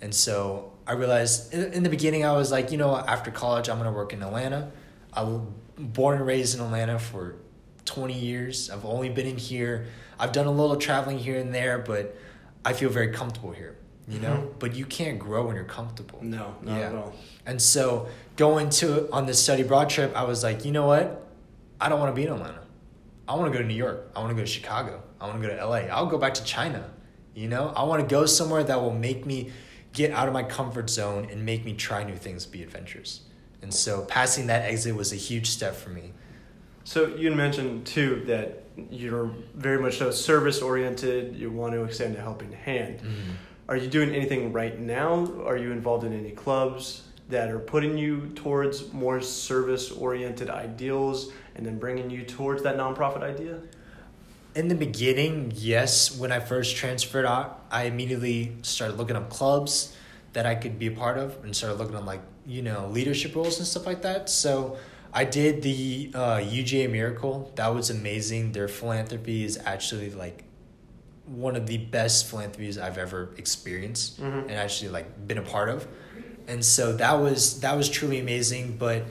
And 0.00 0.14
so 0.14 0.72
I 0.86 0.92
realized 0.92 1.52
in, 1.52 1.72
in 1.72 1.82
the 1.82 1.90
beginning, 1.90 2.24
I 2.24 2.32
was 2.32 2.50
like, 2.50 2.70
you 2.72 2.78
know, 2.78 2.96
after 2.96 3.30
college, 3.30 3.68
I'm 3.68 3.78
going 3.78 3.90
to 3.90 3.96
work 3.96 4.12
in 4.12 4.22
Atlanta. 4.22 4.70
I 5.12 5.22
was 5.22 5.42
born 5.78 6.16
and 6.16 6.26
raised 6.26 6.54
in 6.56 6.64
Atlanta 6.64 6.98
for 6.98 7.36
20 7.84 8.14
years. 8.14 8.70
I've 8.70 8.84
only 8.84 9.08
been 9.08 9.26
in 9.26 9.36
here. 9.36 9.86
I've 10.18 10.32
done 10.32 10.46
a 10.46 10.50
little 10.50 10.76
traveling 10.76 11.18
here 11.18 11.38
and 11.38 11.54
there, 11.54 11.78
but 11.78 12.16
I 12.64 12.72
feel 12.72 12.90
very 12.90 13.12
comfortable 13.12 13.52
here, 13.52 13.76
you 14.08 14.18
know? 14.20 14.36
Mm-hmm. 14.36 14.58
But 14.58 14.74
you 14.74 14.86
can't 14.86 15.18
grow 15.18 15.46
when 15.46 15.56
you're 15.56 15.64
comfortable. 15.64 16.18
No, 16.22 16.56
not 16.62 16.78
yeah. 16.78 16.88
at 16.88 16.94
all. 16.94 17.14
And 17.46 17.60
so 17.60 18.08
going 18.36 18.70
to 18.70 19.10
on 19.12 19.26
this 19.26 19.42
study 19.42 19.62
abroad 19.62 19.90
trip, 19.90 20.12
I 20.16 20.24
was 20.24 20.42
like, 20.42 20.64
you 20.64 20.72
know 20.72 20.86
what? 20.86 21.26
I 21.80 21.88
don't 21.88 22.00
want 22.00 22.14
to 22.14 22.20
be 22.20 22.26
in 22.26 22.32
Atlanta. 22.32 22.60
I 23.28 23.34
want 23.34 23.52
to 23.52 23.56
go 23.56 23.62
to 23.62 23.68
New 23.68 23.74
York. 23.74 24.10
I 24.16 24.20
want 24.20 24.30
to 24.30 24.34
go 24.34 24.40
to 24.40 24.46
Chicago. 24.46 25.02
I 25.20 25.26
want 25.26 25.42
to 25.42 25.48
go 25.48 25.54
to 25.54 25.66
LA. 25.66 25.76
I'll 25.94 26.06
go 26.06 26.18
back 26.18 26.34
to 26.34 26.44
China. 26.44 26.90
You 27.34 27.48
know, 27.48 27.72
I 27.76 27.84
want 27.84 28.00
to 28.02 28.08
go 28.08 28.26
somewhere 28.26 28.64
that 28.64 28.80
will 28.80 28.94
make 28.94 29.26
me 29.26 29.52
get 29.92 30.12
out 30.12 30.26
of 30.26 30.34
my 30.34 30.42
comfort 30.42 30.90
zone 30.90 31.28
and 31.30 31.44
make 31.44 31.64
me 31.64 31.74
try 31.74 32.02
new 32.02 32.16
things, 32.16 32.46
be 32.46 32.62
adventurous. 32.62 33.20
And 33.62 33.72
so 33.72 34.02
passing 34.02 34.46
that 34.46 34.62
exit 34.62 34.94
was 34.94 35.12
a 35.12 35.16
huge 35.16 35.48
step 35.48 35.74
for 35.74 35.90
me. 35.90 36.12
So 36.84 37.06
you 37.16 37.30
mentioned 37.32 37.86
too 37.86 38.22
that 38.26 38.64
you're 38.90 39.30
very 39.54 39.80
much 39.80 39.98
so 39.98 40.10
service 40.10 40.62
oriented. 40.62 41.36
You 41.36 41.50
want 41.50 41.74
to 41.74 41.84
extend 41.84 42.16
a 42.16 42.20
helping 42.20 42.52
hand. 42.52 43.00
Mm-hmm. 43.00 43.32
Are 43.68 43.76
you 43.76 43.86
doing 43.86 44.14
anything 44.14 44.50
right 44.54 44.78
now? 44.80 45.30
Are 45.44 45.58
you 45.58 45.72
involved 45.72 46.02
in 46.02 46.14
any 46.14 46.30
clubs 46.30 47.02
that 47.28 47.50
are 47.50 47.58
putting 47.58 47.98
you 47.98 48.28
towards 48.34 48.94
more 48.94 49.20
service 49.20 49.90
oriented 49.90 50.48
ideals 50.48 51.30
and 51.54 51.66
then 51.66 51.78
bringing 51.78 52.08
you 52.08 52.24
towards 52.24 52.62
that 52.62 52.78
nonprofit 52.78 53.22
idea? 53.22 53.60
In 54.54 54.68
the 54.68 54.74
beginning, 54.74 55.52
yes. 55.54 56.16
When 56.16 56.32
I 56.32 56.40
first 56.40 56.76
transferred 56.76 57.26
out, 57.26 57.62
I 57.70 57.82
immediately 57.84 58.56
started 58.62 58.96
looking 58.96 59.16
up 59.16 59.28
clubs 59.28 59.94
that 60.32 60.46
I 60.46 60.54
could 60.54 60.78
be 60.78 60.86
a 60.86 60.92
part 60.92 61.18
of 61.18 61.44
and 61.44 61.54
started 61.54 61.78
looking 61.78 61.94
at 61.94 62.06
like, 62.06 62.22
you 62.46 62.62
know, 62.62 62.88
leadership 62.88 63.36
roles 63.36 63.58
and 63.58 63.68
stuff 63.68 63.84
like 63.84 64.00
that. 64.00 64.30
So 64.30 64.78
I 65.12 65.24
did 65.24 65.60
the 65.60 66.10
uh, 66.14 66.36
UGA 66.38 66.90
Miracle. 66.90 67.52
That 67.56 67.74
was 67.74 67.90
amazing. 67.90 68.52
Their 68.52 68.68
philanthropy 68.68 69.44
is 69.44 69.58
actually 69.66 70.10
like 70.10 70.44
one 71.28 71.56
of 71.56 71.66
the 71.66 71.78
best 71.78 72.26
philanthropies 72.26 72.78
I've 72.78 72.98
ever 72.98 73.30
experienced 73.36 74.20
mm-hmm. 74.20 74.48
and 74.48 74.52
actually 74.52 74.90
like 74.90 75.26
been 75.26 75.38
a 75.38 75.42
part 75.42 75.68
of. 75.68 75.86
And 76.46 76.64
so 76.64 76.92
that 76.94 77.20
was 77.20 77.60
that 77.60 77.76
was 77.76 77.88
truly 77.88 78.20
amazing. 78.20 78.76
But 78.78 79.04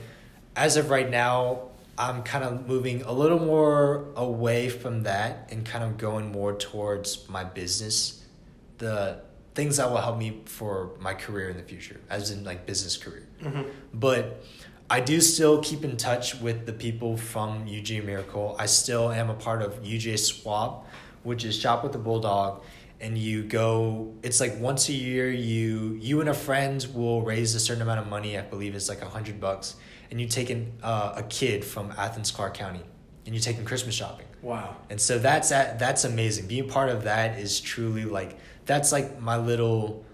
as 0.56 0.76
of 0.76 0.90
right 0.90 1.08
now, 1.08 1.68
I'm 1.96 2.22
kind 2.22 2.44
of 2.44 2.66
moving 2.66 3.02
a 3.02 3.12
little 3.12 3.38
more 3.38 4.06
away 4.16 4.68
from 4.68 5.04
that 5.04 5.48
and 5.50 5.64
kind 5.64 5.84
of 5.84 5.98
going 5.98 6.32
more 6.32 6.54
towards 6.54 7.28
my 7.28 7.44
business, 7.44 8.24
the 8.78 9.20
things 9.54 9.76
that 9.78 9.90
will 9.90 10.00
help 10.00 10.18
me 10.18 10.40
for 10.44 10.90
my 11.00 11.14
career 11.14 11.48
in 11.48 11.56
the 11.56 11.62
future, 11.62 12.00
as 12.10 12.30
in 12.30 12.44
like 12.44 12.66
business 12.66 12.96
career. 12.96 13.26
Mm-hmm. 13.42 13.62
But 13.94 14.42
I 14.90 15.00
do 15.00 15.20
still 15.20 15.60
keep 15.62 15.84
in 15.84 15.96
touch 15.96 16.40
with 16.40 16.64
the 16.64 16.72
people 16.72 17.16
from 17.16 17.66
UGA 17.66 18.04
Miracle. 18.04 18.56
I 18.58 18.66
still 18.66 19.10
am 19.10 19.28
a 19.28 19.34
part 19.34 19.60
of 19.60 19.82
UGA 19.82 20.18
Swap, 20.18 20.87
which 21.28 21.44
is 21.44 21.56
Shop 21.56 21.84
with 21.84 21.92
the 21.92 21.98
Bulldog. 21.98 22.62
And 23.00 23.16
you 23.16 23.44
go, 23.44 24.14
it's 24.24 24.40
like 24.40 24.58
once 24.58 24.88
a 24.88 24.92
year, 24.92 25.30
you 25.30 25.96
you 26.00 26.20
and 26.20 26.28
a 26.28 26.34
friend 26.34 26.84
will 26.92 27.22
raise 27.22 27.54
a 27.54 27.60
certain 27.60 27.82
amount 27.82 28.00
of 28.00 28.08
money. 28.08 28.36
I 28.36 28.42
believe 28.42 28.74
it's 28.74 28.88
like 28.88 29.02
a 29.02 29.08
hundred 29.08 29.40
bucks 29.40 29.76
and 30.10 30.20
you 30.20 30.26
take 30.26 30.50
in, 30.50 30.72
uh, 30.82 31.14
a 31.16 31.22
kid 31.22 31.64
from 31.64 31.92
Athens, 31.96 32.30
Clarke 32.30 32.54
County, 32.54 32.82
and 33.26 33.34
you 33.34 33.40
take 33.40 33.56
them 33.56 33.64
Christmas 33.64 33.94
shopping. 33.94 34.26
Wow. 34.42 34.76
And 34.88 35.00
so 35.00 35.18
that's 35.18 35.50
that, 35.50 35.78
that's 35.78 36.04
amazing. 36.04 36.46
Being 36.46 36.68
part 36.68 36.88
of 36.88 37.04
that 37.04 37.38
is 37.38 37.60
truly 37.60 38.04
like 38.04 38.38
that's 38.66 38.92
like 38.92 39.20
my 39.20 39.36
little 39.36 40.04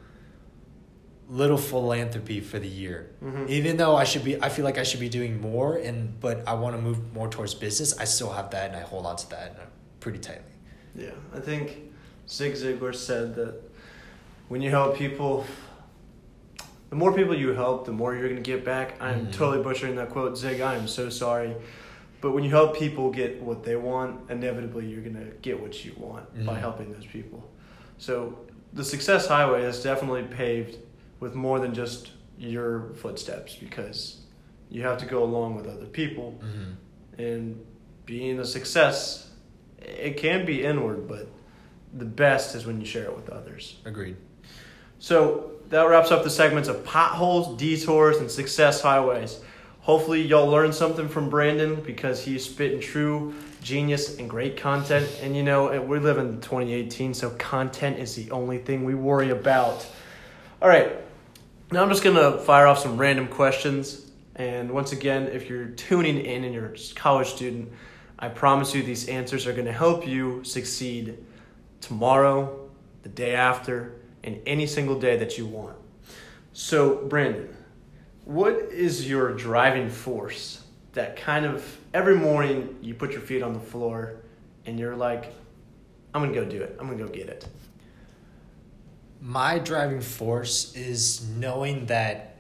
little 1.29 1.57
philanthropy 1.57 2.40
for 2.40 2.59
the 2.59 2.68
year. 2.68 3.11
Mm-hmm. 3.22 3.46
Even 3.48 3.77
though 3.77 3.96
I 3.96 4.05
should 4.05 4.24
be 4.24 4.42
I 4.42 4.48
feel 4.48 4.64
like 4.64 4.79
I 4.79 4.83
should 4.83 5.00
be 5.00 5.09
doing 5.09 5.40
more 5.40 5.77
and 5.77 6.18
but 6.20 6.46
I 6.48 6.55
want 6.55 6.74
to 6.74 6.83
move 6.83 7.12
more 7.12 7.29
towards 7.29 7.55
business, 7.55 7.96
I 7.98 8.05
still 8.05 8.33
have 8.33 8.50
that 8.50 8.70
and 8.70 8.77
I 8.77 8.81
hold 8.81 9.07
on 9.07 9.16
to 9.16 9.31
that 9.31 9.70
pretty 10.00 10.18
tightly. 10.18 10.53
Yeah. 10.94 11.11
I 11.35 11.40
think 11.40 11.92
Zig 12.28 12.54
Ziglar 12.54 12.94
said 12.94 13.35
that 13.37 13.61
when 14.48 14.62
you 14.62 14.70
help 14.70 14.96
people 14.96 15.46
the 16.94 16.96
more 17.00 17.12
people 17.12 17.37
you 17.37 17.52
help, 17.52 17.87
the 17.87 17.92
more 17.92 18.14
you're 18.14 18.28
going 18.28 18.37
to 18.37 18.50
get 18.50 18.64
back. 18.64 18.94
I'm 19.00 19.22
mm-hmm. 19.22 19.30
totally 19.33 19.64
butchering 19.64 19.96
that 19.96 20.11
quote, 20.11 20.38
Zig. 20.38 20.61
I 20.61 20.76
am 20.76 20.87
so 20.87 21.09
sorry. 21.09 21.57
But 22.20 22.30
when 22.30 22.44
you 22.44 22.50
help 22.50 22.78
people 22.78 23.11
get 23.11 23.42
what 23.42 23.64
they 23.64 23.74
want, 23.74 24.30
inevitably 24.30 24.87
you're 24.87 25.02
going 25.02 25.16
to 25.16 25.33
get 25.42 25.61
what 25.61 25.85
you 25.85 25.92
want 25.96 26.33
mm-hmm. 26.33 26.46
by 26.46 26.57
helping 26.57 26.92
those 26.92 27.04
people. 27.04 27.50
So 27.98 28.38
the 28.72 28.85
Success 28.85 29.26
Highway 29.26 29.64
is 29.64 29.83
definitely 29.83 30.22
paved 30.22 30.78
with 31.18 31.35
more 31.35 31.59
than 31.59 31.74
just 31.74 32.12
your 32.38 32.92
footsteps 32.94 33.57
because 33.57 34.20
you 34.70 34.83
have 34.83 34.98
to 34.98 35.07
go 35.07 35.24
along 35.24 35.57
with 35.57 35.66
other 35.66 35.87
people. 35.87 36.40
Mm-hmm. 36.44 37.20
And 37.20 37.66
being 38.07 38.38
a 38.38 38.44
success, 38.44 39.30
it 39.84 40.16
can 40.16 40.44
be 40.44 40.64
inward, 40.64 41.08
but 41.08 41.28
the 41.92 42.04
best 42.04 42.54
is 42.54 42.66
when 42.66 42.80
you 42.80 42.87
share 42.87 43.04
it 43.04 43.16
with 43.16 43.28
others. 43.30 43.76
Agreed. 43.85 44.16
So 44.98 45.52
that 45.68 45.82
wraps 45.82 46.10
up 46.10 46.24
the 46.24 46.30
segments 46.30 46.68
of 46.68 46.85
potholes, 46.85 47.56
detours, 47.58 48.18
and 48.18 48.30
success 48.30 48.80
highways. 48.80 49.40
Hopefully, 49.80 50.22
y'all 50.22 50.46
learned 50.46 50.74
something 50.74 51.08
from 51.08 51.28
Brandon 51.28 51.76
because 51.76 52.24
he's 52.24 52.44
spitting 52.44 52.80
true 52.80 53.35
genius 53.62 54.18
and 54.18 54.30
great 54.30 54.56
content. 54.56 55.08
And 55.22 55.37
you 55.37 55.42
know, 55.42 55.80
we 55.82 55.98
live 55.98 56.18
in 56.18 56.40
2018, 56.40 57.14
so 57.14 57.30
content 57.30 57.98
is 57.98 58.14
the 58.14 58.30
only 58.30 58.58
thing 58.58 58.85
we 58.85 58.94
worry 58.94 59.30
about. 59.30 59.87
All 60.62 60.68
right, 60.68 60.90
now 61.70 61.82
I'm 61.82 61.88
just 61.90 62.02
gonna 62.02 62.38
fire 62.38 62.66
off 62.66 62.78
some 62.78 62.96
random 62.96 63.28
questions. 63.28 64.10
And 64.37 64.70
once 64.70 64.92
again, 64.92 65.28
if 65.28 65.48
you're 65.48 65.66
tuning 65.66 66.18
in 66.18 66.44
and 66.44 66.54
you're 66.54 66.74
a 66.74 66.78
college 66.94 67.28
student, 67.28 67.70
I 68.25 68.29
promise 68.31 68.75
you 68.75 68.83
these 68.83 69.06
answers 69.08 69.46
are 69.46 69.52
gonna 69.52 69.70
help 69.70 70.08
you 70.08 70.42
succeed 70.44 71.18
tomorrow, 71.83 72.70
the 73.02 73.10
day 73.10 73.35
after, 73.35 73.96
in 74.22 74.40
any 74.46 74.66
single 74.66 74.98
day 74.98 75.18
that 75.18 75.37
you 75.37 75.44
want. 75.44 75.77
So, 76.54 77.04
Brandon, 77.06 77.54
what 78.25 78.54
is 78.72 79.06
your 79.06 79.35
driving 79.35 79.90
force 79.90 80.64
that 80.94 81.16
kind 81.16 81.44
of 81.44 81.79
every 81.92 82.16
morning 82.16 82.79
you 82.81 82.94
put 82.94 83.12
your 83.12 83.20
feet 83.20 83.42
on 83.42 83.52
the 83.52 83.60
floor 83.60 84.22
and 84.64 84.79
you're 84.79 84.96
like, 84.96 85.31
I'm 86.14 86.22
gonna 86.22 86.33
go 86.33 86.46
do 86.46 86.62
it, 86.62 86.79
I'm 86.81 86.88
gonna 86.88 87.04
go 87.04 87.08
get 87.08 87.29
it? 87.29 87.46
My 89.20 89.58
driving 89.58 90.00
force 90.00 90.75
is 90.75 91.29
knowing 91.29 91.85
that 91.87 92.37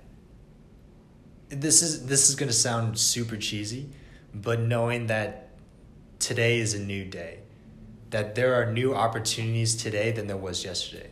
this 1.50 1.82
is 1.82 2.06
this 2.06 2.30
is 2.30 2.36
gonna 2.36 2.54
sound 2.54 2.98
super 2.98 3.36
cheesy, 3.36 3.90
but 4.32 4.60
knowing 4.60 5.08
that 5.08 5.43
today 6.24 6.58
is 6.58 6.72
a 6.72 6.78
new 6.78 7.04
day, 7.04 7.40
that 8.08 8.34
there 8.34 8.54
are 8.54 8.72
new 8.72 8.94
opportunities 8.94 9.76
today 9.76 10.10
than 10.10 10.26
there 10.26 10.38
was 10.38 10.64
yesterday. 10.64 11.10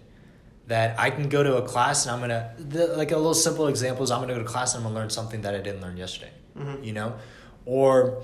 That 0.68 0.98
I 0.98 1.10
can 1.10 1.28
go 1.28 1.42
to 1.42 1.56
a 1.56 1.62
class 1.62 2.06
and 2.06 2.14
I'm 2.14 2.20
gonna 2.20 2.54
the, 2.56 2.86
like 2.96 3.10
a 3.10 3.16
little 3.16 3.34
simple 3.34 3.68
example 3.68 4.04
is 4.04 4.10
I'm 4.10 4.20
gonna 4.20 4.32
go 4.32 4.38
to 4.38 4.48
class 4.48 4.74
and 4.74 4.82
I'm 4.82 4.90
gonna 4.90 5.00
learn 5.00 5.10
something 5.10 5.42
that 5.42 5.54
I 5.54 5.58
didn't 5.58 5.82
learn 5.82 5.96
yesterday. 5.98 6.30
Mhm. 6.56 6.84
You 6.84 6.92
know, 6.92 7.14
or 7.66 8.22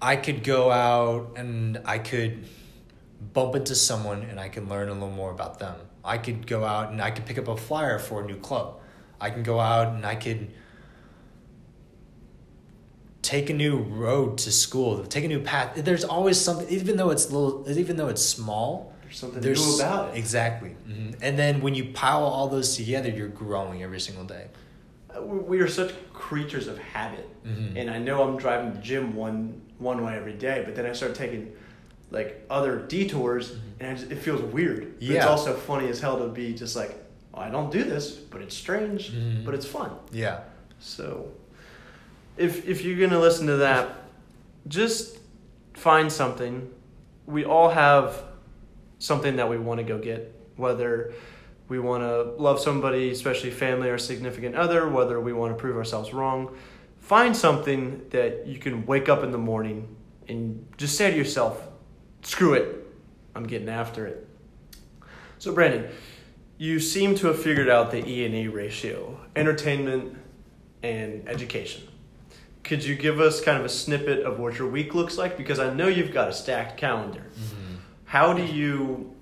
I 0.00 0.16
could 0.16 0.44
go 0.44 0.70
out 0.70 1.32
and 1.36 1.80
I 1.84 1.98
could 1.98 2.44
bump 3.34 3.54
into 3.56 3.74
someone 3.74 4.22
and 4.22 4.40
I 4.40 4.48
can 4.48 4.68
learn 4.68 4.88
a 4.88 4.92
little 4.92 5.10
more 5.10 5.30
about 5.30 5.58
them. 5.58 5.76
I 6.04 6.16
could 6.18 6.46
go 6.46 6.64
out 6.64 6.90
and 6.90 7.02
I 7.02 7.10
could 7.10 7.26
pick 7.26 7.38
up 7.38 7.48
a 7.48 7.56
flyer 7.56 7.98
for 7.98 8.22
a 8.22 8.26
new 8.26 8.36
club. 8.36 8.80
I 9.20 9.30
can 9.30 9.42
go 9.42 9.60
out 9.60 9.88
and 9.88 10.06
I 10.06 10.14
could 10.14 10.52
take 13.24 13.50
a 13.50 13.54
new 13.54 13.78
road 13.78 14.38
to 14.38 14.52
school, 14.52 15.02
take 15.04 15.24
a 15.24 15.28
new 15.28 15.40
path. 15.40 15.74
There's 15.76 16.04
always 16.04 16.38
something, 16.40 16.68
even 16.68 16.96
though 16.96 17.10
it's 17.10 17.32
little, 17.32 17.64
even 17.68 17.96
though 17.96 18.08
it's 18.08 18.24
small. 18.24 18.92
There's 19.02 19.18
something 19.18 19.40
There's 19.40 19.66
new 19.66 19.74
about 19.84 20.14
it. 20.14 20.18
exactly, 20.18 20.76
Mhm. 20.88 21.16
and 21.22 21.38
then 21.38 21.60
when 21.60 21.74
you 21.74 21.84
pile 21.92 22.22
all 22.24 22.48
those 22.48 22.76
together, 22.76 23.08
you're 23.10 23.28
growing 23.44 23.82
every 23.82 24.00
single 24.00 24.24
day. 24.24 24.46
Uh, 25.16 25.22
we 25.22 25.38
we 25.52 25.60
are 25.60 25.68
such 25.68 25.92
creatures 26.12 26.66
of 26.68 26.76
habit, 26.78 27.26
Mhm. 27.46 27.76
and 27.76 27.90
I 27.90 27.98
know 27.98 28.22
I'm 28.24 28.36
driving 28.36 28.72
the 28.74 28.80
gym 28.80 29.14
one 29.16 29.60
one 29.78 30.04
way 30.04 30.14
every 30.16 30.34
day, 30.34 30.62
but 30.66 30.74
then 30.76 30.86
I 30.86 30.92
start 30.92 31.14
taking 31.14 31.52
like 32.10 32.44
other 32.48 32.78
detours, 32.96 33.44
and 33.80 33.90
I 33.90 33.94
just, 33.94 34.10
it 34.12 34.18
feels 34.18 34.40
weird. 34.42 34.80
But 34.98 35.02
It's 35.02 35.18
Mm-hmm. 35.24 35.28
Also 35.28 35.54
funny 35.54 35.88
as 35.88 35.98
hell 36.00 36.16
to 36.18 36.28
be 36.28 36.52
just 36.54 36.76
like, 36.76 36.92
well, 37.32 37.42
I 37.42 37.50
don't 37.50 37.70
do 37.72 37.82
this, 37.82 38.10
but 38.12 38.40
it's 38.40 38.54
strange, 38.56 39.10
Mhm. 39.12 39.44
but 39.44 39.52
it's 39.54 39.66
fun. 39.66 39.90
Yeah, 40.12 40.40
So, 40.78 41.28
if 42.36 42.68
if 42.68 42.84
you're 42.84 42.98
gonna 42.98 43.20
listen 43.20 43.46
to 43.46 43.56
that, 43.58 43.96
just 44.68 45.18
find 45.74 46.10
something. 46.10 46.70
We 47.26 47.44
all 47.44 47.70
have 47.70 48.22
something 48.98 49.36
that 49.36 49.48
we 49.48 49.58
want 49.58 49.78
to 49.78 49.84
go 49.84 49.98
get, 49.98 50.34
whether 50.56 51.12
we 51.68 51.78
want 51.78 52.02
to 52.02 52.22
love 52.42 52.60
somebody, 52.60 53.10
especially 53.10 53.50
family 53.50 53.88
or 53.88 53.98
significant 53.98 54.54
other, 54.54 54.88
whether 54.88 55.20
we 55.20 55.32
want 55.32 55.56
to 55.56 55.60
prove 55.60 55.76
ourselves 55.76 56.12
wrong. 56.12 56.54
Find 56.98 57.36
something 57.36 58.06
that 58.10 58.46
you 58.46 58.58
can 58.58 58.86
wake 58.86 59.08
up 59.08 59.22
in 59.22 59.30
the 59.30 59.38
morning 59.38 59.96
and 60.28 60.66
just 60.76 60.96
say 60.96 61.10
to 61.10 61.16
yourself, 61.16 61.66
"Screw 62.22 62.54
it, 62.54 62.86
I'm 63.34 63.46
getting 63.46 63.68
after 63.68 64.06
it." 64.06 64.26
So, 65.38 65.52
Brandon, 65.52 65.88
you 66.56 66.80
seem 66.80 67.14
to 67.16 67.26
have 67.28 67.38
figured 67.38 67.68
out 67.68 67.90
the 67.90 68.06
E 68.06 68.24
and 68.24 68.34
E 68.34 68.48
ratio: 68.48 69.20
entertainment 69.36 70.16
and 70.82 71.28
education. 71.28 71.82
Could 72.64 72.82
you 72.82 72.96
give 72.96 73.20
us 73.20 73.40
kind 73.42 73.58
of 73.58 73.64
a 73.64 73.68
snippet 73.68 74.24
of 74.24 74.38
what 74.38 74.58
your 74.58 74.68
week 74.68 74.94
looks 74.94 75.18
like? 75.18 75.36
Because 75.36 75.58
I 75.58 75.72
know 75.72 75.86
you've 75.86 76.12
got 76.12 76.28
a 76.28 76.32
stacked 76.32 76.78
calendar. 76.78 77.22
How 78.06 78.32
do 78.32 78.44
you 78.44 79.14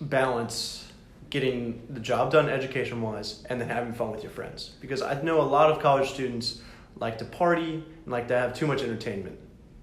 balance 0.00 0.90
getting 1.30 1.86
the 1.90 2.00
job 2.00 2.30
done 2.32 2.48
education 2.48 3.00
wise 3.02 3.44
and 3.48 3.60
then 3.60 3.68
having 3.68 3.92
fun 3.92 4.10
with 4.10 4.22
your 4.22 4.32
friends? 4.32 4.70
Because 4.80 5.02
I 5.02 5.20
know 5.22 5.40
a 5.40 5.42
lot 5.42 5.70
of 5.70 5.80
college 5.80 6.10
students 6.10 6.60
like 6.96 7.18
to 7.18 7.24
party 7.24 7.74
and 7.74 8.06
like 8.06 8.28
to 8.28 8.38
have 8.38 8.54
too 8.54 8.66
much 8.66 8.82
entertainment. 8.82 9.38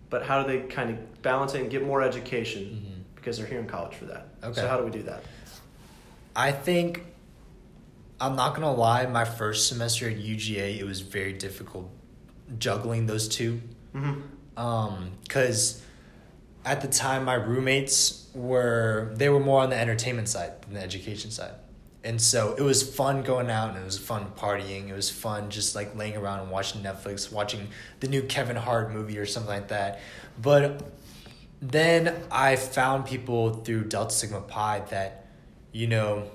But 0.10 0.24
how 0.26 0.42
do 0.42 0.48
they 0.52 0.66
kind 0.68 0.90
of 0.90 1.22
balance 1.22 1.54
it 1.54 1.62
and 1.62 1.70
get 1.70 1.84
more 1.86 2.02
education? 2.02 2.64
Mhm. 2.64 3.16
Because 3.16 3.38
they're 3.38 3.46
here 3.48 3.60
in 3.60 3.68
college 3.68 3.96
for 3.96 4.06
that. 4.06 4.28
Okay. 4.44 4.62
So 4.62 4.68
how 4.68 4.78
do 4.78 4.86
we 4.86 4.92
do 4.92 5.04
that? 5.04 5.24
I 6.36 6.52
think 6.52 7.04
I'm 8.22 8.36
not 8.36 8.56
gonna 8.56 8.74
lie. 8.74 9.06
My 9.06 9.26
first 9.26 9.68
semester 9.68 10.10
at 10.10 10.18
UGA, 10.18 10.80
it 10.80 10.86
was 10.86 11.02
very 11.02 11.34
difficult 11.34 11.90
juggling 12.58 13.06
those 13.06 13.28
two. 13.28 13.62
Mm-hmm. 13.94 14.60
Um, 14.60 15.12
cause 15.28 15.82
at 16.66 16.82
the 16.82 16.88
time 16.88 17.26
my 17.26 17.36
roommates 17.36 18.28
were 18.34 19.12
they 19.16 19.30
were 19.30 19.40
more 19.40 19.62
on 19.62 19.70
the 19.70 19.78
entertainment 19.78 20.30
side 20.30 20.62
than 20.64 20.74
the 20.74 20.82
education 20.82 21.32
side. 21.32 21.54
And 22.04 22.22
so 22.22 22.56
it 22.58 22.62
was 22.62 22.96
fun 22.96 23.24
going 23.24 23.50
out 23.50 23.70
and 23.70 23.80
it 23.80 23.84
was 23.84 23.98
fun 23.98 24.28
partying. 24.38 24.88
It 24.88 24.94
was 24.94 25.10
fun 25.10 25.50
just 25.50 25.76
like 25.76 25.96
laying 25.98 26.16
around 26.16 26.40
and 26.40 26.50
watching 26.50 26.82
Netflix, 26.82 27.32
watching 27.32 27.68
the 28.00 28.08
new 28.08 28.22
Kevin 28.22 28.56
Hart 28.56 28.94
movie 28.94 29.18
or 29.18 29.26
something 29.26 29.52
like 29.52 29.68
that. 29.68 30.00
But 30.42 30.82
then 31.62 32.16
I 32.32 32.56
found 32.56 33.06
people 33.06 33.56
through 33.56 33.86
Delta 33.86 34.14
Sigma 34.14 34.42
Pi 34.42 34.80
that, 34.92 35.26
you 35.74 35.88
know, 35.88 36.32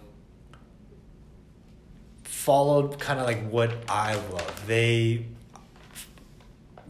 followed 2.25 2.99
kind 2.99 3.19
of 3.19 3.27
like 3.27 3.49
what 3.49 3.73
I 3.89 4.17
love. 4.17 4.67
They 4.67 5.25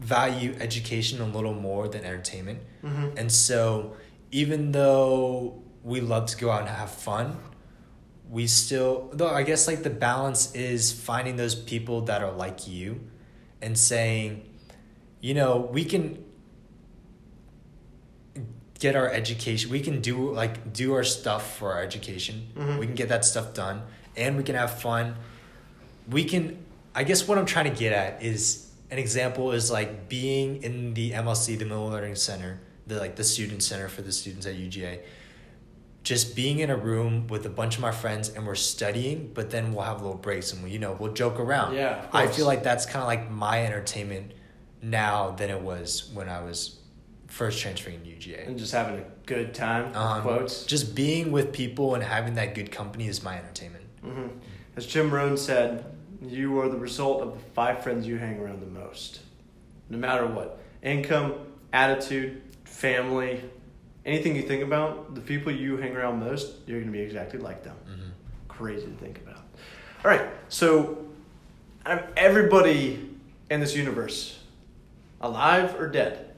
value 0.05 0.55
education 0.59 1.19
a 1.19 1.25
little 1.25 1.53
more 1.53 1.87
than 1.87 2.05
entertainment. 2.05 2.59
Mm-hmm. 2.83 3.17
And 3.17 3.31
so, 3.31 3.95
even 4.31 4.71
though 4.71 5.63
we 5.83 6.01
love 6.01 6.27
to 6.27 6.37
go 6.37 6.51
out 6.51 6.61
and 6.61 6.69
have 6.69 6.91
fun, 6.91 7.37
we 8.29 8.47
still, 8.47 9.09
though 9.13 9.29
I 9.29 9.43
guess 9.43 9.67
like 9.67 9.83
the 9.83 9.89
balance 9.89 10.53
is 10.55 10.91
finding 10.91 11.35
those 11.35 11.55
people 11.55 12.01
that 12.01 12.23
are 12.23 12.31
like 12.31 12.67
you 12.67 13.01
and 13.61 13.77
saying, 13.77 14.47
you 15.21 15.33
know, 15.33 15.57
we 15.57 15.85
can 15.85 16.23
get 18.79 18.95
our 18.95 19.09
education, 19.09 19.71
we 19.71 19.79
can 19.79 20.01
do 20.01 20.31
like 20.31 20.73
do 20.73 20.93
our 20.93 21.03
stuff 21.03 21.57
for 21.57 21.73
our 21.73 21.81
education. 21.81 22.47
Mhm. 22.55 22.79
We 22.79 22.85
can 22.85 22.95
get 22.95 23.09
that 23.09 23.25
stuff 23.25 23.53
done 23.53 23.83
and 24.17 24.37
we 24.37 24.43
can 24.43 24.55
have 24.55 24.79
fun. 24.79 25.15
We 26.09 26.25
can, 26.25 26.63
I 26.93 27.03
guess 27.03 27.27
what 27.27 27.37
I'm 27.37 27.45
trying 27.45 27.71
to 27.71 27.77
get 27.77 27.93
at 27.93 28.21
is 28.21 28.64
an 28.91 28.99
example 28.99 29.51
is 29.51 29.71
like 29.71 30.09
being 30.09 30.61
in 30.63 30.93
the 30.93 31.11
MLC, 31.11 31.57
the 31.57 31.65
Miller 31.65 31.91
Learning 31.91 32.15
Center, 32.15 32.59
the 32.87 32.99
like 32.99 33.15
the 33.15 33.23
student 33.23 33.63
center 33.63 33.87
for 33.87 34.01
the 34.01 34.11
students 34.11 34.45
at 34.45 34.55
UGA. 34.55 35.01
Just 36.03 36.35
being 36.35 36.59
in 36.59 36.69
a 36.69 36.77
room 36.77 37.25
with 37.27 37.47
a 37.47 37.49
bunch 37.49 37.75
of 37.75 37.81
my 37.81 37.91
friends 37.91 38.29
and 38.29 38.45
we're 38.45 38.53
studying, 38.53 39.31
but 39.33 39.49
then 39.49 39.73
we'll 39.73 39.85
have 39.85 40.03
little 40.03 40.17
breaks 40.17 40.53
and 40.53 40.63
we, 40.63 40.69
you 40.69 40.77
know, 40.77 40.95
we'll 40.99 41.13
joke 41.13 41.39
around. 41.39 41.73
Yeah, 41.75 42.05
I 42.13 42.27
feel 42.27 42.45
like 42.45 42.61
that's 42.61 42.85
kind 42.85 43.01
of 43.01 43.07
like 43.07 43.31
my 43.31 43.65
entertainment 43.65 44.33
now 44.83 45.31
than 45.31 45.49
it 45.49 45.59
was 45.59 46.11
when 46.13 46.29
I 46.29 46.43
was 46.43 46.77
first 47.25 47.59
transferring 47.59 48.03
to 48.03 48.09
UGA. 48.09 48.47
And 48.47 48.55
just 48.59 48.71
having 48.71 48.99
a 48.99 49.05
good 49.25 49.55
time. 49.55 49.95
Um, 49.95 50.21
quotes. 50.21 50.63
Just 50.65 50.93
being 50.93 51.31
with 51.31 51.51
people 51.51 51.95
and 51.95 52.03
having 52.03 52.35
that 52.35 52.53
good 52.53 52.71
company 52.71 53.07
is 53.07 53.23
my 53.23 53.37
entertainment. 53.39 53.85
hmm 54.03 54.27
As 54.75 54.85
Jim 54.85 55.09
Rohn 55.09 55.37
said, 55.37 55.85
you 56.31 56.59
are 56.59 56.69
the 56.69 56.77
result 56.77 57.21
of 57.21 57.33
the 57.33 57.39
five 57.53 57.83
friends 57.83 58.07
you 58.07 58.17
hang 58.17 58.39
around 58.39 58.61
the 58.61 58.79
most. 58.79 59.21
No 59.89 59.97
matter 59.97 60.25
what. 60.25 60.59
Income, 60.81 61.35
attitude, 61.73 62.41
family, 62.63 63.41
anything 64.05 64.35
you 64.35 64.43
think 64.43 64.63
about, 64.63 65.15
the 65.15 65.21
people 65.21 65.51
you 65.51 65.77
hang 65.77 65.95
around 65.95 66.19
most, 66.19 66.53
you're 66.67 66.79
going 66.79 66.91
to 66.91 66.97
be 66.97 67.03
exactly 67.03 67.39
like 67.39 67.63
them. 67.63 67.75
Mm-hmm. 67.89 68.09
Crazy 68.47 68.85
to 68.85 68.93
think 68.93 69.17
about. 69.19 69.43
All 70.03 70.11
right, 70.11 70.27
so 70.49 71.05
out 71.85 72.03
of 72.03 72.09
everybody 72.15 73.09
in 73.49 73.59
this 73.59 73.75
universe, 73.75 74.39
alive 75.21 75.75
or 75.79 75.87
dead, 75.87 76.35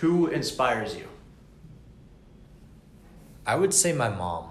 who 0.00 0.26
inspires 0.26 0.94
you? 0.96 1.08
I 3.46 3.56
would 3.56 3.74
say 3.74 3.92
my 3.92 4.08
mom. 4.08 4.50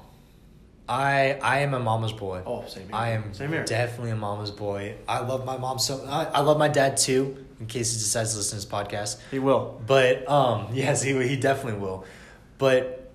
I 0.87 1.39
I 1.41 1.59
am 1.59 1.73
a 1.73 1.79
mama's 1.79 2.11
boy. 2.13 2.41
Oh, 2.45 2.65
same 2.67 2.87
here. 2.87 2.95
I 2.95 3.09
am 3.11 3.33
Same 3.33 3.51
here. 3.51 3.63
definitely 3.63 4.11
a 4.11 4.15
mama's 4.15 4.51
boy. 4.51 4.95
I 5.07 5.19
love 5.19 5.45
my 5.45 5.57
mom 5.57 5.79
so. 5.79 6.03
I, 6.05 6.25
I 6.25 6.39
love 6.41 6.57
my 6.57 6.67
dad 6.67 6.97
too. 6.97 7.45
In 7.59 7.67
case 7.67 7.93
he 7.93 7.99
decides 7.99 8.31
to 8.31 8.37
listen 8.37 8.59
to 8.59 8.65
this 8.65 8.71
podcast, 8.73 9.19
He 9.31 9.39
will. 9.39 9.81
but 9.87 10.29
um, 10.29 10.67
yes, 10.73 11.01
he 11.01 11.11
he 11.27 11.37
definitely 11.37 11.79
will. 11.79 12.03
But 12.57 13.11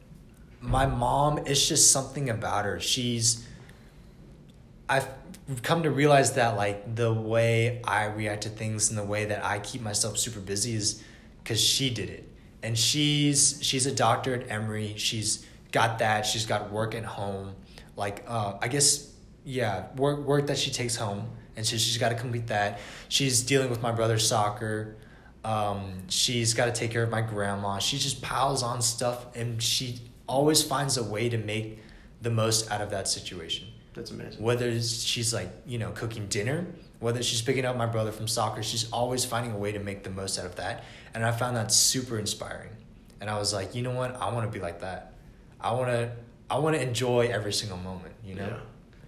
my 0.60 0.86
mom, 0.86 1.38
it's 1.46 1.68
just 1.68 1.90
something 1.90 2.30
about 2.30 2.64
her. 2.64 2.80
She's. 2.80 3.46
I've 4.88 5.06
come 5.62 5.82
to 5.82 5.90
realize 5.90 6.32
that 6.34 6.56
like 6.56 6.94
the 6.96 7.12
way 7.12 7.82
I 7.84 8.06
react 8.06 8.44
to 8.44 8.48
things 8.48 8.88
and 8.88 8.98
the 8.98 9.04
way 9.04 9.26
that 9.26 9.44
I 9.44 9.58
keep 9.58 9.82
myself 9.82 10.16
super 10.16 10.40
busy 10.40 10.74
is 10.74 11.02
because 11.44 11.60
she 11.60 11.90
did 11.90 12.08
it, 12.08 12.26
and 12.62 12.78
she's 12.78 13.58
she's 13.60 13.84
a 13.84 13.94
doctor 13.94 14.34
at 14.34 14.50
Emory. 14.50 14.94
She's 14.96 15.44
got 15.72 15.98
that. 16.00 16.26
She's 16.26 16.46
got 16.46 16.70
work 16.70 16.94
at 16.94 17.04
home. 17.04 17.54
Like 17.96 18.24
uh, 18.26 18.58
I 18.60 18.68
guess 18.68 19.12
yeah, 19.44 19.86
work 19.96 20.20
work 20.20 20.46
that 20.48 20.58
she 20.58 20.70
takes 20.70 20.96
home, 20.96 21.28
and 21.56 21.66
so 21.66 21.76
she's 21.76 21.98
got 21.98 22.10
to 22.10 22.14
complete 22.14 22.48
that. 22.48 22.80
She's 23.08 23.42
dealing 23.42 23.70
with 23.70 23.82
my 23.82 23.92
brother's 23.92 24.26
soccer. 24.26 24.96
Um, 25.44 25.92
she's 26.08 26.54
got 26.54 26.66
to 26.66 26.72
take 26.72 26.90
care 26.90 27.02
of 27.02 27.10
my 27.10 27.22
grandma. 27.22 27.78
She 27.78 27.98
just 27.98 28.20
piles 28.22 28.62
on 28.62 28.82
stuff, 28.82 29.34
and 29.36 29.62
she 29.62 30.00
always 30.28 30.62
finds 30.62 30.96
a 30.96 31.02
way 31.02 31.28
to 31.28 31.38
make 31.38 31.80
the 32.20 32.30
most 32.30 32.70
out 32.70 32.80
of 32.80 32.90
that 32.90 33.08
situation. 33.08 33.68
That's 33.94 34.10
amazing. 34.10 34.42
Whether 34.42 34.80
she's 34.80 35.32
like 35.32 35.50
you 35.66 35.78
know 35.78 35.90
cooking 35.90 36.26
dinner, 36.28 36.66
whether 37.00 37.22
she's 37.22 37.42
picking 37.42 37.64
up 37.64 37.76
my 37.76 37.86
brother 37.86 38.12
from 38.12 38.28
soccer, 38.28 38.62
she's 38.62 38.90
always 38.92 39.24
finding 39.24 39.52
a 39.52 39.58
way 39.58 39.72
to 39.72 39.78
make 39.78 40.04
the 40.04 40.10
most 40.10 40.38
out 40.38 40.46
of 40.46 40.56
that, 40.56 40.84
and 41.14 41.24
I 41.24 41.32
found 41.32 41.56
that 41.56 41.72
super 41.72 42.18
inspiring. 42.18 42.70
And 43.20 43.28
I 43.28 43.38
was 43.38 43.52
like, 43.52 43.74
you 43.74 43.82
know 43.82 43.90
what, 43.90 44.14
I 44.20 44.32
want 44.32 44.46
to 44.46 44.56
be 44.56 44.62
like 44.62 44.80
that. 44.80 45.07
I 45.61 45.72
want 45.72 45.88
to, 45.88 46.11
I 46.50 46.59
want 46.59 46.76
to 46.76 46.82
enjoy 46.82 47.26
every 47.28 47.52
single 47.52 47.78
moment. 47.78 48.14
You 48.24 48.34
know. 48.36 48.46
Yeah. 48.46 48.61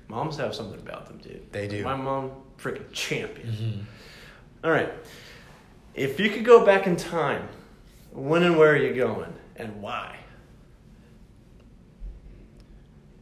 Moms 0.08 0.36
have 0.38 0.54
something 0.54 0.78
about 0.80 1.06
them, 1.06 1.18
dude. 1.18 1.52
They 1.52 1.68
do. 1.68 1.84
My 1.84 1.94
mom, 1.94 2.32
freaking 2.58 2.90
champion. 2.92 3.48
Mhm. 3.48 3.84
All 4.64 4.70
right. 4.72 4.92
If 5.94 6.18
you 6.18 6.30
could 6.30 6.44
go 6.44 6.64
back 6.66 6.86
in 6.86 6.96
time, 6.96 7.48
when 8.12 8.42
and 8.42 8.58
where 8.58 8.72
are 8.72 8.76
you 8.76 8.92
going 8.94 9.32
and 9.56 9.80
why? 9.80 10.16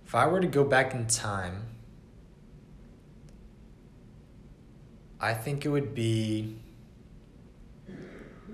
If 0.07 0.15
I 0.15 0.27
were 0.27 0.41
to 0.41 0.47
go 0.47 0.65
back 0.65 0.95
in 0.95 1.07
time, 1.07 1.65
I 5.21 5.35
think 5.35 5.67
it 5.67 5.69
would 5.69 5.95
be 5.95 6.57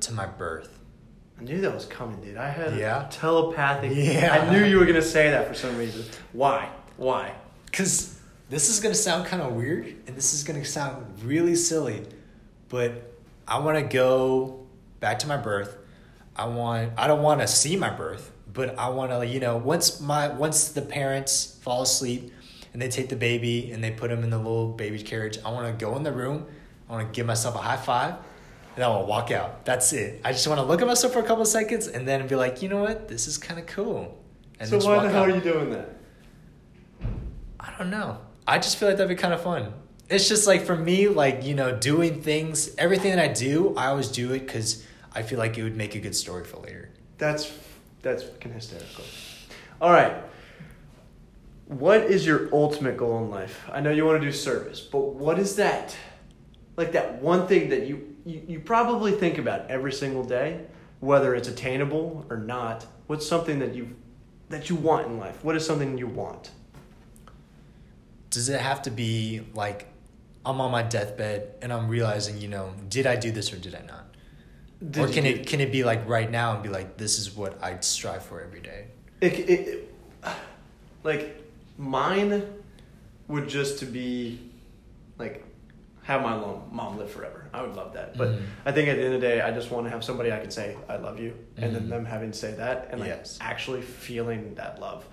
to 0.01 0.12
my 0.12 0.27
birth. 0.27 0.81
I 1.45 1.47
knew 1.47 1.61
that 1.61 1.75
was 1.75 1.85
coming, 1.85 2.23
dude. 2.23 2.39
I 2.39 2.49
had 2.49 2.75
Yeah? 2.79 3.07
telepathic. 3.11 3.93
Yeah. 3.95 4.33
I 4.49 4.51
knew 4.51 4.65
you 4.65 4.79
were 4.79 4.87
going 4.87 4.95
to 4.95 5.03
say 5.03 5.31
that 5.31 5.47
for 5.47 5.53
some 5.53 5.77
reason. 5.77 6.03
Why? 6.33 6.71
Why? 6.97 7.35
Because 7.67 8.19
this 8.49 8.71
is 8.71 8.81
going 8.81 8.95
to 8.95 8.99
sound 8.99 9.27
kind 9.27 9.43
of 9.43 9.53
weird 9.53 9.85
and 10.07 10.17
this 10.17 10.33
is 10.33 10.43
going 10.43 10.59
to 10.59 10.67
sound 10.67 11.05
really 11.23 11.55
silly, 11.55 12.07
but 12.71 13.13
I 13.47 13.59
want 13.59 13.77
to 13.77 13.83
go 13.85 14.65
back 15.01 15.19
to 15.19 15.27
my 15.27 15.37
birth. 15.37 15.77
I 16.35 16.47
want 16.47 16.93
I 16.97 17.07
don't 17.07 17.23
want 17.23 17.43
to 17.43 17.47
see 17.47 17.77
my 17.77 17.91
birth, 17.91 18.33
but 18.51 18.79
I 18.79 18.89
want 18.89 19.11
to 19.13 19.27
you 19.27 19.39
know 19.39 19.59
once 19.59 20.01
my 20.01 20.29
once 20.29 20.69
the 20.69 20.81
parents 20.83 21.59
fall 21.61 21.83
asleep 21.83 22.33
and 22.73 22.81
they 22.81 22.89
take 22.89 23.11
the 23.11 23.17
baby 23.17 23.71
and 23.71 23.85
they 23.85 23.91
put 23.91 24.11
him 24.11 24.25
in 24.25 24.31
the 24.31 24.39
little 24.39 24.69
baby 24.69 25.03
carriage, 25.03 25.37
I 25.45 25.51
want 25.53 25.67
to 25.79 25.85
go 25.85 25.95
in 25.97 26.05
the 26.05 26.13
room. 26.13 26.47
I 26.89 26.93
want 26.95 27.13
to 27.13 27.15
give 27.15 27.27
myself 27.27 27.55
a 27.55 27.59
high 27.59 27.77
five. 27.77 28.15
And 28.75 28.85
I 28.85 28.89
want 28.89 29.03
to 29.03 29.07
walk 29.07 29.31
out. 29.31 29.64
That's 29.64 29.93
it. 29.93 30.20
I 30.25 30.33
just 30.33 30.47
want 30.49 30.59
to 30.59 30.64
look 30.64 30.81
at 30.81 30.87
myself 30.87 31.12
for 31.12 31.20
a 31.20 31.22
couple 31.22 31.43
of 31.43 31.49
seconds 31.49 31.87
and 31.87 32.07
then 32.09 32.27
be 32.27 32.35
like, 32.35 32.61
you 32.62 32.68
know 32.68 32.81
what? 32.81 33.09
This 33.09 33.29
is 33.29 33.39
kind 33.39 33.61
of 33.61 33.66
cool. 33.66 34.18
And 34.59 34.68
so 34.68 34.79
why 34.79 35.05
the 35.05 35.11
hell 35.11 35.25
out. 35.25 35.31
are 35.31 35.35
you 35.35 35.41
doing 35.41 35.70
that? 35.70 35.91
I 37.61 37.72
don't 37.79 37.91
know. 37.91 38.18
I 38.47 38.59
just 38.59 38.77
feel 38.77 38.89
like 38.89 38.99
that'd 38.99 39.14
be 39.14 39.20
kind 39.20 39.33
of 39.35 39.43
fun. 39.43 39.72
It's 40.09 40.29
just 40.29 40.47
like 40.47 40.62
for 40.62 40.77
me, 40.77 41.09
like, 41.09 41.45
you 41.45 41.55
know, 41.55 41.77
doing 41.77 42.20
things, 42.20 42.75
everything 42.77 43.14
that 43.14 43.18
I 43.18 43.33
do, 43.33 43.75
I 43.77 43.87
always 43.87 44.09
do 44.09 44.33
it 44.33 44.41
because 44.41 44.85
I 45.14 45.22
feel 45.22 45.39
like 45.39 45.57
it 45.57 45.62
would 45.62 45.77
make 45.77 45.95
a 45.95 46.01
good 46.01 46.14
story 46.14 46.45
for 46.45 46.59
later. 46.59 46.91
That's 47.18 47.57
that's 48.03 48.22
fucking 48.22 48.53
hysterical. 48.53 49.05
All 49.81 49.91
right. 49.91 50.14
What 51.66 52.03
is 52.03 52.27
your 52.27 52.51
ultimate 52.53 52.99
goal 52.99 53.18
in 53.18 53.31
life? 53.31 53.64
I 53.72 53.81
know 53.81 53.91
you 53.91 54.05
want 54.05 54.20
to 54.20 54.27
do 54.27 54.33
service, 54.33 54.81
but 54.81 55.14
what 55.14 55.39
is 55.39 55.57
that? 55.57 55.97
Like 56.77 56.93
that 56.93 57.22
one 57.22 57.47
thing 57.47 57.68
that 57.70 57.87
you, 57.87 58.16
you, 58.25 58.43
you 58.49 58.61
probably 58.61 59.12
think 59.12 59.39
about 59.39 59.70
every 59.70 59.93
single 59.93 60.25
day, 60.25 60.61
whether 61.01 61.35
it's 61.35 61.49
attainable 61.49 62.27
or 62.31 62.37
not. 62.37 62.87
What's 63.07 63.27
something 63.27 63.59
that 63.61 63.75
you 63.75 63.95
that 64.49 64.68
you 64.70 64.77
want 64.77 65.07
in 65.07 65.18
life? 65.18 65.43
What 65.45 65.57
is 65.57 65.64
something 65.66 65.99
you 65.99 66.07
want? 66.07 66.51
Does 68.31 68.49
it 68.49 68.61
have 68.61 68.83
to 68.83 68.91
be 68.91 69.43
like 69.55 69.87
I'm 70.45 70.61
on 70.61 70.70
my 70.72 70.83
deathbed 70.83 71.55
and 71.62 71.72
I'm 71.72 71.89
realizing, 71.89 72.39
you 72.39 72.49
know, 72.49 72.72
did 72.89 73.07
I 73.07 73.16
do 73.16 73.31
this 73.31 73.53
or 73.53 73.57
did 73.57 73.75
I 73.75 73.83
not? 73.87 74.07
Did 74.91 75.05
or 75.05 75.09
can 75.12 75.25
it 75.25 75.47
can 75.47 75.61
it 75.61 75.70
be 75.70 75.85
like 75.85 76.07
right 76.09 76.31
now 76.31 76.55
and 76.55 76.62
be 76.62 76.68
like 76.68 76.97
this 76.97 77.18
is 77.18 77.35
what 77.37 77.62
I 77.62 77.79
strive 77.81 78.25
for 78.25 78.43
every 78.43 78.61
day? 78.61 78.87
it, 79.20 79.33
it, 79.39 79.51
it- 79.51 79.91
like 81.03 81.37
mine 81.77 82.43
would 83.29 83.47
just 83.49 83.79
to 83.81 83.87
be 83.87 84.41
like 85.18 85.45
have 86.05 86.23
my 86.23 86.37
mom, 86.37 86.63
mom 86.71 86.99
live 86.99 87.11
forever 87.11 87.47
i 87.53 87.61
would 87.63 87.75
love 87.75 87.93
that 87.95 88.17
but 88.17 88.29
Mhm. 88.29 88.43
i 88.67 88.73
think 88.73 88.89
at 88.89 88.97
the 88.97 89.05
end 89.05 89.15
of 89.15 89.21
the 89.21 89.27
day 89.27 89.41
i 89.41 89.51
just 89.51 89.71
want 89.71 89.87
to 89.87 89.91
have 89.91 90.03
somebody 90.05 90.31
i 90.33 90.39
can 90.39 90.51
say 90.51 90.77
i 90.89 90.97
love 90.97 91.19
you 91.19 91.35
and 91.57 91.75
then 91.75 91.85
Mhm. 91.85 91.89
them 91.91 92.05
having 92.05 92.31
to 92.31 92.39
say 92.39 92.53
that 92.53 92.89
and 92.91 93.01
like 93.01 93.09
Yes. 93.09 93.39
actually 93.41 93.81
feeling 93.83 94.55
that 94.57 94.81
love 94.81 95.05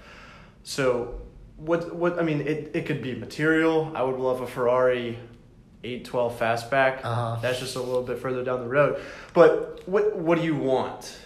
so 0.64 1.16
what 1.58 1.96
what 1.96 2.20
i 2.20 2.24
mean 2.24 2.42
it, 2.42 2.72
it 2.74 2.86
could 2.86 3.02
be 3.02 3.16
material 3.16 3.92
i 3.96 4.02
would 4.04 4.20
love 4.20 4.42
a 4.42 4.48
ferrari 4.48 5.18
812 5.84 6.39
fastback 6.39 7.00
Uh-huh. 7.04 7.38
that's 7.42 7.60
just 7.60 7.76
a 7.76 7.82
little 7.82 8.04
bit 8.04 8.20
further 8.20 8.44
down 8.44 8.60
the 8.62 8.70
road 8.70 9.00
but 9.34 9.82
what 9.88 10.16
what 10.18 10.38
do 10.38 10.44
you 10.44 10.56
want 10.56 11.18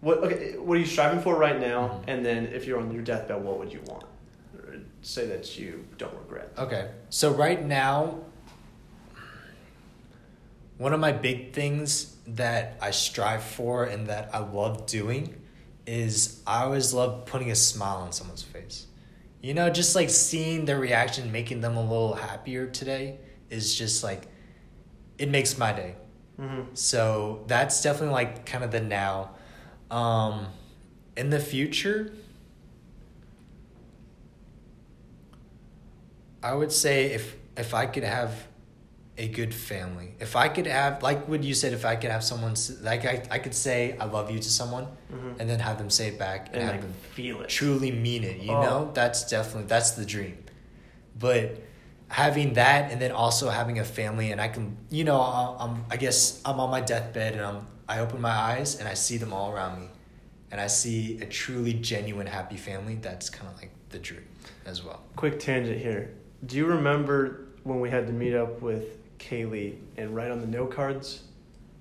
what 0.00 0.18
okay, 0.18 0.56
what 0.58 0.76
are 0.76 0.80
you 0.80 0.86
striving 0.86 1.20
for 1.20 1.34
right 1.36 1.58
now? 1.58 1.88
Mhm. 1.88 2.04
And 2.08 2.24
then 2.26 2.46
if 2.52 2.66
you're 2.66 2.78
on 2.78 2.92
your 2.92 3.02
deathbed, 3.02 3.42
what 3.42 3.58
would 3.58 3.72
you 3.72 3.80
want? 3.86 4.04
Say 5.00 5.26
that 5.26 5.58
you 5.58 5.84
don't 5.96 6.12
regret. 6.18 6.52
Okay. 6.58 6.90
So 7.08 7.32
right 7.32 7.64
now, 7.64 8.18
one 10.78 10.92
of 10.92 11.00
my 11.00 11.12
big 11.12 11.52
things 11.52 12.16
that 12.26 12.76
I 12.80 12.90
strive 12.90 13.42
for 13.42 13.84
and 13.84 14.08
that 14.08 14.30
I 14.34 14.38
love 14.38 14.86
doing 14.86 15.40
is 15.86 16.42
I 16.46 16.64
always 16.64 16.92
love 16.92 17.26
putting 17.26 17.50
a 17.50 17.54
smile 17.54 17.98
on 17.98 18.12
someone's 18.12 18.42
face. 18.42 18.86
You 19.40 19.54
know, 19.54 19.70
just 19.70 19.94
like 19.94 20.10
seeing 20.10 20.64
their 20.64 20.78
reaction, 20.78 21.30
making 21.30 21.60
them 21.60 21.76
a 21.76 21.82
little 21.82 22.14
happier 22.14 22.66
today 22.66 23.18
is 23.48 23.76
just 23.76 24.02
like 24.02 24.26
it 25.18 25.30
makes 25.30 25.56
my 25.56 25.72
day. 25.72 25.94
Mm-hmm. 26.40 26.74
So 26.74 27.44
that's 27.46 27.82
definitely 27.82 28.12
like 28.12 28.44
kind 28.44 28.64
of 28.64 28.70
the 28.70 28.80
now. 28.80 29.30
Um, 29.90 30.48
in 31.16 31.30
the 31.30 31.38
future, 31.38 32.12
I 36.42 36.54
would 36.54 36.72
say 36.72 37.12
if 37.12 37.36
if 37.56 37.72
I 37.72 37.86
could 37.86 38.02
have 38.02 38.48
a 39.18 39.28
good 39.28 39.54
family, 39.54 40.14
if 40.20 40.36
I 40.36 40.48
could 40.48 40.66
have 40.66 41.02
like 41.02 41.26
what 41.28 41.42
you 41.42 41.54
said, 41.54 41.72
if 41.72 41.84
I 41.86 41.96
could 41.96 42.10
have 42.10 42.22
someone 42.22 42.54
like 42.82 43.04
I, 43.06 43.22
I 43.30 43.38
could 43.38 43.54
say 43.54 43.96
I 43.98 44.04
love 44.04 44.30
you 44.30 44.38
to 44.38 44.50
someone, 44.50 44.86
Mhm. 45.12 45.40
and 45.40 45.48
then 45.48 45.58
have 45.60 45.78
them 45.78 45.88
say 45.90 46.08
it 46.08 46.18
back 46.18 46.48
and, 46.48 46.56
And 46.56 46.64
have 46.64 46.72
like 46.72 46.80
them 46.82 46.94
feel 47.14 47.40
it. 47.42 47.48
truly 47.48 47.90
mean 47.92 48.24
it. 48.24 48.38
You 48.40 48.52
Oh. 48.52 48.62
know, 48.62 48.90
that's 48.92 49.28
definitely 49.28 49.68
that's 49.68 49.92
the 49.92 50.04
dream. 50.04 50.36
But 51.18 51.62
having 52.08 52.54
that, 52.54 52.92
and 52.92 53.00
then 53.00 53.10
also 53.12 53.48
having 53.48 53.78
a 53.78 53.84
family, 53.84 54.30
and 54.32 54.40
I 54.40 54.48
can, 54.48 54.76
you 54.90 55.04
know, 55.04 55.20
I- 55.20 55.56
I'm 55.64 55.84
I 55.90 55.96
guess 55.96 56.40
I'm 56.44 56.60
on 56.60 56.70
my 56.70 56.80
deathbed, 56.80 57.32
and 57.34 57.42
I'm 57.42 57.66
I 57.88 58.00
open 58.00 58.20
my 58.20 58.30
eyes 58.52 58.78
and 58.80 58.88
I 58.88 58.94
see 58.94 59.16
them 59.16 59.32
all 59.32 59.50
around 59.52 59.80
me, 59.80 59.88
and 60.50 60.60
I 60.60 60.66
see 60.66 61.18
a 61.22 61.26
truly 61.26 61.72
genuine 61.72 62.26
happy 62.26 62.56
family. 62.56 62.96
That's 63.00 63.30
kind 63.30 63.48
of 63.50 63.56
like 63.56 63.70
the 63.90 63.98
dream 63.98 64.26
as 64.66 64.84
well. 64.84 65.00
Quick 65.16 65.38
tangent 65.38 65.78
here. 65.80 66.10
Do 66.44 66.56
you 66.56 66.66
remember 66.66 67.46
when 67.64 67.80
we 67.80 67.88
had 67.90 68.06
to 68.08 68.12
meet 68.12 68.34
up 68.34 68.60
with 68.60 68.98
Kaylee 69.18 69.76
and 69.96 70.14
write 70.14 70.30
on 70.30 70.40
the 70.40 70.46
note 70.46 70.72
cards 70.72 71.22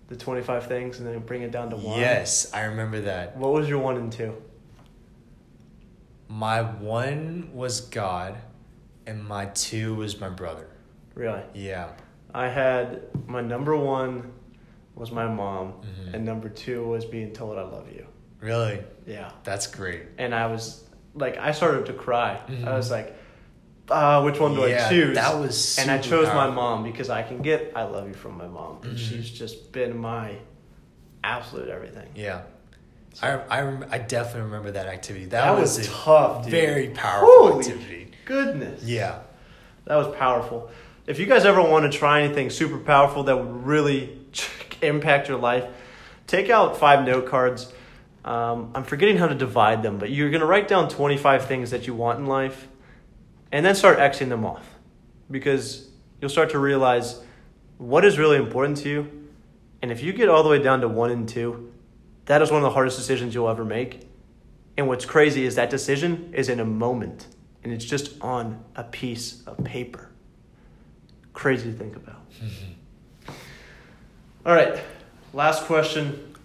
the 0.08 0.16
25 0.16 0.68
things 0.68 1.00
and 1.00 1.08
then 1.08 1.20
bring 1.20 1.42
it 1.42 1.52
down 1.52 1.70
to 1.72 1.76
one? 1.76 2.00
Yes, 2.00 2.52
I 2.54 2.66
remember 2.66 3.02
that. 3.02 3.36
What 3.38 3.54
was 3.54 3.68
your 3.68 3.80
one 3.80 3.98
and 3.98 4.12
two? 4.12 4.36
My 6.28 6.62
one 6.62 7.50
was 7.54 7.82
God, 7.82 8.36
and 9.06 9.24
my 9.24 9.46
two 9.48 9.96
was 9.96 10.20
my 10.20 10.30
brother. 10.30 10.68
Really? 11.14 11.42
Yeah. 11.54 11.92
I 12.34 12.48
had 12.50 13.04
my 13.28 13.42
number 13.42 13.76
one 13.78 14.32
was 14.96 15.12
my 15.12 15.28
mom, 15.28 15.74
Mhm. 15.82 16.14
and 16.14 16.26
number 16.26 16.50
two 16.50 16.86
was 16.88 17.06
being 17.06 17.32
told 17.32 17.58
I 17.58 17.64
love 17.64 17.92
you. 17.92 18.06
Really, 18.42 18.82
Yeah. 19.06 19.32
that's 19.44 19.68
great. 19.68 20.04
And 20.18 20.34
I 20.34 20.48
was 20.48 20.84
like, 21.14 21.38
I 21.38 21.52
started 21.52 21.86
to 21.88 21.94
cry. 21.94 22.40
Mhm. 22.48 22.66
I 22.68 22.76
was 22.76 22.92
like, 22.92 23.16
uh, 23.90 24.22
which 24.24 24.40
one 24.40 24.56
do 24.56 24.62
Yeah, 24.68 24.86
I 24.86 24.90
choose? 24.90 25.16
that 25.16 25.38
was 25.40 25.78
and 25.80 25.90
I 25.92 25.98
chose 26.00 26.28
my 26.28 26.50
mom 26.50 26.84
because 26.84 27.10
I 27.10 27.22
can 27.24 27.42
get 27.42 27.74
I 27.76 27.84
love 27.84 28.08
you 28.08 28.14
from 28.14 28.38
my 28.38 28.48
mom, 28.48 28.80
and 28.84 28.98
Mhm. 28.98 28.98
she's 28.98 29.30
just 29.30 29.72
been 29.72 29.98
my 29.98 30.38
absolute 31.24 31.70
everything. 31.70 32.08
Yeah. 32.16 32.42
So- 33.14 33.42
I, 33.50 33.62
I, 33.62 33.78
I 33.92 33.98
definitely 34.00 34.42
remember 34.44 34.72
that 34.72 34.88
activity. 34.88 35.26
That, 35.26 35.46
That 35.46 35.60
was, 35.60 35.78
was 35.78 35.88
a 35.88 35.92
tough, 35.92 36.44
dude. 36.44 36.52
very 36.52 36.90
powerful 36.90 37.30
Holy 37.52 37.60
activity. 37.66 38.12
Goodness. 38.26 38.84
Yeah. 38.84 39.20
That 39.86 39.96
was 39.96 40.14
powerful. 40.16 40.70
If 41.08 41.20
you 41.20 41.26
guys 41.28 41.46
ever 41.46 41.62
want 41.62 41.92
to 41.92 41.98
try 41.98 42.22
anything 42.24 42.50
super 42.50 42.78
powerful 42.80 43.24
that 43.24 43.38
would 43.38 43.66
really 43.66 44.20
impact 44.82 45.30
your 45.30 45.38
life, 45.38 45.64
take 46.28 46.50
out 46.50 46.78
five 46.78 47.06
note 47.06 47.28
cards. 47.28 47.72
Um, 48.26 48.72
I'm 48.74 48.84
forgetting 48.84 49.18
how 49.18 49.28
to 49.28 49.36
divide 49.36 49.84
them, 49.84 50.00
but 50.00 50.10
you're 50.10 50.32
going 50.32 50.42
to 50.42 50.48
write 50.48 50.68
down 50.68 50.90
25 50.90 51.46
things 51.46 51.70
that 51.72 51.86
you 51.86 51.94
want 51.94 52.18
in 52.20 52.26
life 52.26 52.68
and 53.56 53.66
then 53.66 53.74
start 53.74 54.00
Xing 54.00 54.28
them 54.28 54.44
off 54.44 54.68
because 55.32 55.88
you'll 56.20 56.30
start 56.30 56.50
to 56.50 56.60
realize 56.60 57.22
what 57.78 58.04
is 58.04 58.20
really 58.20 58.36
important 58.36 58.76
to 58.80 58.90
you. 58.90 59.30
And 59.82 59.94
if 59.94 60.04
you 60.04 60.12
get 60.12 60.28
all 60.28 60.44
the 60.44 60.50
way 60.50 60.62
down 60.62 60.82
to 60.82 60.90
one 60.90 61.10
and 61.10 61.28
two, 61.28 61.72
that 62.26 62.42
is 62.42 62.52
one 62.52 62.58
of 62.58 62.64
the 62.64 62.72
hardest 62.72 62.98
decisions 62.98 63.34
you'll 63.34 63.48
ever 63.48 63.64
make. 63.64 64.10
And 64.76 64.90
what's 64.90 65.06
crazy 65.06 65.46
is 65.46 65.56
that 65.56 65.70
decision 65.70 66.34
is 66.34 66.50
in 66.50 66.60
a 66.60 66.66
moment 66.66 67.28
and 67.64 67.72
it's 67.72 67.86
just 67.86 68.22
on 68.22 68.62
a 68.76 68.84
piece 68.84 69.42
of 69.48 69.64
paper. 69.64 70.10
Crazy 71.32 71.72
to 71.72 71.78
think 71.78 71.96
about. 71.96 72.24
All 74.46 74.54
right, 74.54 74.84
last 75.32 75.64
question. 75.64 76.36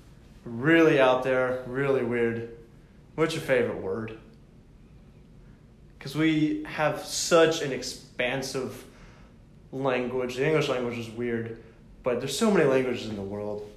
Really 0.44 1.00
out 1.00 1.24
there, 1.24 1.64
really 1.66 2.04
weird. 2.04 2.56
What's 3.16 3.34
your 3.34 3.42
favorite 3.42 3.78
word? 3.78 4.16
Because 6.00 6.16
we 6.16 6.64
have 6.64 7.04
such 7.04 7.60
an 7.60 7.72
expansive 7.72 8.86
language. 9.70 10.36
The 10.36 10.46
English 10.46 10.70
language 10.70 10.96
is 10.98 11.10
weird, 11.10 11.62
but 12.02 12.20
there's 12.20 12.36
so 12.36 12.50
many 12.50 12.64
languages 12.64 13.06
in 13.06 13.16
the 13.16 13.22
world. 13.22 13.70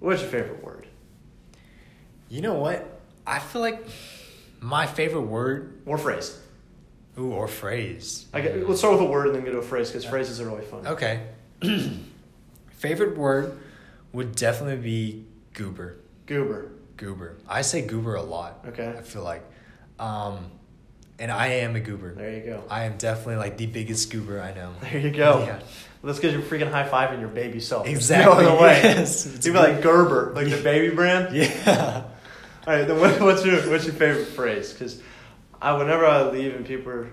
What's 0.00 0.22
your 0.22 0.30
favorite 0.30 0.64
word? 0.64 0.86
You 2.30 2.40
know 2.40 2.54
what? 2.54 2.98
I 3.26 3.40
feel 3.40 3.60
like 3.60 3.86
my 4.60 4.86
favorite 4.86 5.20
word, 5.20 5.82
Or 5.84 5.98
phrase? 5.98 6.40
ooh, 7.18 7.32
or 7.32 7.46
phrase. 7.46 8.24
I 8.32 8.40
get, 8.40 8.66
let's 8.66 8.80
start 8.80 8.94
with 8.98 9.02
a 9.02 9.10
word 9.10 9.26
and 9.26 9.36
then 9.36 9.44
get 9.44 9.50
to 9.50 9.58
a 9.58 9.62
phrase 9.62 9.90
because 9.90 10.06
phrases 10.06 10.40
are 10.40 10.46
really 10.48 10.64
fun. 10.64 10.86
Okay. 10.86 11.26
Favorite 12.70 13.18
word 13.18 13.58
would 14.14 14.34
definitely 14.34 14.82
be 14.82 15.24
goober. 15.52 15.96
Goober. 16.24 16.72
Goober. 16.96 17.36
I 17.46 17.60
say 17.60 17.82
goober 17.86 18.14
a 18.14 18.22
lot. 18.22 18.64
Okay. 18.68 18.94
I 18.98 19.02
feel 19.02 19.22
like. 19.22 19.42
Um, 19.98 20.50
and 21.18 21.30
I 21.30 21.46
am 21.46 21.76
a 21.76 21.80
goober. 21.80 22.14
There 22.14 22.32
you 22.32 22.40
go. 22.44 22.64
I 22.70 22.84
am 22.84 22.96
definitely 22.96 23.36
like 23.36 23.56
the 23.56 23.66
biggest 23.66 24.10
goober 24.10 24.40
I 24.40 24.52
know. 24.54 24.74
There 24.82 24.98
you 24.98 25.10
go. 25.10 25.44
Yeah. 25.44 25.60
Let's 26.02 26.18
get 26.18 26.32
your 26.32 26.42
freaking 26.42 26.70
high 26.70 26.86
five 26.86 27.12
and 27.12 27.20
your 27.20 27.30
baby 27.30 27.60
self. 27.60 27.86
Exactly, 27.86 28.44
No 28.44 28.56
other 28.56 28.62
way. 28.62 28.80
yes. 28.84 29.26
You'd 29.26 29.52
be 29.54 29.58
like 29.58 29.80
Gerber, 29.80 30.32
like 30.34 30.50
the 30.50 30.62
baby 30.62 30.94
brand. 30.94 31.34
Yeah. 31.34 32.04
All 32.66 32.74
right. 32.74 32.86
Then 32.86 33.00
what, 33.00 33.20
what's 33.20 33.44
your 33.44 33.58
what's 33.70 33.84
your 33.86 33.94
favorite 33.94 34.26
phrase? 34.26 34.72
Because 34.72 35.00
I 35.62 35.72
whenever 35.76 36.04
I 36.04 36.30
leave 36.30 36.54
and 36.54 36.66
people 36.66 36.92
are 36.92 37.10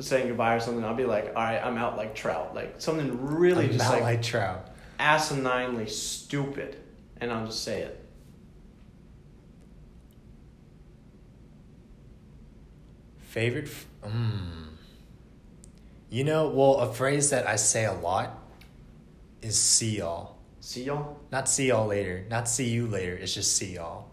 saying 0.00 0.28
goodbye 0.28 0.54
or 0.54 0.60
something, 0.60 0.84
I'll 0.84 0.94
be 0.94 1.04
like, 1.04 1.28
all 1.28 1.42
right, 1.42 1.60
I'm 1.64 1.76
out 1.76 1.96
like 1.96 2.14
trout, 2.14 2.54
like 2.54 2.80
something 2.80 3.24
really 3.26 3.66
I'm 3.66 3.72
just 3.72 3.90
like, 3.90 4.02
like 4.02 4.22
trout. 4.22 4.70
asininely 4.98 5.88
stupid, 5.88 6.76
and 7.20 7.30
I'll 7.32 7.46
just 7.46 7.62
say 7.62 7.82
it. 7.82 8.03
Favorite? 13.34 13.68
Mm. 14.04 14.68
You 16.08 16.22
know, 16.22 16.50
well, 16.50 16.76
a 16.76 16.92
phrase 16.92 17.30
that 17.30 17.48
I 17.48 17.56
say 17.56 17.84
a 17.84 17.92
lot 17.92 18.38
is 19.42 19.58
see 19.58 19.98
y'all. 19.98 20.36
See 20.60 20.84
y'all. 20.84 21.18
Not 21.32 21.48
see 21.48 21.66
y'all 21.66 21.88
later. 21.88 22.24
Not 22.30 22.48
see 22.48 22.68
you 22.68 22.86
later. 22.86 23.14
It's 23.16 23.34
just 23.34 23.56
see 23.56 23.74
y'all. 23.74 24.08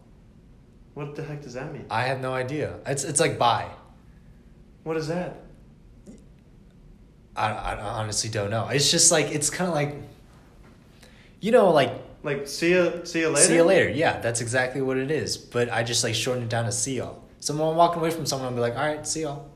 What 0.95 1.13
the 1.13 1.23
heck 1.23 1.43
does 1.43 1.53
that 1.53 1.71
mean? 1.71 1.85
I 1.91 2.01
have 2.05 2.19
no 2.19 2.33
idea. 2.33 2.79
It's 2.87 3.03
it's 3.03 3.19
like 3.19 3.37
bye. 3.37 3.69
What 4.85 4.97
is 4.97 5.07
that? 5.09 5.43
I, 7.35 7.51
I 7.51 7.79
honestly 7.79 8.31
don't 8.31 8.49
know. 8.49 8.69
It's 8.69 8.89
just 8.89 9.11
like 9.11 9.27
it's 9.27 9.51
kind 9.51 9.67
of 9.69 9.75
like, 9.75 9.95
you 11.41 11.51
know, 11.51 11.69
like 11.69 11.93
Like 12.23 12.47
see 12.47 12.73
ya, 12.73 13.03
see 13.03 13.19
you 13.19 13.29
later. 13.29 13.47
see 13.47 13.55
you 13.55 13.63
later. 13.65 13.87
Yeah, 13.91 14.19
that's 14.19 14.41
exactly 14.41 14.81
what 14.81 14.97
it 14.97 15.11
is. 15.11 15.37
But 15.37 15.71
I 15.71 15.83
just 15.83 16.03
like 16.03 16.15
shortened 16.15 16.45
it 16.45 16.49
down 16.49 16.65
to 16.65 16.71
see 16.71 16.97
y'all. 16.97 17.20
Someone 17.41 17.75
walking 17.75 17.99
away 17.99 18.11
from 18.11 18.25
someone, 18.25 18.47
I'll 18.49 18.53
be 18.55 18.61
like, 18.61 18.75
all 18.77 18.85
right, 18.85 19.05
see 19.05 19.23
y'all. 19.23 19.49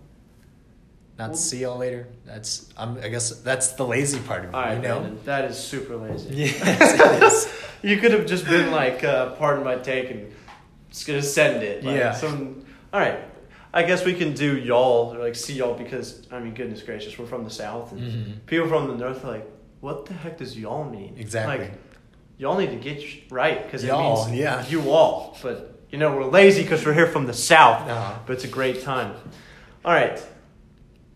Not 1.18 1.30
Well- 1.30 1.38
see 1.38 1.60
y'all 1.62 1.78
later. 1.78 2.08
That's 2.26 2.68
I'm. 2.78 2.98
I 2.98 3.08
guess 3.08 3.30
that's 3.40 3.70
the 3.74 3.86
lazy 3.86 4.20
part 4.20 4.44
of 4.44 4.50
it. 4.50 4.56
All 4.56 4.62
right, 4.62 4.76
you 4.76 4.82
know. 4.82 5.00
Brandon, 5.00 5.20
that 5.24 5.46
is 5.46 5.58
super 5.58 5.96
lazy. 5.96 6.36
Yes. 6.36 7.48
You 7.82 7.98
could 7.98 8.14
have 8.14 8.26
just 8.26 8.46
been 8.46 8.72
like, 8.72 9.04
uh, 9.04 9.34
pardon 9.36 9.64
my 9.64 9.76
take, 9.76 10.10
and 10.10 10.34
just 10.90 11.06
gonna 11.06 11.22
send 11.22 11.62
it. 11.62 11.84
Like 11.84 11.96
Yeah. 11.96 12.14
Some, 12.14 12.66
all 12.92 13.00
right. 13.00 13.20
I 13.72 13.84
guess 13.84 14.04
we 14.04 14.16
can 14.16 14.34
do 14.34 14.58
y'all 14.58 15.14
or 15.14 15.20
like 15.20 15.36
see 15.36 15.54
y'all 15.54 15.76
because 15.78 16.26
I 16.32 16.40
mean, 16.40 16.56
goodness 16.56 16.82
gracious, 16.82 17.18
we're 17.20 17.28
from 17.28 17.44
the 17.44 17.50
south, 17.52 17.92
and 17.92 18.02
Mhm. 18.02 18.46
people 18.48 18.68
from 18.68 18.88
the 18.88 18.96
north 18.98 19.24
are 19.24 19.34
like, 19.34 19.48
what 19.82 20.08
the 20.08 20.16
heck 20.16 20.38
does 20.40 20.58
y'all 20.58 20.84
mean? 20.90 21.16
Exactly. 21.20 21.60
Like, 21.68 21.74
y'all 22.40 22.58
need 22.58 22.72
to 22.72 22.78
get 22.78 23.32
right 23.32 23.64
because 23.64 23.84
it 23.84 23.92
means 23.92 24.32
yeah. 24.32 24.66
you 24.68 24.90
all. 24.90 25.38
But 25.44 25.75
you 25.90 25.98
know, 25.98 26.16
we're 26.16 26.26
lazy 26.26 26.64
because 26.64 26.86
we're 26.86 26.94
here 26.94 27.08
from 27.08 27.26
the 27.26 27.34
south. 27.34 27.90
Uh-huh. 27.90 28.20
But 28.26 28.34
it's 28.34 28.44
a 28.44 28.50
great 28.50 28.84
time. 28.84 29.16
All 29.84 29.94
right, 29.94 30.22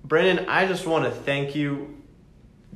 Brandon, 0.03 0.47
I 0.47 0.67
just 0.67 0.85
want 0.85 1.05
to 1.05 1.11
thank 1.11 1.55
you 1.55 1.97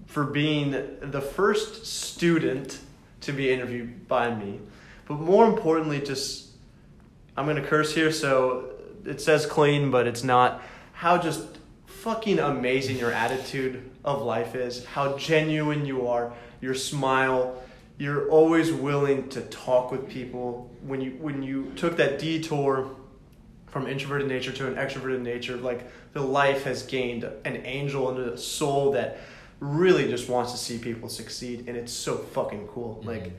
for 0.07 0.23
being 0.23 0.71
the 1.01 1.21
first 1.21 1.85
student 1.85 2.79
to 3.21 3.31
be 3.31 3.51
interviewed 3.51 4.07
by 4.07 4.33
me. 4.33 4.59
But 5.07 5.19
more 5.19 5.45
importantly, 5.45 5.99
just 6.01 6.49
I'm 7.35 7.45
going 7.45 7.61
to 7.61 7.67
curse 7.67 7.93
here, 7.93 8.11
so 8.11 8.73
it 9.05 9.21
says 9.21 9.45
clean, 9.45 9.91
but 9.91 10.07
it's 10.07 10.23
not. 10.23 10.61
How 10.93 11.17
just 11.17 11.43
fucking 11.85 12.39
amazing 12.39 12.97
your 12.97 13.11
attitude 13.11 13.89
of 14.03 14.21
life 14.21 14.55
is, 14.55 14.85
how 14.85 15.17
genuine 15.17 15.85
you 15.85 16.07
are, 16.07 16.33
your 16.61 16.75
smile. 16.75 17.61
You're 18.03 18.27
always 18.29 18.69
willing 18.69 19.29
to 19.29 19.39
talk 19.43 19.89
with 19.89 20.09
people. 20.09 20.69
When 20.81 20.99
you 20.99 21.11
when 21.21 21.41
you 21.41 21.71
took 21.77 21.95
that 21.95 22.19
detour 22.19 22.93
from 23.67 23.87
introverted 23.87 24.27
nature 24.27 24.51
to 24.51 24.67
an 24.67 24.75
extroverted 24.75 25.21
nature, 25.21 25.55
like 25.55 25.89
the 26.11 26.19
life 26.19 26.65
has 26.65 26.83
gained 26.83 27.23
an 27.23 27.65
angel 27.65 28.09
and 28.09 28.19
a 28.19 28.37
soul 28.37 28.91
that 28.91 29.19
really 29.61 30.09
just 30.09 30.27
wants 30.27 30.51
to 30.51 30.57
see 30.57 30.79
people 30.79 31.07
succeed, 31.07 31.63
and 31.69 31.77
it's 31.77 31.93
so 31.93 32.17
fucking 32.17 32.67
cool. 32.67 33.01
Like, 33.05 33.27
Mhm. 33.27 33.31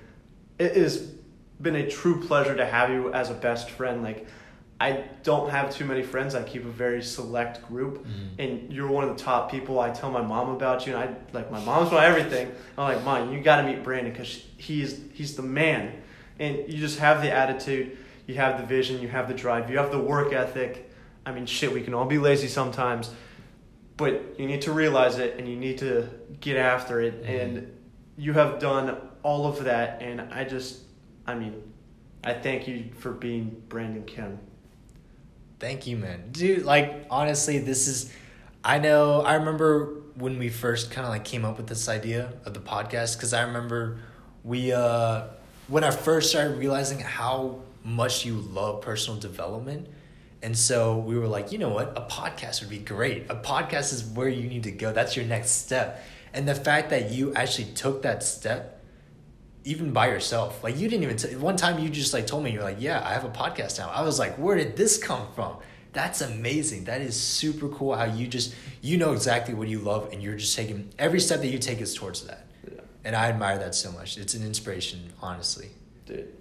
it 0.61 0.77
has 0.79 1.13
been 1.61 1.77
a 1.77 1.87
true 1.87 2.23
pleasure 2.23 2.57
to 2.57 2.65
have 2.65 2.89
you 2.89 3.13
as 3.13 3.29
a 3.29 3.35
best 3.35 3.69
friend. 3.69 4.03
Like, 4.03 4.27
I 4.81 5.05
don't 5.23 5.51
have 5.51 5.73
too 5.75 5.85
many 5.85 6.03
friends. 6.03 6.35
I 6.35 6.43
keep 6.43 6.65
a 6.65 6.69
very 6.69 7.01
select 7.03 7.67
group, 7.69 8.05
Mhm. 8.05 8.39
and 8.39 8.73
you're 8.73 8.89
one 8.89 9.05
of 9.09 9.17
the 9.17 9.23
top 9.23 9.51
people. 9.51 9.79
I 9.79 9.91
tell 9.91 10.11
my 10.11 10.21
mom 10.21 10.51
about 10.51 10.87
you, 10.87 10.95
and 10.97 11.03
I 11.03 11.15
like 11.33 11.51
my 11.51 11.61
mom's 11.65 11.93
my 11.93 12.05
everything. 12.05 12.51
I'm 12.77 12.95
like, 12.95 13.05
mom, 13.05 13.33
you 13.33 13.41
got 13.41 13.63
to 13.63 13.63
meet 13.63 13.83
Brandon 13.85 14.13
because 14.13 14.45
he's 14.57 15.01
he's 15.13 15.37
the 15.37 15.43
man, 15.43 15.93
and 16.41 16.57
you 16.67 16.79
just 16.79 16.99
have 16.99 17.23
the 17.23 17.31
attitude, 17.31 17.97
you 18.27 18.35
have 18.35 18.61
the 18.61 18.67
vision, 18.67 19.01
you 19.01 19.09
have 19.09 19.29
the 19.29 19.35
drive, 19.35 19.71
you 19.71 19.79
have 19.79 19.93
the 19.93 19.99
work 20.01 20.33
ethic. 20.33 20.91
I 21.25 21.33
mean, 21.33 21.47
shit, 21.47 21.73
we 21.73 21.81
can 21.81 21.95
all 21.95 22.05
be 22.07 22.19
lazy 22.19 22.49
sometimes, 22.49 23.11
but 23.97 24.39
you 24.39 24.47
need 24.47 24.63
to 24.63 24.73
realize 24.73 25.19
it, 25.19 25.37
and 25.39 25.49
you 25.49 25.57
need 25.57 25.79
to 25.79 26.09
get 26.41 26.57
after 26.57 27.01
it, 27.01 27.25
Mhm. 27.25 27.41
and 27.43 27.73
you 28.17 28.33
have 28.35 28.59
done 28.59 28.97
all 29.23 29.47
of 29.47 29.65
that, 29.65 30.03
and 30.03 30.21
I 30.21 30.45
just, 30.45 30.81
I 31.27 31.35
mean, 31.37 31.55
I 32.25 32.33
thank 32.35 32.67
you 32.69 32.87
for 32.99 33.13
being 33.13 33.63
Brandon 33.69 34.03
Kim. 34.05 34.39
Thank 35.65 35.87
you, 35.87 35.97
man. 35.97 36.25
Dude, 36.31 36.67
like 36.67 37.07
honestly, 37.09 37.59
this 37.59 37.89
is 37.89 38.13
I 38.63 38.79
know 38.79 39.23
I 39.23 39.37
remember 39.37 40.03
when 40.15 40.39
we 40.39 40.51
first 40.51 40.91
kind 40.91 41.07
of 41.07 41.11
like 41.11 41.25
came 41.25 41.43
up 41.43 41.57
with 41.57 41.69
this 41.69 41.89
idea 41.89 42.35
of 42.45 42.53
the 42.53 42.61
podcast 42.61 43.19
cuz 43.19 43.33
I 43.33 43.45
remember 43.45 43.97
we 44.43 44.75
uh 44.75 45.23
when 45.69 45.83
I 45.83 45.91
first 45.91 46.29
started 46.29 46.59
realizing 46.59 46.99
how 46.99 47.61
much 47.83 48.27
you 48.27 48.35
love 48.35 48.83
personal 48.83 49.19
development 49.19 49.89
and 50.43 50.55
so 50.55 50.99
we 50.99 51.17
were 51.19 51.29
like, 51.29 51.51
you 51.51 51.57
know 51.57 51.71
what? 51.71 51.97
A 51.97 52.03
podcast 52.03 52.61
would 52.61 52.69
be 52.69 52.81
great. 52.81 53.31
A 53.31 53.35
podcast 53.35 53.95
is 53.95 54.05
where 54.05 54.29
you 54.29 54.47
need 54.47 54.65
to 54.65 54.71
go. 54.71 54.93
That's 54.93 55.17
your 55.17 55.25
next 55.25 55.53
step. 55.53 56.05
And 56.35 56.47
the 56.47 56.55
fact 56.55 56.91
that 56.91 57.11
you 57.11 57.33
actually 57.33 57.73
took 57.73 58.03
that 58.03 58.23
step 58.23 58.74
even 59.65 59.93
by 59.93 60.09
yourself. 60.09 60.63
Like 60.63 60.79
you 60.79 60.89
didn't 60.89 61.05
even 61.05 61.17
t- 61.17 61.37
one 61.37 61.57
time 61.57 61.79
you 61.83 61.89
just 61.89 62.13
like 62.13 62.27
told 62.27 62.45
me 62.45 62.53
you're 62.53 62.63
like, 62.63 62.81
"Yeah, 62.81 63.03
I 63.05 63.13
have 63.13 63.25
a 63.25 63.31
podcast 63.31 63.79
now." 63.79 63.91
I 63.91 64.03
was 64.03 64.19
like, 64.19 64.37
"Where 64.37 64.57
did 64.57 64.77
this 64.77 64.99
come 64.99 65.27
from?" 65.35 65.57
That's 65.93 66.21
amazing. 66.21 66.85
That 66.85 67.01
is 67.01 67.19
super 67.19 67.69
cool 67.69 67.95
how 67.95 68.05
you 68.05 68.27
just 68.27 68.55
you 68.83 68.97
know 68.97 69.13
exactly 69.13 69.55
what 69.55 69.69
you 69.69 69.79
love 69.79 70.13
and 70.13 70.23
you're 70.23 70.37
just 70.37 70.57
taking 70.57 70.91
every 70.99 71.21
step 71.21 71.41
that 71.41 71.49
you 71.49 71.59
take 71.59 71.81
is 71.81 71.95
towards 71.95 72.23
that. 72.27 72.47
Yeah. 72.67 72.81
And 73.05 73.17
I 73.17 73.29
admire 73.29 73.59
that 73.59 73.75
so 73.75 73.93
much. 73.93 74.19
It's 74.19 74.35
an 74.35 74.45
inspiration, 74.45 75.13
honestly. 75.23 75.71
Dude, 76.05 76.33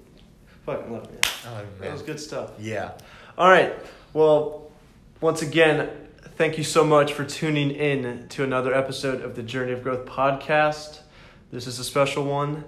fucking 0.65 0.91
love 0.91 1.07
you. 1.11 1.19
Oh 1.47 1.65
That 1.80 1.93
was 1.93 2.01
good 2.01 2.19
stuff. 2.19 2.51
Yeah. 2.59 2.91
All 3.38 3.49
right. 3.49 3.74
Well, 4.13 4.71
once 5.21 5.41
again, 5.41 5.89
thank 6.36 6.57
you 6.57 6.63
so 6.63 6.84
much 6.84 7.13
for 7.13 7.24
tuning 7.24 7.71
in 7.71 8.28
to 8.30 8.43
another 8.43 8.74
episode 8.74 9.21
of 9.21 9.36
the 9.36 9.43
Journey 9.43 9.71
of 9.71 9.84
Growth 9.84 10.05
podcast. 10.05 10.99
This 11.51 11.67
is 11.67 11.78
a 11.78 11.84
special 11.84 12.26
one, 12.26 12.63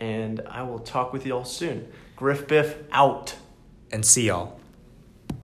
and 0.00 0.40
I 0.48 0.62
will 0.62 0.78
talk 0.78 1.12
with 1.12 1.26
you 1.26 1.34
all 1.34 1.44
soon. 1.44 1.88
Griff 2.16 2.48
Biff 2.48 2.76
out. 2.92 3.36
And 3.92 4.04
see 4.04 4.26
y'all. 4.26 4.59